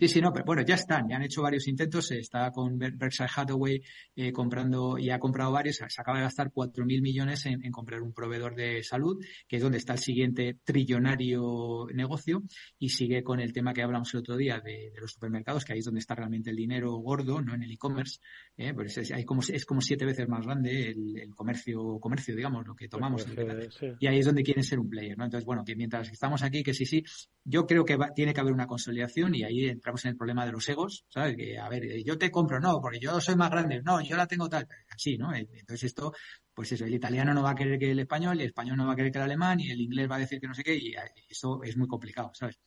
Sí, 0.00 0.08
sí, 0.08 0.20
no, 0.20 0.32
pero 0.32 0.44
bueno, 0.46 0.62
ya 0.62 0.74
están, 0.76 1.06
ya 1.08 1.16
han 1.16 1.22
hecho 1.22 1.42
varios 1.42 1.68
intentos, 1.68 2.10
está 2.10 2.50
con 2.50 2.78
Ber- 2.78 2.96
Berkshire 2.96 3.28
Hathaway 3.36 3.82
eh, 4.16 4.32
comprando, 4.32 4.96
y 4.98 5.10
ha 5.10 5.18
comprado 5.18 5.52
varios, 5.52 5.76
se 5.76 5.84
acaba 6.00 6.16
de 6.18 6.24
gastar 6.24 6.50
4.000 6.52 7.02
millones 7.02 7.44
en, 7.46 7.62
en 7.64 7.70
comprar 7.70 8.00
un 8.02 8.12
proveedor 8.14 8.54
de 8.56 8.82
salud, 8.82 9.22
que 9.46 9.56
es 9.56 9.62
donde 9.62 9.78
está 9.78 9.92
el 9.92 9.98
siguiente 9.98 10.56
trillonario 10.64 11.86
negocio, 11.94 12.42
y 12.78 12.88
sigue 12.90 13.22
con 13.22 13.40
el 13.40 13.52
tema 13.52 13.72
que 13.72 13.82
hablamos 13.82 14.12
el 14.14 14.20
otro 14.20 14.36
día 14.36 14.60
de, 14.60 14.90
de 14.92 15.00
los 15.00 15.12
supermercados, 15.12 15.64
que 15.64 15.72
ahí 15.72 15.78
es 15.80 15.84
donde 15.84 16.00
está 16.00 16.14
realmente 16.14 16.50
el 16.50 16.56
dinero 16.56 16.92
gordo, 16.96 17.40
no 17.40 17.54
en 17.54 17.62
el 17.62 17.70
e-commerce, 17.72 18.18
eh, 18.56 18.72
pues 18.74 18.96
es, 18.98 19.12
hay 19.12 19.24
como, 19.24 19.42
es 19.46 19.64
como 19.64 19.80
siete 19.80 20.04
veces 20.04 20.28
más 20.28 20.44
grande 20.44 20.88
el, 20.90 21.18
el 21.18 21.34
comercio, 21.34 21.98
comercio, 22.00 22.34
digamos, 22.34 22.66
lo 22.66 22.74
que 22.74 22.88
tomamos. 22.88 23.24
que- 23.24 23.42
Sí. 23.70 23.86
y 24.00 24.06
ahí 24.06 24.18
es 24.18 24.26
donde 24.26 24.42
quieren 24.42 24.64
ser 24.64 24.78
un 24.78 24.88
player, 24.88 25.16
¿no? 25.16 25.24
Entonces, 25.24 25.44
bueno, 25.46 25.64
que 25.64 25.76
mientras 25.76 26.10
estamos 26.10 26.42
aquí, 26.42 26.62
que 26.62 26.74
sí, 26.74 26.86
sí, 26.86 27.02
yo 27.44 27.66
creo 27.66 27.84
que 27.84 27.96
va- 27.96 28.12
tiene 28.14 28.32
que 28.34 28.40
haber 28.40 28.52
una 28.52 28.66
consolidación 28.66 29.34
y 29.34 29.44
ahí 29.44 29.64
entramos 29.90 30.04
en 30.04 30.10
el 30.10 30.16
problema 30.16 30.46
de 30.46 30.52
los 30.52 30.68
egos, 30.68 31.04
¿sabes? 31.08 31.36
Que, 31.36 31.58
a 31.58 31.68
ver, 31.68 31.84
eh, 31.84 32.04
yo 32.04 32.16
te 32.16 32.30
compro, 32.30 32.60
no, 32.60 32.80
porque 32.80 33.00
yo 33.00 33.20
soy 33.20 33.34
más 33.34 33.50
grande, 33.50 33.82
no, 33.82 34.00
yo 34.00 34.16
la 34.16 34.26
tengo 34.26 34.48
tal, 34.48 34.68
así, 34.90 35.18
¿no? 35.18 35.34
Eh, 35.34 35.48
Entonces 35.52 35.84
esto, 35.84 36.12
pues 36.54 36.70
eso, 36.72 36.84
el 36.84 36.94
italiano 36.94 37.34
no 37.34 37.42
va 37.42 37.50
a 37.50 37.54
querer 37.54 37.78
que 37.78 37.90
el 37.90 37.98
español, 37.98 38.38
y 38.38 38.42
el 38.42 38.48
español 38.48 38.76
no 38.76 38.86
va 38.86 38.92
a 38.92 38.96
querer 38.96 39.10
que 39.10 39.18
el 39.18 39.24
alemán, 39.24 39.58
y 39.60 39.70
el 39.70 39.80
inglés 39.80 40.08
va 40.10 40.16
a 40.16 40.20
decir 40.20 40.40
que 40.40 40.46
no 40.46 40.54
sé 40.54 40.62
qué, 40.62 40.76
y 40.76 40.94
eh, 40.94 40.98
eso 41.28 41.62
es 41.62 41.76
muy 41.76 41.88
complicado, 41.88 42.30
¿sabes? 42.34 42.60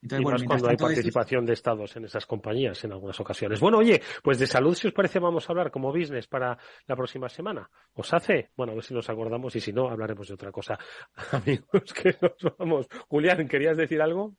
Entonces, 0.00 0.20
y 0.20 0.24
bueno, 0.24 0.38
más 0.38 0.46
cuando 0.46 0.68
hay 0.68 0.76
participación 0.76 1.46
de 1.46 1.52
estados 1.52 1.94
en 1.96 2.06
esas 2.06 2.26
compañías 2.26 2.82
en 2.82 2.90
algunas 2.90 3.20
ocasiones. 3.20 3.60
Bueno, 3.60 3.78
oye, 3.78 4.02
pues 4.20 4.36
de 4.36 4.48
salud, 4.48 4.74
si 4.74 4.88
os 4.88 4.92
parece, 4.92 5.20
vamos 5.20 5.48
a 5.48 5.52
hablar 5.52 5.70
como 5.70 5.92
business 5.92 6.26
para 6.26 6.58
la 6.88 6.96
próxima 6.96 7.28
semana. 7.28 7.70
¿Os 7.92 8.12
hace? 8.12 8.50
Bueno, 8.56 8.72
a 8.72 8.74
ver 8.74 8.82
si 8.82 8.94
nos 8.94 9.08
acordamos 9.08 9.54
y 9.54 9.60
si 9.60 9.72
no, 9.72 9.88
hablaremos 9.88 10.26
de 10.26 10.34
otra 10.34 10.50
cosa. 10.50 10.76
Amigos, 11.30 11.94
que 11.94 12.16
nos 12.20 12.56
vamos. 12.58 12.88
Julián, 13.06 13.46
¿querías 13.46 13.76
decir 13.76 14.02
algo? 14.02 14.34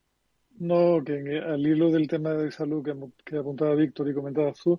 No, 0.58 1.02
que 1.04 1.16
en- 1.18 1.42
al 1.42 1.66
hilo 1.66 1.90
del 1.90 2.06
tema 2.08 2.32
de 2.34 2.50
salud 2.50 2.84
que, 2.84 2.94
que 3.24 3.36
apuntaba 3.38 3.74
Víctor 3.74 4.08
y 4.08 4.14
comentabas 4.14 4.58
tú, 4.62 4.78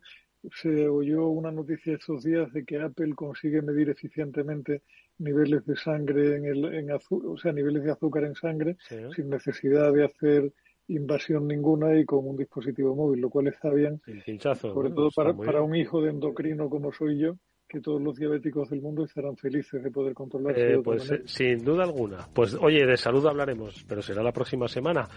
se 0.53 0.87
oyó 0.87 1.27
una 1.27 1.51
noticia 1.51 1.93
estos 1.95 2.23
días 2.23 2.51
de 2.53 2.63
que 2.63 2.79
Apple 2.79 3.13
consigue 3.15 3.61
medir 3.61 3.89
eficientemente 3.89 4.83
niveles 5.17 5.65
de 5.65 5.75
sangre 5.75 6.35
en 6.37 6.45
el, 6.45 6.65
en 6.73 6.91
o 6.91 7.37
sea, 7.37 7.51
niveles 7.51 7.83
de 7.83 7.91
azúcar 7.91 8.25
en 8.25 8.35
sangre 8.35 8.77
sin 9.15 9.29
necesidad 9.29 9.91
de 9.91 10.05
hacer 10.05 10.53
invasión 10.87 11.47
ninguna 11.47 11.97
y 11.97 12.05
con 12.05 12.27
un 12.27 12.37
dispositivo 12.37 12.95
móvil, 12.95 13.21
lo 13.21 13.29
cual 13.29 13.47
está 13.47 13.71
bien, 13.71 14.01
El 14.05 14.21
pinchazo. 14.21 14.71
sobre 14.71 14.91
todo 14.91 15.09
para, 15.15 15.35
para 15.35 15.61
un 15.63 15.75
hijo 15.75 16.01
de 16.01 16.11
endocrino 16.11 16.69
como 16.69 16.91
soy 16.91 17.17
yo, 17.17 17.37
que 17.67 17.81
todos 17.81 18.01
los 18.01 18.15
diabéticos 18.15 18.69
del 18.69 18.81
mundo 18.81 19.03
estarán 19.05 19.35
felices 19.35 19.83
de 19.83 19.91
poder 19.91 20.13
controlarse 20.13 20.61
de 20.61 20.73
Eh, 20.75 20.81
pues 20.83 21.11
eh, 21.11 21.23
sin 21.25 21.63
duda 21.63 21.83
alguna. 21.83 22.27
Pues 22.33 22.55
oye, 22.55 22.85
de 22.85 22.97
salud 22.97 23.25
hablaremos, 23.25 23.83
pero 23.87 24.01
será 24.01 24.21
la 24.21 24.31
próxima 24.31 24.67
semana, 24.67 25.07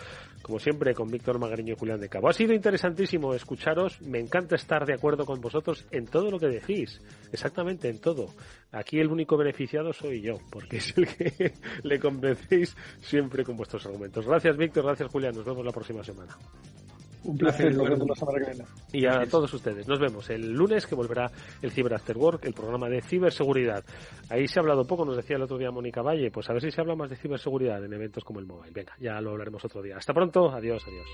como 0.43 0.59
siempre, 0.59 0.95
con 0.95 1.11
Víctor 1.11 1.39
Magariño 1.39 1.75
y 1.75 1.77
Julián 1.77 2.01
de 2.01 2.09
Cabo. 2.09 2.29
Ha 2.29 2.33
sido 2.33 2.55
interesantísimo 2.55 3.35
escucharos. 3.35 4.01
Me 4.03 4.19
encanta 4.19 4.57
estar 4.57 4.87
de 4.87 4.95
acuerdo 4.95 5.27
con 5.27 5.41
vosotros 5.41 5.87
en 5.91 6.07
todo 6.07 6.31
lo 6.31 6.39
que 6.39 6.49
decís. 6.49 7.01
Exactamente, 7.33 7.89
en 7.89 8.01
todo. 8.01 8.27
Aquí 8.73 8.99
el 8.99 9.09
único 9.09 9.37
beneficiado 9.37 9.93
soy 9.93 10.23
yo, 10.23 10.39
porque 10.51 10.79
es 10.79 10.97
el 10.97 11.07
que 11.07 11.53
le 11.83 11.99
convencéis 11.99 12.77
siempre 13.01 13.45
con 13.45 13.57
vuestros 13.57 13.85
argumentos. 13.87 14.27
Gracias, 14.27 14.57
Víctor. 14.57 14.85
Gracias, 14.85 15.11
Julián. 15.11 15.35
Nos 15.35 15.45
vemos 15.45 15.65
la 15.65 15.73
próxima 15.73 16.03
semana. 16.03 16.37
Un 17.29 17.37
placer, 17.37 17.77
nos 17.77 17.91
vemos 17.91 18.09
la 18.09 18.15
semana 18.15 18.39
que 18.39 18.51
viene. 18.53 18.65
Y 18.91 19.05
a 19.05 19.29
todos 19.29 19.53
ustedes, 19.53 19.87
nos 19.87 20.01
vemos 20.01 20.31
el 20.31 20.51
lunes 20.51 20.87
que 20.87 20.95
volverá 20.95 21.31
el 21.61 21.71
Cyber 21.71 21.93
After 21.93 22.17
Work, 22.17 22.47
el 22.47 22.55
programa 22.55 22.89
de 22.89 23.03
ciberseguridad. 23.03 23.85
Ahí 24.31 24.49
se 24.49 24.59
ha 24.59 24.63
hablado 24.63 24.87
poco, 24.87 25.05
nos 25.05 25.15
decía 25.15 25.37
el 25.37 25.43
otro 25.43 25.59
día 25.59 25.71
Mónica 25.71 26.01
Valle, 26.01 26.31
pues 26.31 26.49
a 26.49 26.55
ver 26.55 26.63
si 26.63 26.71
se 26.71 26.81
habla 26.81 26.97
más 26.97 27.11
de 27.11 27.17
ciberseguridad 27.17 27.85
en 27.85 27.93
eventos 27.93 28.25
como 28.25 28.41
el 28.41 28.47
Mobile. 28.47 28.73
Venga, 28.73 28.95
ya 28.99 29.21
lo 29.21 29.33
hablaremos 29.33 29.63
otro 29.63 29.83
día. 29.83 29.99
Hasta 29.99 30.15
pronto, 30.15 30.51
adiós, 30.51 30.83
adiós. 30.87 31.07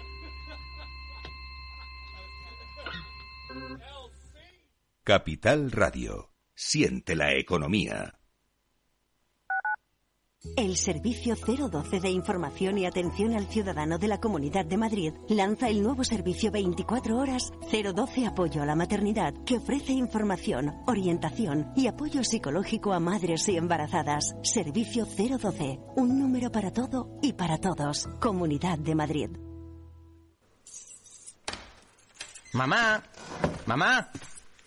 Capital 5.02 5.72
Radio. 5.72 6.30
Siente 6.54 7.16
la 7.16 7.34
economía. 7.34 8.14
El 10.56 10.76
Servicio 10.76 11.36
012 11.36 12.00
de 12.00 12.10
Información 12.10 12.76
y 12.76 12.84
Atención 12.84 13.34
al 13.34 13.46
Ciudadano 13.46 13.96
de 13.96 14.08
la 14.08 14.20
Comunidad 14.20 14.66
de 14.66 14.76
Madrid 14.76 15.14
lanza 15.28 15.68
el 15.70 15.82
nuevo 15.82 16.04
servicio 16.04 16.50
24 16.50 17.16
horas 17.16 17.50
012 17.72 18.26
Apoyo 18.26 18.62
a 18.62 18.66
la 18.66 18.76
Maternidad, 18.76 19.32
que 19.46 19.56
ofrece 19.56 19.92
información, 19.92 20.82
orientación 20.86 21.72
y 21.74 21.86
apoyo 21.86 22.22
psicológico 22.22 22.92
a 22.92 23.00
madres 23.00 23.48
y 23.48 23.56
embarazadas. 23.56 24.36
Servicio 24.42 25.06
012, 25.06 25.80
un 25.96 26.18
número 26.18 26.52
para 26.52 26.70
todo 26.70 27.18
y 27.22 27.32
para 27.32 27.56
todos. 27.58 28.06
Comunidad 28.20 28.78
de 28.78 28.94
Madrid. 28.94 29.30
Mamá, 32.52 33.02
mamá, 33.64 34.10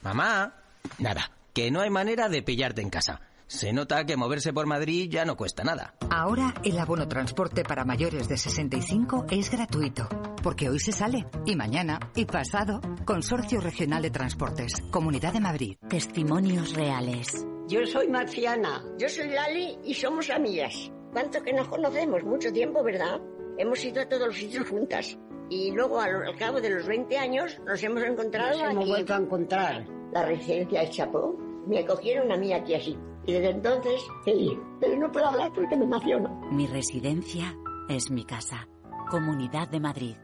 mamá. 0.01 0.53
Nada, 0.97 1.31
que 1.53 1.69
no 1.69 1.81
hay 1.81 1.91
manera 1.91 2.29
de 2.29 2.41
pillarte 2.41 2.81
en 2.81 2.89
casa. 2.89 3.26
Se 3.47 3.71
nota 3.71 4.05
que 4.05 4.17
moverse 4.17 4.51
por 4.51 4.65
Madrid 4.65 5.07
ya 5.09 5.23
no 5.23 5.37
cuesta 5.37 5.63
nada. 5.63 5.95
Ahora 6.09 6.53
el 6.65 6.77
abono 6.77 7.07
transporte 7.07 7.63
para 7.63 7.85
mayores 7.85 8.27
de 8.27 8.35
65 8.35 9.27
es 9.31 9.49
gratuito, 9.49 10.09
porque 10.43 10.69
hoy 10.69 10.79
se 10.79 10.91
sale, 10.91 11.27
y 11.45 11.55
mañana, 11.55 11.97
y 12.13 12.25
pasado. 12.25 12.81
Consorcio 13.05 13.61
Regional 13.61 14.01
de 14.01 14.11
Transportes, 14.11 14.81
Comunidad 14.91 15.31
de 15.31 15.39
Madrid. 15.39 15.77
Testimonios 15.87 16.73
reales. 16.73 17.45
Yo 17.69 17.85
soy 17.85 18.09
Marciana. 18.09 18.83
Yo 18.97 19.07
soy 19.07 19.29
Lali 19.29 19.77
y 19.85 19.93
somos 19.93 20.29
amigas. 20.29 20.91
¿Cuánto 21.13 21.41
que 21.41 21.53
nos 21.53 21.69
conocemos? 21.69 22.23
Mucho 22.23 22.51
tiempo, 22.51 22.83
¿verdad? 22.83 23.21
Hemos 23.57 23.83
ido 23.85 24.01
a 24.01 24.09
todos 24.09 24.27
los 24.27 24.35
sitios 24.35 24.69
juntas. 24.69 25.17
Y 25.49 25.71
luego, 25.71 26.01
al, 26.01 26.35
cabo 26.37 26.59
de 26.59 26.69
los 26.69 26.85
20 26.85 27.17
años, 27.17 27.57
nos 27.65 27.81
hemos 27.81 28.03
encontrado 28.03 28.61
Nos 28.61 28.71
hemos 28.71 28.89
vuelto 28.89 29.13
a 29.13 29.17
encontrar. 29.17 29.85
La 30.11 30.25
residencia 30.25 30.81
del 30.81 30.89
Chapó. 30.89 31.46
Me 31.67 31.79
acogieron 31.79 32.31
a 32.31 32.37
mí 32.37 32.53
aquí 32.53 32.73
así. 32.73 32.97
Y 33.25 33.33
desde 33.33 33.49
entonces, 33.49 34.01
feliz. 34.23 34.57
Pero 34.79 34.97
no 34.97 35.11
puedo 35.11 35.27
hablar 35.27 35.51
porque 35.53 35.75
me 35.75 35.83
emociono. 35.83 36.29
Mi 36.51 36.65
residencia 36.65 37.55
es 37.89 38.09
mi 38.09 38.23
casa. 38.23 38.67
Comunidad 39.11 39.67
de 39.69 39.79
Madrid. 39.79 40.15